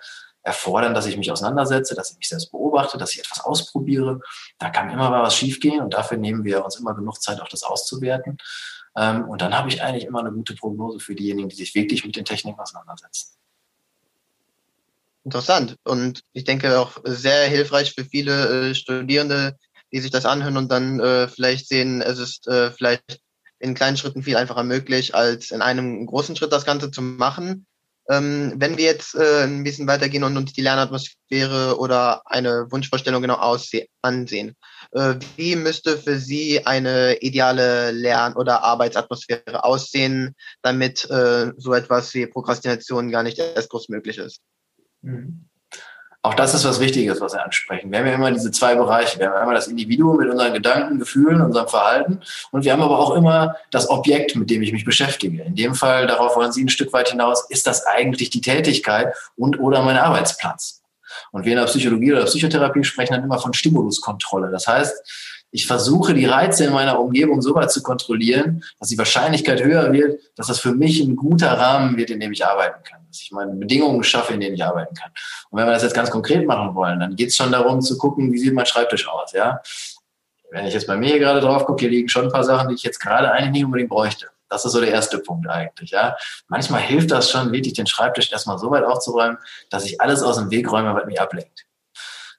erfordern, 0.43 0.93
dass 0.93 1.05
ich 1.05 1.15
mich 1.17 1.31
auseinandersetze, 1.31 1.95
dass 1.95 2.11
ich 2.11 2.17
mich 2.17 2.27
selbst 2.27 2.51
beobachte, 2.51 2.97
dass 2.97 3.13
ich 3.13 3.19
etwas 3.19 3.39
ausprobiere. 3.45 4.19
Da 4.59 4.69
kann 4.69 4.89
immer 4.89 5.09
mal 5.09 5.23
was 5.23 5.35
schiefgehen 5.35 5.81
und 5.81 5.93
dafür 5.93 6.17
nehmen 6.17 6.43
wir 6.43 6.65
uns 6.65 6.75
immer 6.75 6.93
genug 6.93 7.21
Zeit, 7.21 7.39
auch 7.39 7.47
das 7.47 7.63
auszuwerten. 7.63 8.37
Ähm, 8.97 9.29
und 9.29 9.41
dann 9.41 9.57
habe 9.57 9.69
ich 9.69 9.81
eigentlich 9.81 10.05
immer 10.05 10.19
eine 10.19 10.31
gute 10.31 10.55
Prognose 10.55 10.99
für 10.99 11.15
diejenigen, 11.15 11.47
die 11.47 11.55
sich 11.55 11.73
wirklich 11.75 12.03
mit 12.03 12.15
den 12.15 12.25
Techniken 12.25 12.59
auseinandersetzen. 12.59 13.40
Interessant 15.23 15.77
und 15.83 16.21
ich 16.33 16.45
denke 16.45 16.79
auch 16.79 16.97
sehr 17.03 17.47
hilfreich 17.47 17.93
für 17.93 18.05
viele 18.05 18.69
äh, 18.71 18.75
Studierende, 18.75 19.55
die 19.91 19.99
sich 19.99 20.09
das 20.09 20.25
anhören 20.25 20.57
und 20.57 20.71
dann 20.71 20.99
äh, 20.99 21.27
vielleicht 21.27 21.67
sehen, 21.67 22.01
es 22.01 22.17
ist 22.17 22.47
äh, 22.47 22.71
vielleicht 22.71 23.19
in 23.59 23.75
kleinen 23.75 23.97
Schritten 23.97 24.23
viel 24.23 24.35
einfacher 24.35 24.63
möglich, 24.63 25.13
als 25.13 25.51
in 25.51 25.61
einem 25.61 26.05
großen 26.07 26.35
Schritt 26.35 26.51
das 26.51 26.65
Ganze 26.65 26.89
zu 26.89 27.03
machen. 27.03 27.67
Ähm, 28.09 28.53
wenn 28.57 28.77
wir 28.77 28.85
jetzt 28.85 29.13
äh, 29.13 29.43
ein 29.43 29.63
bisschen 29.63 29.87
weitergehen 29.87 30.23
und 30.23 30.35
uns 30.35 30.53
die 30.53 30.61
Lernatmosphäre 30.61 31.77
oder 31.77 32.23
eine 32.25 32.65
Wunschvorstellung 32.71 33.21
genau 33.21 33.35
ansehen, 34.01 34.55
äh, 34.91 35.15
wie 35.37 35.55
müsste 35.55 35.99
für 35.99 36.17
Sie 36.17 36.65
eine 36.65 37.17
ideale 37.21 37.91
Lern- 37.91 38.35
oder 38.35 38.63
Arbeitsatmosphäre 38.63 39.63
aussehen, 39.63 40.35
damit 40.63 41.07
äh, 41.11 41.51
so 41.57 41.73
etwas 41.73 42.11
wie 42.15 42.25
Prokrastination 42.25 43.11
gar 43.11 43.21
nicht 43.21 43.37
erst 43.37 43.69
groß 43.69 43.89
möglich 43.89 44.17
ist? 44.17 44.41
Mhm. 45.01 45.45
Auch 46.23 46.35
das 46.35 46.53
ist 46.53 46.65
was 46.65 46.79
Wichtiges, 46.79 47.19
was 47.19 47.33
wir 47.33 47.43
ansprechen. 47.43 47.91
Wir 47.91 47.97
haben 47.97 48.05
ja 48.05 48.13
immer 48.13 48.31
diese 48.31 48.51
zwei 48.51 48.75
Bereiche. 48.75 49.17
Wir 49.17 49.29
haben 49.29 49.37
einmal 49.37 49.55
das 49.55 49.67
Individuum 49.67 50.17
mit 50.17 50.29
unseren 50.29 50.53
Gedanken, 50.53 50.99
Gefühlen, 50.99 51.41
unserem 51.41 51.67
Verhalten. 51.67 52.19
Und 52.51 52.63
wir 52.63 52.73
haben 52.73 52.83
aber 52.83 52.99
auch 52.99 53.15
immer 53.15 53.55
das 53.71 53.89
Objekt, 53.89 54.35
mit 54.35 54.51
dem 54.51 54.61
ich 54.61 54.71
mich 54.71 54.85
beschäftige. 54.85 55.41
In 55.41 55.55
dem 55.55 55.73
Fall, 55.73 56.05
darauf 56.05 56.35
wollen 56.35 56.51
Sie 56.51 56.63
ein 56.63 56.69
Stück 56.69 56.93
weit 56.93 57.09
hinaus, 57.09 57.49
ist 57.49 57.65
das 57.65 57.87
eigentlich 57.87 58.29
die 58.29 58.41
Tätigkeit 58.41 59.15
und 59.35 59.59
oder 59.59 59.81
mein 59.81 59.97
Arbeitsplatz? 59.97 60.83
Und 61.31 61.45
wir 61.45 61.53
in 61.53 61.57
der 61.57 61.65
Psychologie 61.65 62.11
oder 62.11 62.25
Psychotherapie 62.25 62.83
sprechen 62.83 63.13
dann 63.13 63.23
immer 63.23 63.39
von 63.39 63.53
Stimuluskontrolle. 63.53 64.51
Das 64.51 64.67
heißt, 64.67 65.40
ich 65.51 65.67
versuche 65.67 66.13
die 66.13 66.25
Reize 66.25 66.65
in 66.65 66.73
meiner 66.73 66.99
Umgebung 66.99 67.41
so 67.41 67.53
weit 67.53 67.71
zu 67.71 67.83
kontrollieren, 67.83 68.63
dass 68.79 68.89
die 68.89 68.97
Wahrscheinlichkeit 68.97 69.61
höher 69.61 69.91
wird, 69.91 70.21
dass 70.35 70.47
das 70.47 70.59
für 70.59 70.73
mich 70.73 71.01
ein 71.01 71.15
guter 71.17 71.51
Rahmen 71.51 71.97
wird, 71.97 72.09
in 72.09 72.21
dem 72.21 72.31
ich 72.31 72.45
arbeiten 72.45 72.81
kann. 72.83 73.05
Dass 73.07 73.21
ich 73.21 73.31
meine 73.31 73.53
Bedingungen 73.53 74.01
schaffe, 74.03 74.33
in 74.33 74.39
denen 74.39 74.55
ich 74.55 74.63
arbeiten 74.63 74.95
kann. 74.95 75.11
Und 75.49 75.59
wenn 75.59 75.67
wir 75.67 75.73
das 75.73 75.83
jetzt 75.83 75.93
ganz 75.93 76.09
konkret 76.09 76.47
machen 76.47 76.73
wollen, 76.73 77.01
dann 77.01 77.15
geht 77.17 77.29
es 77.29 77.35
schon 77.35 77.51
darum 77.51 77.81
zu 77.81 77.97
gucken, 77.97 78.31
wie 78.31 78.39
sieht 78.39 78.53
mein 78.53 78.65
Schreibtisch 78.65 79.07
aus. 79.09 79.33
Ja? 79.33 79.61
Wenn 80.51 80.65
ich 80.65 80.73
jetzt 80.73 80.87
bei 80.87 80.95
mir 80.95 81.09
hier 81.09 81.19
gerade 81.19 81.41
drauf 81.41 81.65
gucke, 81.65 81.81
hier 81.81 81.89
liegen 81.89 82.07
schon 82.07 82.25
ein 82.25 82.31
paar 82.31 82.45
Sachen, 82.45 82.69
die 82.69 82.75
ich 82.75 82.83
jetzt 82.83 82.99
gerade 82.99 83.31
eigentlich 83.31 83.51
nicht 83.51 83.65
unbedingt 83.65 83.89
bräuchte. 83.89 84.27
Das 84.47 84.65
ist 84.65 84.71
so 84.71 84.81
der 84.81 84.91
erste 84.91 85.19
Punkt 85.19 85.49
eigentlich. 85.49 85.91
Ja. 85.91 86.17
Manchmal 86.47 86.81
hilft 86.81 87.11
das 87.11 87.29
schon, 87.29 87.51
wirklich 87.51 87.73
den 87.73 87.87
Schreibtisch 87.87 88.31
erstmal 88.31 88.57
so 88.57 88.69
weit 88.71 88.83
aufzuräumen, 88.83 89.37
dass 89.69 89.85
ich 89.85 89.99
alles 89.99 90.23
aus 90.23 90.37
dem 90.37 90.51
Weg 90.51 90.71
räume, 90.71 90.93
was 90.93 91.05
mich 91.05 91.21
ablenkt. 91.21 91.65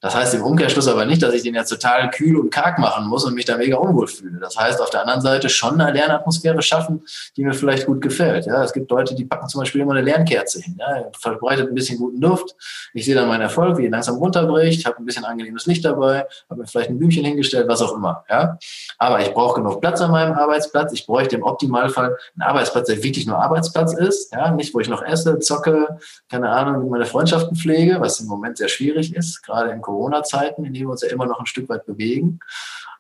Das 0.03 0.16
heißt 0.16 0.34
im 0.34 0.42
Umkehrschluss 0.42 0.88
aber 0.88 1.05
nicht, 1.05 1.22
dass 1.22 1.32
ich 1.32 1.44
den 1.44 1.55
jetzt 1.55 1.68
total 1.68 2.11
kühl 2.11 2.36
und 2.36 2.50
karg 2.50 2.80
machen 2.80 3.07
muss 3.07 3.24
und 3.24 3.34
mich 3.34 3.44
da 3.44 3.57
mega 3.57 3.76
unwohl 3.76 4.09
fühle. 4.09 4.40
Das 4.40 4.59
heißt 4.59 4.80
auf 4.80 4.90
der 4.90 5.03
anderen 5.03 5.20
Seite 5.20 5.48
schon 5.48 5.80
eine 5.80 5.92
Lernatmosphäre 5.96 6.61
schaffen, 6.61 7.03
die 7.36 7.44
mir 7.44 7.55
vielleicht 7.55 7.86
gut 7.86 8.00
gefällt. 8.00 8.46
Ja, 8.46 8.64
es 8.64 8.72
gibt 8.72 8.90
Leute, 8.90 9.14
die 9.14 9.24
packen 9.24 9.48
zum 9.48 9.61
Beispiel 9.61 9.80
immer 9.80 9.92
eine 9.92 10.00
Lernkerze 10.00 10.61
hin. 10.61 10.76
Ja, 10.80 11.05
verbreitet 11.16 11.68
ein 11.68 11.74
bisschen 11.74 11.98
guten 11.98 12.20
Duft. 12.20 12.57
Ich 12.94 13.05
sehe 13.05 13.14
dann 13.14 13.28
meinen 13.28 13.42
Erfolg, 13.42 13.78
wie 13.78 13.84
er 13.84 13.92
langsam 13.92 14.16
runterbricht, 14.16 14.84
habe 14.86 14.98
ein 14.98 15.05
bisschen 15.05 15.24
angenehmes 15.24 15.66
Licht 15.66 15.84
dabei, 15.84 16.26
habe 16.50 16.62
mir 16.62 16.66
vielleicht 16.66 16.90
ein 16.90 16.98
Blümchen 16.98 17.24
hingestellt, 17.24 17.68
was 17.68 17.80
auch 17.80 17.94
immer. 17.94 18.24
Ja, 18.28 18.59
aber 18.98 19.20
ich 19.20 19.32
brauche 19.32 19.61
genug 19.61 19.80
Platz 19.80 20.00
an 20.00 20.11
meinem 20.11 20.34
Arbeitsplatz. 20.34 20.92
Ich 20.92 21.07
bräuchte 21.07 21.36
im 21.36 21.44
Optimalfall 21.44 22.16
einen 22.34 22.42
Arbeitsplatz, 22.42 22.88
der 22.88 23.00
wirklich 23.05 23.28
nur 23.28 23.38
Arbeitsplatz 23.38 23.94
ist. 23.94 24.32
Ja, 24.32 24.50
nicht, 24.50 24.74
wo 24.74 24.80
ich 24.80 24.88
noch 24.88 25.03
esse, 25.03 25.38
zocke, 25.38 26.00
keine 26.28 26.50
Ahnung, 26.50 26.90
meine 26.90 27.07
Freundschaften 27.07 27.57
pflege, 27.57 28.00
was 28.00 28.18
im 28.18 28.26
Moment 28.26 28.59
sehr 28.59 28.68
schwierig 28.68 29.14
ist, 29.14 29.44
gerade 29.44 29.70
in 29.70 29.80
Corona-Zeiten, 29.93 30.64
in 30.64 30.72
denen 30.72 30.86
wir 30.86 30.93
uns 30.93 31.03
ja 31.03 31.11
immer 31.11 31.26
noch 31.26 31.38
ein 31.38 31.47
Stück 31.47 31.68
weit 31.68 31.84
bewegen. 31.84 32.40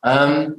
Ähm, 0.04 0.56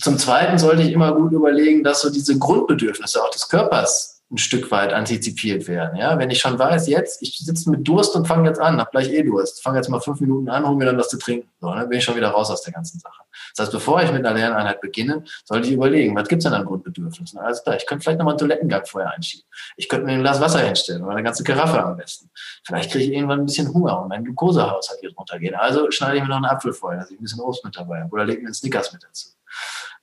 zum 0.00 0.16
Zweiten 0.16 0.58
sollte 0.58 0.82
ich 0.82 0.92
immer 0.92 1.14
gut 1.14 1.32
überlegen, 1.32 1.82
dass 1.82 2.00
so 2.00 2.10
diese 2.10 2.38
Grundbedürfnisse 2.38 3.22
auch 3.22 3.30
des 3.30 3.48
Körpers 3.48 4.21
ein 4.32 4.38
Stück 4.38 4.70
weit 4.70 4.92
antizipiert 4.92 5.68
werden. 5.68 5.96
Ja, 5.96 6.18
wenn 6.18 6.30
ich 6.30 6.40
schon 6.40 6.58
weiß, 6.58 6.88
jetzt, 6.88 7.22
ich 7.22 7.38
sitze 7.38 7.70
mit 7.70 7.86
Durst 7.86 8.16
und 8.16 8.26
fange 8.26 8.48
jetzt 8.48 8.60
an, 8.60 8.80
habe 8.80 8.90
gleich 8.90 9.10
eh 9.10 9.22
Durst, 9.22 9.62
fange 9.62 9.76
jetzt 9.76 9.88
mal 9.88 10.00
fünf 10.00 10.20
Minuten 10.20 10.48
an, 10.48 10.66
hole 10.66 10.76
mir 10.76 10.86
dann 10.86 10.96
was 10.96 11.08
zu 11.08 11.18
trinken. 11.18 11.48
So, 11.60 11.68
dann 11.72 11.88
bin 11.88 11.98
ich 11.98 12.04
schon 12.04 12.16
wieder 12.16 12.28
raus 12.28 12.50
aus 12.50 12.62
der 12.62 12.72
ganzen 12.72 12.98
Sache. 12.98 13.22
Das 13.54 13.64
heißt, 13.64 13.72
bevor 13.72 14.02
ich 14.02 14.10
mit 14.10 14.24
einer 14.24 14.34
Lerneinheit 14.34 14.80
beginne, 14.80 15.24
sollte 15.44 15.68
ich 15.68 15.74
überlegen, 15.74 16.16
was 16.16 16.28
gibt's 16.28 16.44
denn 16.44 16.54
an 16.54 16.64
Grundbedürfnissen? 16.64 17.38
Alles 17.38 17.62
klar, 17.62 17.76
ich 17.76 17.86
könnte 17.86 18.04
vielleicht 18.04 18.18
nochmal 18.18 18.32
einen 18.32 18.38
Toilettengang 18.38 18.86
vorher 18.86 19.12
einschieben. 19.12 19.46
Ich 19.76 19.88
könnte 19.88 20.06
mir 20.06 20.12
ein 20.12 20.20
Glas 20.20 20.40
Wasser 20.40 20.60
hinstellen 20.60 21.02
oder 21.02 21.12
eine 21.12 21.22
ganze 21.22 21.44
Karaffe 21.44 21.82
am 21.82 21.96
besten. 21.96 22.30
Vielleicht 22.64 22.90
kriege 22.90 23.04
ich 23.04 23.12
irgendwann 23.12 23.40
ein 23.40 23.46
bisschen 23.46 23.72
Hunger 23.72 24.02
und 24.02 24.08
mein 24.08 24.24
Glukosehaushalt 24.24 25.02
wird 25.02 25.16
runtergehen. 25.16 25.54
Also 25.54 25.90
schneide 25.90 26.16
ich 26.16 26.22
mir 26.22 26.28
noch 26.30 26.36
einen 26.36 26.46
Apfel 26.46 26.72
vorher, 26.72 27.00
dass 27.00 27.10
ich 27.10 27.18
ein 27.18 27.22
bisschen 27.22 27.40
Obst 27.40 27.64
mit 27.64 27.76
dabei 27.76 28.00
habe 28.00 28.12
oder 28.12 28.24
lege 28.24 28.40
mir 28.40 28.46
einen 28.46 28.54
Snickers 28.54 28.92
mit 28.92 29.02
dazu. 29.02 29.28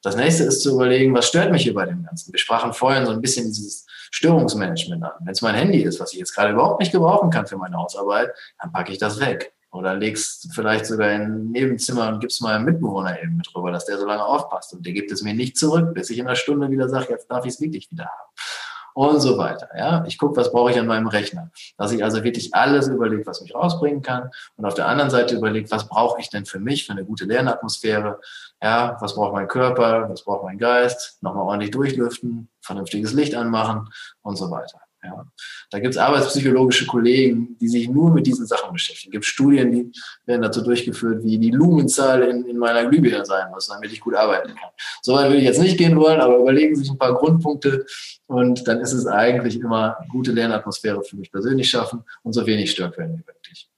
Das 0.01 0.15
nächste 0.15 0.43
ist 0.43 0.61
zu 0.61 0.73
überlegen, 0.75 1.13
was 1.13 1.27
stört 1.27 1.51
mich 1.51 1.63
hier 1.63 1.73
bei 1.73 1.85
dem 1.85 2.03
Ganzen? 2.03 2.31
Wir 2.31 2.39
sprachen 2.39 2.73
vorhin 2.73 3.05
so 3.05 3.11
ein 3.11 3.21
bisschen 3.21 3.47
dieses 3.47 3.85
Störungsmanagement 4.11 5.03
an. 5.03 5.11
Wenn 5.19 5.33
es 5.33 5.41
mein 5.41 5.55
Handy 5.55 5.81
ist, 5.81 5.99
was 5.99 6.13
ich 6.13 6.19
jetzt 6.19 6.33
gerade 6.33 6.53
überhaupt 6.53 6.79
nicht 6.79 6.91
gebrauchen 6.91 7.29
kann 7.29 7.47
für 7.47 7.57
meine 7.57 7.77
Hausarbeit, 7.77 8.31
dann 8.61 8.71
packe 8.71 8.91
ich 8.91 8.97
das 8.97 9.19
weg. 9.19 9.53
Oder 9.71 9.95
legst 9.95 10.49
vielleicht 10.53 10.85
sogar 10.87 11.11
in 11.11 11.21
ein 11.21 11.51
Nebenzimmer 11.51 12.09
und 12.09 12.21
gibst 12.21 12.41
meinem 12.41 12.65
Mitbewohner 12.65 13.21
eben 13.21 13.37
mit 13.37 13.53
rüber, 13.53 13.71
dass 13.71 13.85
der 13.85 13.99
so 13.99 14.05
lange 14.05 14.25
aufpasst. 14.25 14.73
Und 14.73 14.85
der 14.85 14.93
gibt 14.93 15.11
es 15.11 15.21
mir 15.21 15.33
nicht 15.33 15.57
zurück, 15.57 15.93
bis 15.93 16.09
ich 16.09 16.17
in 16.17 16.25
einer 16.25 16.35
Stunde 16.35 16.71
wieder 16.71 16.89
sage, 16.89 17.07
jetzt 17.09 17.29
darf 17.29 17.45
ich 17.45 17.53
es 17.53 17.61
wirklich 17.61 17.91
wieder 17.91 18.05
haben 18.05 18.29
und 18.99 19.21
so 19.21 19.37
weiter. 19.37 19.69
Ja, 19.77 20.03
ich 20.05 20.17
gucke, 20.17 20.35
was 20.35 20.51
brauche 20.51 20.71
ich 20.71 20.77
an 20.77 20.85
meinem 20.85 21.07
Rechner, 21.07 21.51
dass 21.77 21.93
ich 21.93 22.03
also 22.03 22.21
wirklich 22.21 22.53
alles 22.53 22.89
überlege, 22.89 23.25
was 23.25 23.39
mich 23.39 23.55
rausbringen 23.55 24.01
kann 24.01 24.29
und 24.57 24.65
auf 24.65 24.73
der 24.73 24.89
anderen 24.89 25.09
Seite 25.09 25.35
überlege, 25.35 25.71
was 25.71 25.87
brauche 25.87 26.19
ich 26.19 26.29
denn 26.29 26.45
für 26.45 26.59
mich 26.59 26.85
für 26.85 26.91
eine 26.91 27.05
gute 27.05 27.23
Lernatmosphäre? 27.23 28.19
Ja, 28.61 28.97
was 28.99 29.15
braucht 29.15 29.31
mein 29.31 29.47
Körper, 29.47 30.09
was 30.09 30.25
braucht 30.25 30.43
mein 30.43 30.57
Geist? 30.57 31.17
Nochmal 31.21 31.45
ordentlich 31.45 31.71
durchlüften, 31.71 32.49
vernünftiges 32.59 33.13
Licht 33.13 33.35
anmachen 33.35 33.87
und 34.21 34.35
so 34.35 34.51
weiter. 34.51 34.81
Ja. 35.01 35.25
Da 35.71 35.79
gibt 35.79 35.93
es 35.93 35.97
arbeitspsychologische 35.97 36.85
Kollegen, 36.85 37.57
die 37.59 37.69
sich 37.69 37.87
nur 37.87 38.11
mit 38.11 38.27
diesen 38.27 38.45
Sachen 38.45 38.73
beschäftigen. 38.73 39.11
Es 39.11 39.13
gibt 39.13 39.25
Studien, 39.25 39.71
die 39.71 39.91
werden 40.25 40.41
dazu 40.41 40.61
durchgeführt, 40.61 41.23
wie 41.23 41.37
die 41.37 41.51
Lumenzahl 41.51 42.23
in, 42.23 42.45
in 42.45 42.57
meiner 42.57 42.85
Glühbirne 42.85 43.25
sein 43.25 43.49
muss, 43.51 43.67
damit 43.67 43.93
ich 43.93 44.01
gut 44.01 44.15
arbeiten 44.15 44.49
kann. 44.49 44.69
So 45.01 45.13
weit 45.13 45.31
will 45.31 45.37
ich 45.37 45.45
jetzt 45.45 45.61
nicht 45.61 45.77
gehen 45.77 45.95
wollen, 45.95 46.19
aber 46.19 46.37
überlegen 46.37 46.75
Sie 46.75 46.81
sich 46.81 46.91
ein 46.91 46.97
paar 46.97 47.15
Grundpunkte 47.15 47.85
und 48.27 48.67
dann 48.67 48.81
ist 48.81 48.93
es 48.93 49.07
eigentlich 49.07 49.59
immer 49.59 49.97
gute 50.09 50.31
Lernatmosphäre 50.33 51.01
für 51.03 51.15
mich 51.15 51.31
persönlich 51.31 51.69
schaffen 51.69 52.03
und 52.23 52.33
so 52.33 52.45
wenig 52.45 52.71
Störquellen 52.71 53.13
wie 53.13 53.23
möglich. 53.25 53.69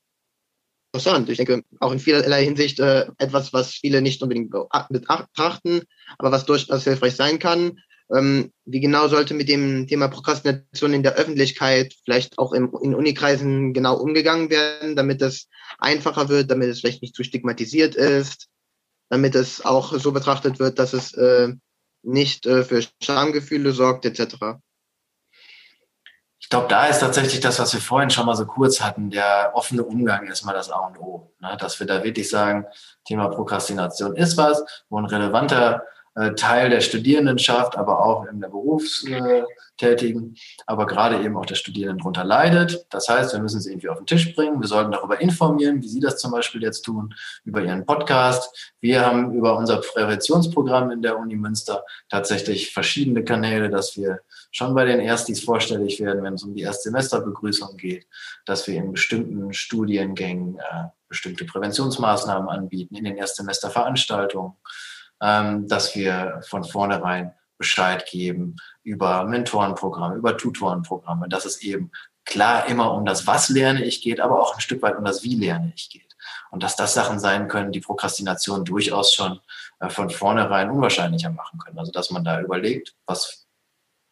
Interessant. 0.94 1.30
Ich 1.30 1.38
denke, 1.38 1.64
auch 1.80 1.94
in 1.94 2.00
vielerlei 2.00 2.44
Hinsicht 2.44 2.80
äh, 2.80 3.06
etwas, 3.18 3.54
was 3.54 3.72
viele 3.72 4.02
nicht 4.02 4.22
unbedingt 4.24 4.54
betrachten, 4.90 5.84
aber 6.18 6.32
was 6.32 6.46
durchaus 6.46 6.84
hilfreich 6.84 7.16
sein 7.16 7.40
kann. 7.40 7.80
Ähm, 8.14 8.52
wie 8.66 8.80
genau 8.80 9.08
sollte 9.08 9.34
mit 9.34 9.48
dem 9.48 9.88
Thema 9.88 10.08
Prokrastination 10.10 10.94
in 10.94 11.04
der 11.04 11.14
Öffentlichkeit, 11.14 11.94
vielleicht 12.04 12.38
auch 12.38 12.52
im, 12.52 12.76
in 12.82 12.94
Unikreisen 12.94 13.74
genau 13.74 13.96
umgegangen 13.96 14.50
werden, 14.50 14.96
damit 14.96 15.22
es 15.22 15.48
einfacher 15.80 16.28
wird, 16.28 16.52
damit 16.52 16.70
es 16.70 16.82
vielleicht 16.82 17.02
nicht 17.02 17.16
zu 17.16 17.24
stigmatisiert 17.24 17.96
ist, 17.96 18.48
damit 19.10 19.36
es 19.36 19.64
auch 19.64 19.94
so 19.94 20.12
betrachtet 20.12 20.60
wird, 20.60 20.78
dass 20.78 20.94
es 20.94 21.14
äh, 21.14 21.54
nicht 22.04 22.46
äh, 22.46 22.64
für 22.64 22.84
Schamgefühle 23.02 23.72
sorgt, 23.72 24.06
etc. 24.06 24.36
Ich 26.40 26.50
glaube, 26.50 26.68
da 26.68 26.88
ist 26.88 27.00
tatsächlich 27.00 27.40
das, 27.40 27.60
was 27.60 27.74
wir 27.74 27.80
vorhin 27.80 28.10
schon 28.10 28.26
mal 28.26 28.36
so 28.36 28.46
kurz 28.46 28.82
hatten, 28.82 29.10
der 29.10 29.52
offene 29.54 29.84
Umgang 29.84 30.28
ist 30.28 30.44
mal 30.44 30.54
das 30.54 30.70
A 30.70 30.80
und 30.80 31.00
O. 31.00 31.32
Ne? 31.40 31.56
Dass 31.58 31.80
wir 31.80 31.88
da 31.88 32.04
wirklich 32.04 32.30
sagen, 32.30 32.66
Thema 33.06 33.30
Prokrastination 33.30 34.18
ist 34.18 34.36
was, 34.36 34.64
wo 34.90 34.98
ein 34.98 35.06
relevanter 35.06 35.84
Teil 36.36 36.70
der 36.70 36.82
Studierendenschaft, 36.82 37.78
aber 37.78 38.04
auch 38.04 38.26
in 38.26 38.42
der 38.42 38.50
Berufstätigen, 38.50 40.36
aber 40.66 40.86
gerade 40.86 41.24
eben 41.24 41.38
auch 41.38 41.46
der 41.46 41.56
Studierenden 41.56 42.00
darunter 42.00 42.26
leidet. 42.26 42.86
Das 42.90 43.08
heißt, 43.08 43.32
wir 43.32 43.40
müssen 43.40 43.62
sie 43.62 43.72
irgendwie 43.72 43.88
auf 43.88 43.98
den 43.98 44.06
Tisch 44.06 44.36
bringen. 44.36 44.60
Wir 44.60 44.68
sollten 44.68 44.92
darüber 44.92 45.22
informieren, 45.22 45.82
wie 45.82 45.88
Sie 45.88 46.02
das 46.02 46.18
zum 46.18 46.32
Beispiel 46.32 46.62
jetzt 46.64 46.82
tun, 46.82 47.14
über 47.46 47.62
Ihren 47.62 47.86
Podcast. 47.86 48.74
Wir 48.82 49.06
haben 49.06 49.34
über 49.34 49.58
unser 49.58 49.78
Präventionsprogramm 49.78 50.92
in 50.92 51.02
der 51.02 51.18
Uni 51.18 51.38
Münster 51.38 51.86
tatsächlich 52.10 52.74
verschiedene 52.74 53.24
Kanäle, 53.24 53.70
dass 53.70 53.96
wir 53.96 54.20
schon 54.52 54.76
bei 54.76 54.84
den 54.84 55.00
Erstis 55.00 55.42
vorstellig 55.42 56.02
werden, 56.02 56.24
wenn 56.24 56.34
es 56.34 56.44
um 56.44 56.54
die 56.54 56.64
Erstsemesterbegrüßung 56.64 57.78
geht, 57.78 58.06
dass 58.46 58.68
wir 58.68 58.76
in 58.76 58.92
bestimmten 58.92 59.54
Studiengängen 59.54 60.58
äh, 60.60 60.90
bestimmte 61.08 61.46
Präventionsmaßnahmen 61.46 62.50
anbieten, 62.50 62.96
in 62.96 63.06
den 63.06 63.16
Erstsemesterveranstaltungen 63.16 64.54
ähm, 65.22 65.68
dass 65.68 65.96
wir 65.96 66.42
von 66.48 66.64
vornherein 66.64 67.34
Bescheid 67.58 68.06
geben 68.08 68.56
über 68.84 69.24
Mentorenprogramme, 69.26 70.16
über 70.16 70.36
Tutorenprogramme, 70.36 71.30
dass 71.30 71.46
es 71.46 71.62
eben 71.62 71.92
klar 72.26 72.68
immer 72.68 72.94
um 72.94 73.06
das 73.06 73.28
Was 73.28 73.50
lerne 73.50 73.84
ich 73.84 74.02
geht, 74.02 74.20
aber 74.20 74.40
auch 74.40 74.56
ein 74.56 74.62
Stück 74.62 74.82
weit 74.82 74.98
um 74.98 75.06
das 75.06 75.24
Wie 75.24 75.36
lerne 75.36 75.72
ich 75.76 75.90
geht. 75.90 76.16
Und 76.50 76.64
dass 76.64 76.76
das 76.76 76.94
Sachen 76.94 77.20
sein 77.20 77.48
können, 77.48 77.72
die 77.72 77.80
Prokrastination 77.80 78.66
durchaus 78.66 79.14
schon 79.14 79.40
äh, 79.80 79.90
von 79.90 80.10
vornherein 80.10 80.70
unwahrscheinlicher 80.70 81.30
machen 81.30 81.60
können. 81.60 81.80
Also 81.80 81.92
dass 81.92 82.12
man 82.12 82.24
da 82.24 82.42
überlegt, 82.42 82.96
was 83.06 83.48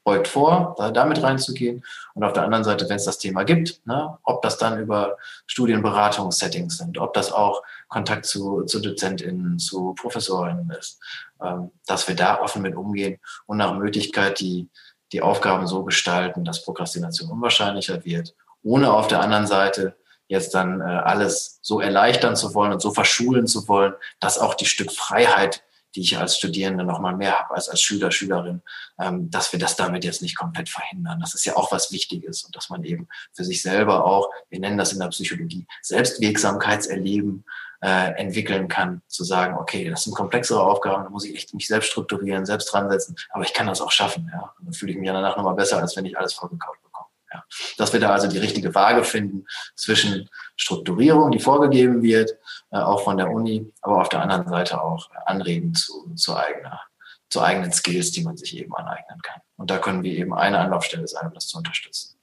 beugt 0.09 0.27
vor, 0.27 0.73
da, 0.79 0.89
damit 0.89 1.21
reinzugehen. 1.21 1.85
Und 2.15 2.23
auf 2.23 2.33
der 2.33 2.43
anderen 2.43 2.63
Seite, 2.63 2.89
wenn 2.89 2.95
es 2.95 3.05
das 3.05 3.19
Thema 3.19 3.43
gibt, 3.43 3.85
ne, 3.85 4.17
ob 4.23 4.41
das 4.41 4.57
dann 4.57 4.79
über 4.79 5.17
Studienberatungssettings 5.45 6.79
sind, 6.79 6.97
ob 6.97 7.13
das 7.13 7.31
auch 7.31 7.61
Kontakt 7.87 8.25
zu, 8.25 8.63
zu 8.63 8.79
DozentInnen, 8.79 9.59
zu 9.59 9.93
ProfessorInnen 9.93 10.71
ist, 10.71 10.99
ähm, 11.43 11.69
dass 11.85 12.07
wir 12.07 12.15
da 12.15 12.41
offen 12.41 12.63
mit 12.63 12.75
umgehen 12.75 13.19
und 13.45 13.57
nach 13.57 13.75
Möglichkeit 13.75 14.39
die, 14.39 14.67
die 15.11 15.21
Aufgaben 15.21 15.67
so 15.67 15.83
gestalten, 15.83 16.43
dass 16.43 16.63
Prokrastination 16.63 17.29
unwahrscheinlicher 17.29 18.03
wird, 18.03 18.33
ohne 18.63 18.91
auf 18.91 19.07
der 19.07 19.21
anderen 19.21 19.45
Seite 19.45 19.95
jetzt 20.27 20.55
dann 20.55 20.81
äh, 20.81 20.83
alles 20.83 21.59
so 21.61 21.79
erleichtern 21.81 22.35
zu 22.35 22.55
wollen 22.55 22.73
und 22.73 22.81
so 22.81 22.91
verschulen 22.91 23.45
zu 23.45 23.67
wollen, 23.67 23.93
dass 24.19 24.39
auch 24.39 24.55
die 24.55 24.65
Stück 24.65 24.91
Freiheit, 24.91 25.63
die 25.95 26.01
ich 26.01 26.17
als 26.17 26.37
Studierende 26.37 26.83
noch 26.83 26.99
mal 26.99 27.15
mehr 27.15 27.39
habe 27.39 27.55
als 27.55 27.69
als 27.69 27.81
Schüler, 27.81 28.11
Schülerin, 28.11 28.61
ähm, 28.99 29.29
dass 29.29 29.51
wir 29.51 29.59
das 29.59 29.75
damit 29.75 30.03
jetzt 30.03 30.21
nicht 30.21 30.37
komplett 30.37 30.69
verhindern. 30.69 31.19
Das 31.19 31.33
ist 31.33 31.45
ja 31.45 31.55
auch 31.55 31.71
was 31.71 31.91
Wichtiges 31.91 32.43
und 32.43 32.55
dass 32.55 32.69
man 32.69 32.83
eben 32.83 33.07
für 33.33 33.43
sich 33.43 33.61
selber 33.61 34.05
auch, 34.05 34.29
wir 34.49 34.59
nennen 34.59 34.77
das 34.77 34.93
in 34.93 34.99
der 34.99 35.07
Psychologie, 35.07 35.65
Selbstwirksamkeitserleben 35.81 37.45
äh, 37.81 38.13
entwickeln 38.19 38.67
kann, 38.67 39.01
zu 39.07 39.23
sagen, 39.23 39.57
okay, 39.57 39.89
das 39.89 40.03
sind 40.03 40.15
komplexere 40.15 40.61
Aufgaben, 40.61 41.03
da 41.03 41.09
muss 41.09 41.25
ich 41.25 41.35
echt 41.35 41.53
mich 41.53 41.67
selbst 41.67 41.89
strukturieren, 41.89 42.45
selbst 42.45 42.71
dran 42.71 42.89
setzen, 42.89 43.15
aber 43.29 43.43
ich 43.43 43.53
kann 43.53 43.67
das 43.67 43.81
auch 43.81 43.91
schaffen. 43.91 44.29
Ja? 44.31 44.53
Und 44.59 44.65
dann 44.65 44.73
fühle 44.73 44.91
ich 44.91 44.97
mich 44.97 45.07
danach 45.07 45.37
nochmal 45.37 45.55
besser, 45.55 45.79
als 45.79 45.95
wenn 45.95 46.05
ich 46.05 46.17
alles 46.17 46.33
vorgekaut 46.33 46.75
bekomme. 46.81 46.88
Ja. 47.31 47.43
Dass 47.77 47.93
wir 47.93 47.99
da 47.99 48.11
also 48.11 48.27
die 48.27 48.37
richtige 48.37 48.73
Waage 48.73 49.03
finden 49.03 49.45
zwischen 49.75 50.29
Strukturierung, 50.55 51.31
die 51.31 51.39
vorgegeben 51.39 52.01
wird, 52.01 52.31
äh, 52.71 52.77
auch 52.77 53.03
von 53.03 53.17
der 53.17 53.29
Uni, 53.29 53.71
aber 53.81 54.01
auf 54.01 54.09
der 54.09 54.21
anderen 54.21 54.47
Seite 54.47 54.81
auch 54.81 55.09
Anregen 55.25 55.73
zu, 55.75 56.13
zu, 56.15 56.35
eigener, 56.35 56.81
zu 57.29 57.41
eigenen 57.41 57.71
Skills, 57.71 58.11
die 58.11 58.23
man 58.23 58.37
sich 58.37 58.57
eben 58.57 58.73
aneignen 58.75 59.21
kann. 59.21 59.41
Und 59.57 59.69
da 59.69 59.77
können 59.77 60.03
wir 60.03 60.13
eben 60.13 60.33
eine 60.33 60.59
Anlaufstelle 60.59 61.07
sein, 61.07 61.27
um 61.27 61.33
das 61.33 61.47
zu 61.47 61.57
unterstützen. 61.57 62.15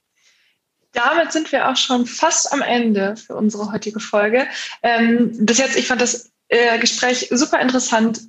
Damit 0.92 1.30
sind 1.30 1.52
wir 1.52 1.68
auch 1.68 1.76
schon 1.76 2.06
fast 2.06 2.52
am 2.52 2.62
Ende 2.62 3.16
für 3.16 3.36
unsere 3.36 3.70
heutige 3.70 4.00
Folge. 4.00 4.46
Ähm, 4.82 5.44
bis 5.44 5.58
jetzt, 5.58 5.76
ich 5.76 5.86
fand 5.86 6.00
das 6.00 6.32
äh, 6.48 6.78
Gespräch 6.78 7.28
super 7.30 7.60
interessant, 7.60 8.20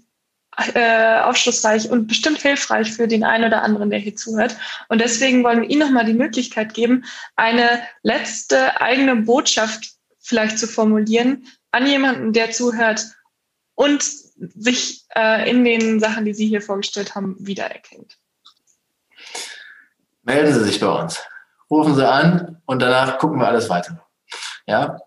äh, 0.73 1.19
aufschlussreich 1.21 1.89
und 1.89 2.07
bestimmt 2.07 2.41
hilfreich 2.41 2.91
für 2.91 3.07
den 3.07 3.23
einen 3.23 3.45
oder 3.45 3.63
anderen, 3.63 3.89
der 3.89 3.99
hier 3.99 4.15
zuhört. 4.15 4.55
Und 4.89 4.99
deswegen 4.99 5.43
wollen 5.43 5.61
wir 5.61 5.69
Ihnen 5.69 5.81
nochmal 5.81 6.05
die 6.05 6.13
Möglichkeit 6.13 6.73
geben, 6.73 7.05
eine 7.35 7.81
letzte 8.03 8.81
eigene 8.81 9.15
Botschaft 9.15 9.91
vielleicht 10.19 10.59
zu 10.59 10.67
formulieren 10.67 11.47
an 11.71 11.85
jemanden, 11.85 12.33
der 12.33 12.51
zuhört 12.51 13.05
und 13.75 14.03
sich 14.03 15.05
äh, 15.15 15.49
in 15.49 15.63
den 15.63 15.99
Sachen, 15.99 16.25
die 16.25 16.33
Sie 16.33 16.47
hier 16.47 16.61
vorgestellt 16.61 17.15
haben, 17.15 17.35
wiedererkennt. 17.39 18.17
Melden 20.23 20.53
Sie 20.53 20.63
sich 20.63 20.79
bei 20.79 20.87
uns 20.87 21.21
rufen 21.69 21.95
Sie 21.95 22.07
an 22.07 22.61
und 22.65 22.81
danach 22.81 23.17
gucken 23.17 23.39
wir 23.39 23.47
alles 23.47 23.69
weiter. 23.69 24.05
Ja? 24.65 24.99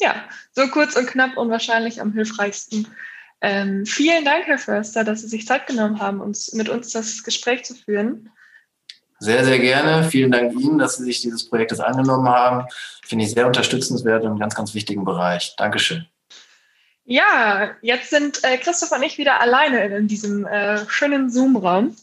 Ja, 0.00 0.14
so 0.52 0.68
kurz 0.68 0.96
und 0.96 1.06
knapp 1.06 1.36
und 1.36 1.50
wahrscheinlich 1.50 2.00
am 2.00 2.12
hilfreichsten. 2.12 2.86
Ähm, 3.40 3.86
vielen 3.86 4.24
Dank, 4.24 4.46
Herr 4.46 4.58
Förster, 4.58 5.04
dass 5.04 5.20
Sie 5.20 5.28
sich 5.28 5.46
Zeit 5.46 5.66
genommen 5.66 6.00
haben, 6.00 6.20
uns, 6.20 6.52
mit 6.52 6.68
uns 6.68 6.90
das 6.90 7.22
Gespräch 7.22 7.64
zu 7.64 7.74
führen. 7.74 8.30
Sehr, 9.20 9.44
sehr 9.44 9.58
gerne. 9.58 10.08
Vielen 10.08 10.30
Dank 10.30 10.52
Ihnen, 10.52 10.78
dass 10.78 10.96
Sie 10.96 11.04
sich 11.04 11.20
dieses 11.20 11.48
Projektes 11.48 11.80
angenommen 11.80 12.28
haben. 12.28 12.66
Finde 13.04 13.24
ich 13.24 13.32
sehr 13.32 13.46
unterstützenswert 13.46 14.22
und 14.22 14.30
einen 14.30 14.38
ganz, 14.38 14.54
ganz 14.54 14.74
wichtigen 14.74 15.04
Bereich. 15.04 15.54
Dankeschön. 15.56 16.06
Ja, 17.04 17.70
jetzt 17.80 18.10
sind 18.10 18.44
äh, 18.44 18.58
Christoph 18.58 18.92
und 18.92 19.02
ich 19.02 19.18
wieder 19.18 19.40
alleine 19.40 19.84
in, 19.84 19.92
in 19.92 20.08
diesem 20.08 20.46
äh, 20.46 20.86
schönen 20.88 21.30
Zoom-Raum. 21.30 21.96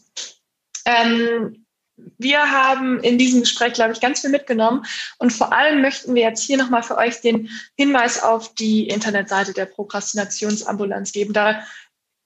Ähm, 0.84 1.65
wir 2.18 2.50
haben 2.50 3.00
in 3.00 3.18
diesem 3.18 3.40
Gespräch, 3.40 3.74
glaube 3.74 3.92
ich, 3.92 4.00
ganz 4.00 4.20
viel 4.20 4.30
mitgenommen. 4.30 4.84
Und 5.18 5.32
vor 5.32 5.52
allem 5.52 5.80
möchten 5.80 6.14
wir 6.14 6.22
jetzt 6.22 6.42
hier 6.42 6.56
nochmal 6.56 6.82
für 6.82 6.96
euch 6.96 7.20
den 7.20 7.48
Hinweis 7.76 8.22
auf 8.22 8.54
die 8.54 8.88
Internetseite 8.88 9.52
der 9.52 9.66
Prokrastinationsambulanz 9.66 11.12
geben. 11.12 11.32
Da 11.32 11.64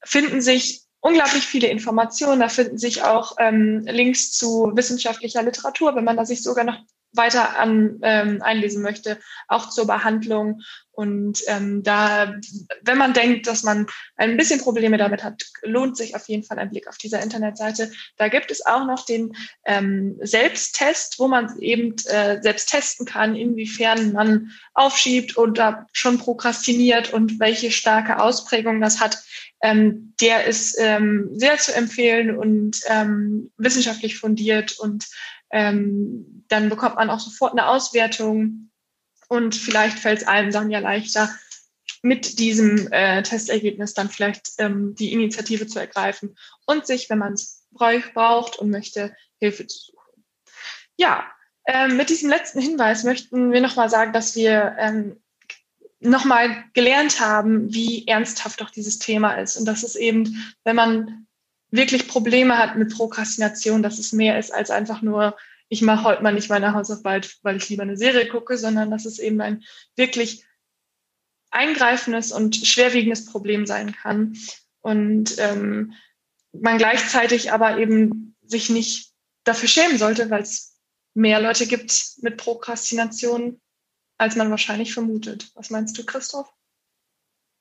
finden 0.03 0.41
sich 0.41 0.83
unglaublich 1.01 1.47
viele 1.47 1.69
Informationen. 1.69 2.41
Da 2.41 2.49
finden 2.49 2.79
sich 2.79 3.03
auch 3.03 3.37
ähm, 3.39 3.85
Links 3.87 4.33
zu 4.33 4.73
wissenschaftlicher 4.75 5.43
Literatur, 5.43 5.95
wenn 5.95 6.05
man 6.05 6.17
da 6.17 6.25
sich 6.25 6.43
sogar 6.43 6.65
noch 6.65 6.79
weiter 7.13 7.59
an, 7.59 7.99
ähm, 8.03 8.41
einlesen 8.43 8.83
möchte, 8.83 9.19
auch 9.49 9.71
zur 9.71 9.87
Behandlung. 9.87 10.63
Und 11.01 11.41
ähm, 11.47 11.83
da, 11.83 12.35
wenn 12.83 12.99
man 12.99 13.15
denkt, 13.15 13.47
dass 13.47 13.63
man 13.63 13.87
ein 14.17 14.37
bisschen 14.37 14.61
Probleme 14.61 14.99
damit 14.99 15.25
hat, 15.25 15.43
lohnt 15.63 15.97
sich 15.97 16.15
auf 16.15 16.29
jeden 16.29 16.45
Fall 16.45 16.59
ein 16.59 16.69
Blick 16.69 16.89
auf 16.89 16.99
dieser 16.99 17.23
Internetseite. 17.23 17.91
Da 18.19 18.29
gibt 18.29 18.51
es 18.51 18.67
auch 18.67 18.85
noch 18.85 19.07
den 19.07 19.35
ähm, 19.65 20.19
Selbsttest, 20.21 21.19
wo 21.19 21.27
man 21.27 21.59
eben 21.59 21.95
äh, 22.05 22.43
selbst 22.43 22.69
testen 22.69 23.07
kann, 23.07 23.35
inwiefern 23.35 24.13
man 24.13 24.51
aufschiebt 24.75 25.39
oder 25.39 25.87
schon 25.93 26.19
prokrastiniert 26.19 27.15
und 27.15 27.41
welche 27.41 27.71
starke 27.71 28.21
Ausprägung 28.21 28.83
das 28.83 29.01
hat. 29.01 29.23
Ähm, 29.63 30.13
der 30.21 30.45
ist 30.45 30.77
ähm, 30.79 31.31
sehr 31.33 31.57
zu 31.57 31.75
empfehlen 31.75 32.37
und 32.37 32.79
ähm, 32.89 33.51
wissenschaftlich 33.57 34.19
fundiert 34.19 34.79
und 34.79 35.07
ähm, 35.51 36.45
dann 36.49 36.69
bekommt 36.69 36.97
man 36.97 37.09
auch 37.09 37.21
sofort 37.21 37.53
eine 37.53 37.69
Auswertung 37.69 38.70
und 39.31 39.55
vielleicht 39.55 40.01
fällt 40.01 40.23
es 40.23 40.27
einem 40.27 40.51
dann 40.51 40.71
ja 40.71 40.81
leichter, 40.81 41.31
mit 42.03 42.39
diesem 42.41 42.91
äh, 42.91 43.23
Testergebnis 43.23 43.95
dann 43.95 44.09
vielleicht 44.09 44.55
ähm, 44.59 44.95
die 44.97 45.13
Initiative 45.13 45.67
zu 45.67 45.79
ergreifen 45.79 46.37
und 46.67 46.87
sich, 46.87 47.09
wenn 47.09 47.19
man 47.19 47.35
es 47.35 47.67
braucht 47.71 48.59
und 48.59 48.71
möchte, 48.71 49.15
Hilfe 49.39 49.67
zu 49.67 49.79
suchen. 49.79 50.25
Ja, 50.97 51.31
ähm, 51.67 51.97
mit 51.97 52.11
diesem 52.11 52.29
letzten 52.29 52.61
Hinweis 52.61 53.05
möchten 53.05 53.53
wir 53.53 53.61
nochmal 53.61 53.89
sagen, 53.89 54.13
dass 54.13 54.35
wir 54.35 54.75
ähm, 54.79 55.21
nochmal 56.01 56.65
gelernt 56.73 57.21
haben, 57.21 57.73
wie 57.73 58.09
ernsthaft 58.09 58.61
doch 58.61 58.71
dieses 58.71 58.99
Thema 58.99 59.35
ist 59.35 59.57
und 59.57 59.67
dass 59.67 59.85
es 59.85 59.95
eben, 59.95 60.53
wenn 60.65 60.77
man 60.77 61.27
wirklich 61.71 62.09
Probleme 62.09 62.59
hat 62.59 62.77
mit 62.77 62.93
Prokrastination, 62.93 63.83
dass 63.83 64.01
es 64.01 64.13
mehr 64.13 64.39
ist 64.41 64.53
als 64.53 64.71
einfach 64.71 65.03
nur, 65.03 65.37
ich 65.71 65.83
mache 65.83 66.05
heute 66.05 66.23
mal 66.23 66.35
nicht 66.35 66.51
meine 66.51 66.75
Hausarbeit, 66.75 67.37
weil 67.43 67.57
ich 67.57 67.69
lieber 67.69 67.85
eine 67.85 67.97
Serie 67.97 68.29
gucke, 68.29 68.59
sondern 68.59 68.91
dass 68.91 69.07
es 69.07 69.21
eben 69.21 69.41
ein 69.41 69.63
wirklich 69.95 70.45
eingreifendes 71.51 72.33
und 72.33 72.57
schwerwiegendes 72.57 73.25
Problem 73.25 73.67
sein 73.67 73.93
kann. 73.93 74.37
Und 74.81 75.37
ähm, 75.39 75.95
man 76.53 76.79
gleichzeitig 76.79 77.53
aber 77.53 77.79
eben 77.79 78.37
sich 78.43 78.69
nicht 78.69 79.13
dafür 79.45 79.69
schämen 79.69 79.97
sollte, 79.97 80.29
weil 80.29 80.43
es 80.43 80.77
mehr 81.15 81.41
Leute 81.41 81.67
gibt 81.69 82.15
mit 82.21 82.37
Prokrastination, 82.37 83.61
als 84.19 84.35
man 84.35 84.51
wahrscheinlich 84.51 84.93
vermutet. 84.93 85.51
Was 85.55 85.71
meinst 85.71 85.97
du, 85.97 86.05
Christoph? 86.05 86.53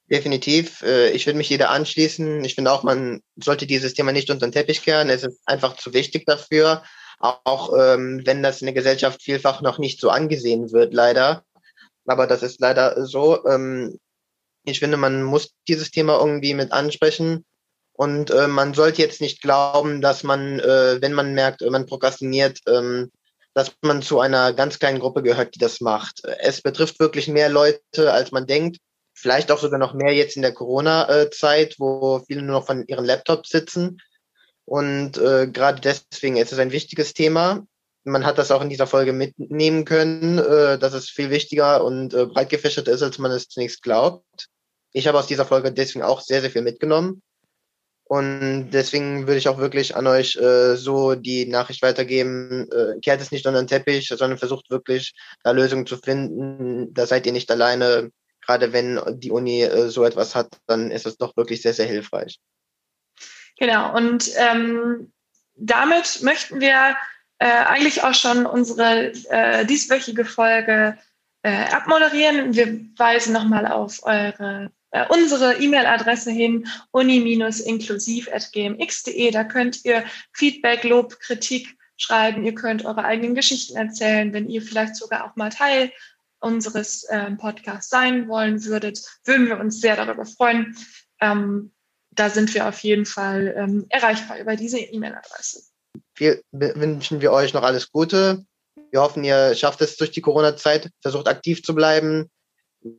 Definitiv. 0.10 0.82
Äh, 0.82 1.12
ich 1.12 1.28
würde 1.28 1.38
mich 1.38 1.50
jeder 1.50 1.70
anschließen. 1.70 2.44
Ich 2.44 2.56
finde 2.56 2.72
auch, 2.72 2.82
man 2.82 3.22
sollte 3.36 3.68
dieses 3.68 3.94
Thema 3.94 4.12
nicht 4.12 4.32
unter 4.32 4.48
den 4.48 4.52
Teppich 4.52 4.82
kehren. 4.82 5.10
Es 5.10 5.24
ist 5.24 5.40
einfach 5.46 5.78
zu 5.78 5.94
wichtig 5.94 6.26
dafür. 6.26 6.84
Auch 7.20 7.74
ähm, 7.78 8.22
wenn 8.26 8.42
das 8.42 8.62
in 8.62 8.68
der 8.68 8.74
Gesellschaft 8.74 9.22
vielfach 9.22 9.62
noch 9.62 9.78
nicht 9.78 10.00
so 10.00 10.10
angesehen 10.10 10.72
wird, 10.72 10.94
leider. 10.94 11.44
Aber 12.06 12.28
das 12.28 12.44
ist 12.44 12.60
leider 12.60 13.06
so. 13.06 13.46
Ähm, 13.46 14.00
ich 14.64 14.80
finde, 14.80 14.98
man 14.98 15.24
muss 15.24 15.54
dieses 15.68 15.92
Thema 15.92 16.20
irgendwie 16.20 16.54
mit 16.54 16.72
ansprechen. 16.72 17.46
Und 17.94 18.32
äh, 18.32 18.48
man 18.48 18.74
sollte 18.74 19.02
jetzt 19.02 19.20
nicht 19.20 19.42
glauben, 19.42 20.00
dass 20.00 20.24
man, 20.24 20.60
äh, 20.60 21.02
wenn 21.02 21.12
man 21.12 21.34
merkt, 21.34 21.62
man 21.70 21.86
prokrastiniert, 21.86 22.60
ähm, 22.68 23.12
dass 23.54 23.74
man 23.82 24.02
zu 24.02 24.22
einer 24.22 24.54
ganz 24.54 24.80
kleinen 24.80 25.00
Gruppe 25.00 25.22
gehört, 25.22 25.56
die 25.56 25.60
das 25.60 25.82
macht. 25.82 26.24
Es 26.40 26.62
betrifft 26.62 27.00
wirklich 27.02 27.28
mehr 27.28 27.50
Leute, 27.50 28.14
als 28.14 28.32
man 28.32 28.48
denkt 28.48 28.78
vielleicht 29.14 29.52
auch 29.52 29.60
sogar 29.60 29.80
noch 29.80 29.94
mehr 29.94 30.14
jetzt 30.14 30.38
in 30.38 30.42
der 30.42 30.54
Corona-Zeit, 30.54 31.76
wo 31.78 32.20
viele 32.26 32.42
nur 32.42 32.60
noch 32.60 32.66
von 32.68 32.86
ihren 32.88 33.04
Laptops 33.04 33.50
sitzen. 33.50 33.98
Und 34.70 35.18
äh, 35.18 35.48
gerade 35.48 35.82
deswegen 35.82 36.38
ist 36.38 36.54
es 36.54 36.60
ein 36.60 36.72
wichtiges 36.72 37.16
Thema. 37.16 37.66
Man 38.04 38.24
hat 38.24 38.38
das 38.38 38.52
auch 38.52 38.62
in 38.62 38.70
dieser 38.70 38.86
Folge 38.86 39.14
mitnehmen 39.14 39.84
können, 39.84 40.38
äh, 40.38 40.78
dass 40.78 40.94
es 40.94 41.10
viel 41.10 41.32
wichtiger 41.32 41.84
und 41.84 42.14
äh, 42.14 42.28
breit 42.28 42.50
gefächert 42.50 42.88
ist, 42.88 43.02
als 43.02 43.18
man 43.18 43.32
es 43.32 43.48
zunächst 43.48 43.82
glaubt. 43.82 44.46
Ich 44.92 45.08
habe 45.08 45.18
aus 45.18 45.26
dieser 45.26 45.46
Folge 45.46 45.72
deswegen 45.72 46.04
auch 46.04 46.22
sehr, 46.22 46.42
sehr 46.42 46.52
viel 46.52 46.62
mitgenommen. 46.62 47.24
Und 48.04 48.70
deswegen 48.70 49.26
würde 49.26 49.40
ich 49.40 49.50
auch 49.50 49.58
wirklich 49.58 49.96
an 49.96 50.06
euch 50.06 50.36
äh, 50.36 50.76
so 50.76 51.16
die 51.16 51.48
Nachricht 51.48 51.82
weitergeben, 51.82 52.70
äh, 52.72 53.00
kehrt 53.02 53.22
es 53.22 53.32
nicht 53.32 53.48
unter 53.48 53.62
den 53.64 53.68
Teppich, 53.68 54.08
sondern 54.08 54.38
versucht 54.38 54.70
wirklich 54.70 55.16
da 55.44 55.50
Lösungen 55.50 55.88
zu 55.88 55.98
finden. 55.98 56.94
Da 56.94 57.08
seid 57.08 57.26
ihr 57.26 57.34
nicht 57.34 57.50
alleine 57.50 58.12
gerade 58.46 58.72
wenn 58.74 59.00
die 59.20 59.32
Uni 59.32 59.62
äh, 59.62 59.90
so 59.90 60.04
etwas 60.04 60.36
hat, 60.36 60.60
dann 60.68 60.92
ist 60.92 61.06
es 61.06 61.18
doch 61.18 61.36
wirklich 61.38 61.62
sehr, 61.62 61.74
sehr 61.74 61.86
hilfreich. 61.86 62.40
Genau, 63.60 63.96
und 63.96 64.32
ähm, 64.38 65.12
damit 65.56 66.24
möchten 66.24 66.62
wir 66.62 66.96
äh, 67.40 67.46
eigentlich 67.46 68.04
auch 68.04 68.14
schon 68.14 68.46
unsere 68.46 69.12
äh, 69.30 69.66
dieswöchige 69.66 70.24
Folge 70.24 70.98
äh, 71.44 71.66
abmoderieren. 71.66 72.56
Wir 72.56 72.80
weisen 72.98 73.34
nochmal 73.34 73.68
auf 73.68 74.00
eure 74.04 74.72
äh, 74.92 75.06
unsere 75.10 75.62
E-Mail-Adresse 75.62 76.32
hin, 76.32 76.68
uni-inklusiv.gmx.de. 76.92 79.32
Da 79.32 79.44
könnt 79.44 79.84
ihr 79.86 80.04
Feedback, 80.34 80.84
Lob, 80.84 81.20
Kritik 81.20 81.78
schreiben. 81.98 82.46
Ihr 82.46 82.56
könnt 82.56 82.86
eure 82.86 83.04
eigenen 83.04 83.36
Geschichten 83.36 83.78
erzählen, 83.78 84.34
wenn 84.34 84.50
ihr 84.50 84.62
vielleicht 84.62 84.96
sogar 84.96 85.26
auch 85.26 85.36
mal 85.36 85.50
Teil 85.50 85.92
unseres 86.40 87.06
ähm, 87.10 87.38
Podcasts 87.38 87.90
sein 87.90 88.30
wollen 88.30 88.64
würdet, 88.64 89.02
würden 89.26 89.48
wir 89.48 89.60
uns 89.60 89.82
sehr 89.82 89.98
darüber 89.98 90.26
freuen. 90.26 90.78
Ähm, 91.20 91.74
da 92.20 92.30
sind 92.30 92.54
wir 92.54 92.68
auf 92.68 92.80
jeden 92.80 93.06
Fall 93.06 93.56
ähm, 93.58 93.86
erreichbar 93.90 94.38
über 94.40 94.56
diese 94.56 94.80
E-Mail-Adresse. 94.80 95.62
Wir 96.16 96.42
wünschen 96.52 97.22
wir 97.22 97.32
euch 97.32 97.54
noch 97.54 97.64
alles 97.64 97.92
Gute. 97.92 98.44
Wir 98.92 99.02
hoffen, 99.02 99.24
ihr 99.24 99.56
schafft 99.56 99.82
es 99.82 99.96
durch 99.96 100.12
die 100.12 100.22
Corona-Zeit, 100.22 100.90
versucht 101.02 101.28
aktiv 101.28 101.64
zu 101.64 101.74
bleiben. 101.74 102.30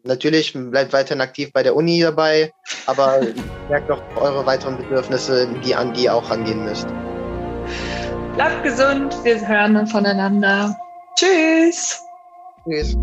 Natürlich 0.05 0.53
bleibt 0.53 0.93
weiterhin 0.93 1.21
aktiv 1.21 1.53
bei 1.53 1.63
der 1.63 1.77
Uni 1.77 2.01
dabei, 2.01 2.53
aber 2.87 3.21
merkt 3.69 3.91
doch 3.91 4.03
eure 4.17 4.45
weiteren 4.47 4.79
Bedürfnisse, 4.79 5.49
die 5.65 5.75
an 5.75 5.93
die 5.93 6.09
auch 6.09 6.31
rangehen 6.31 6.65
müsst. 6.65 6.89
Bleibt 8.35 8.63
gesund, 8.63 9.15
wir 9.25 9.47
hören 9.47 9.87
voneinander. 9.87 10.77
Tschüss. 11.17 12.01
Tschüss. 12.65 12.97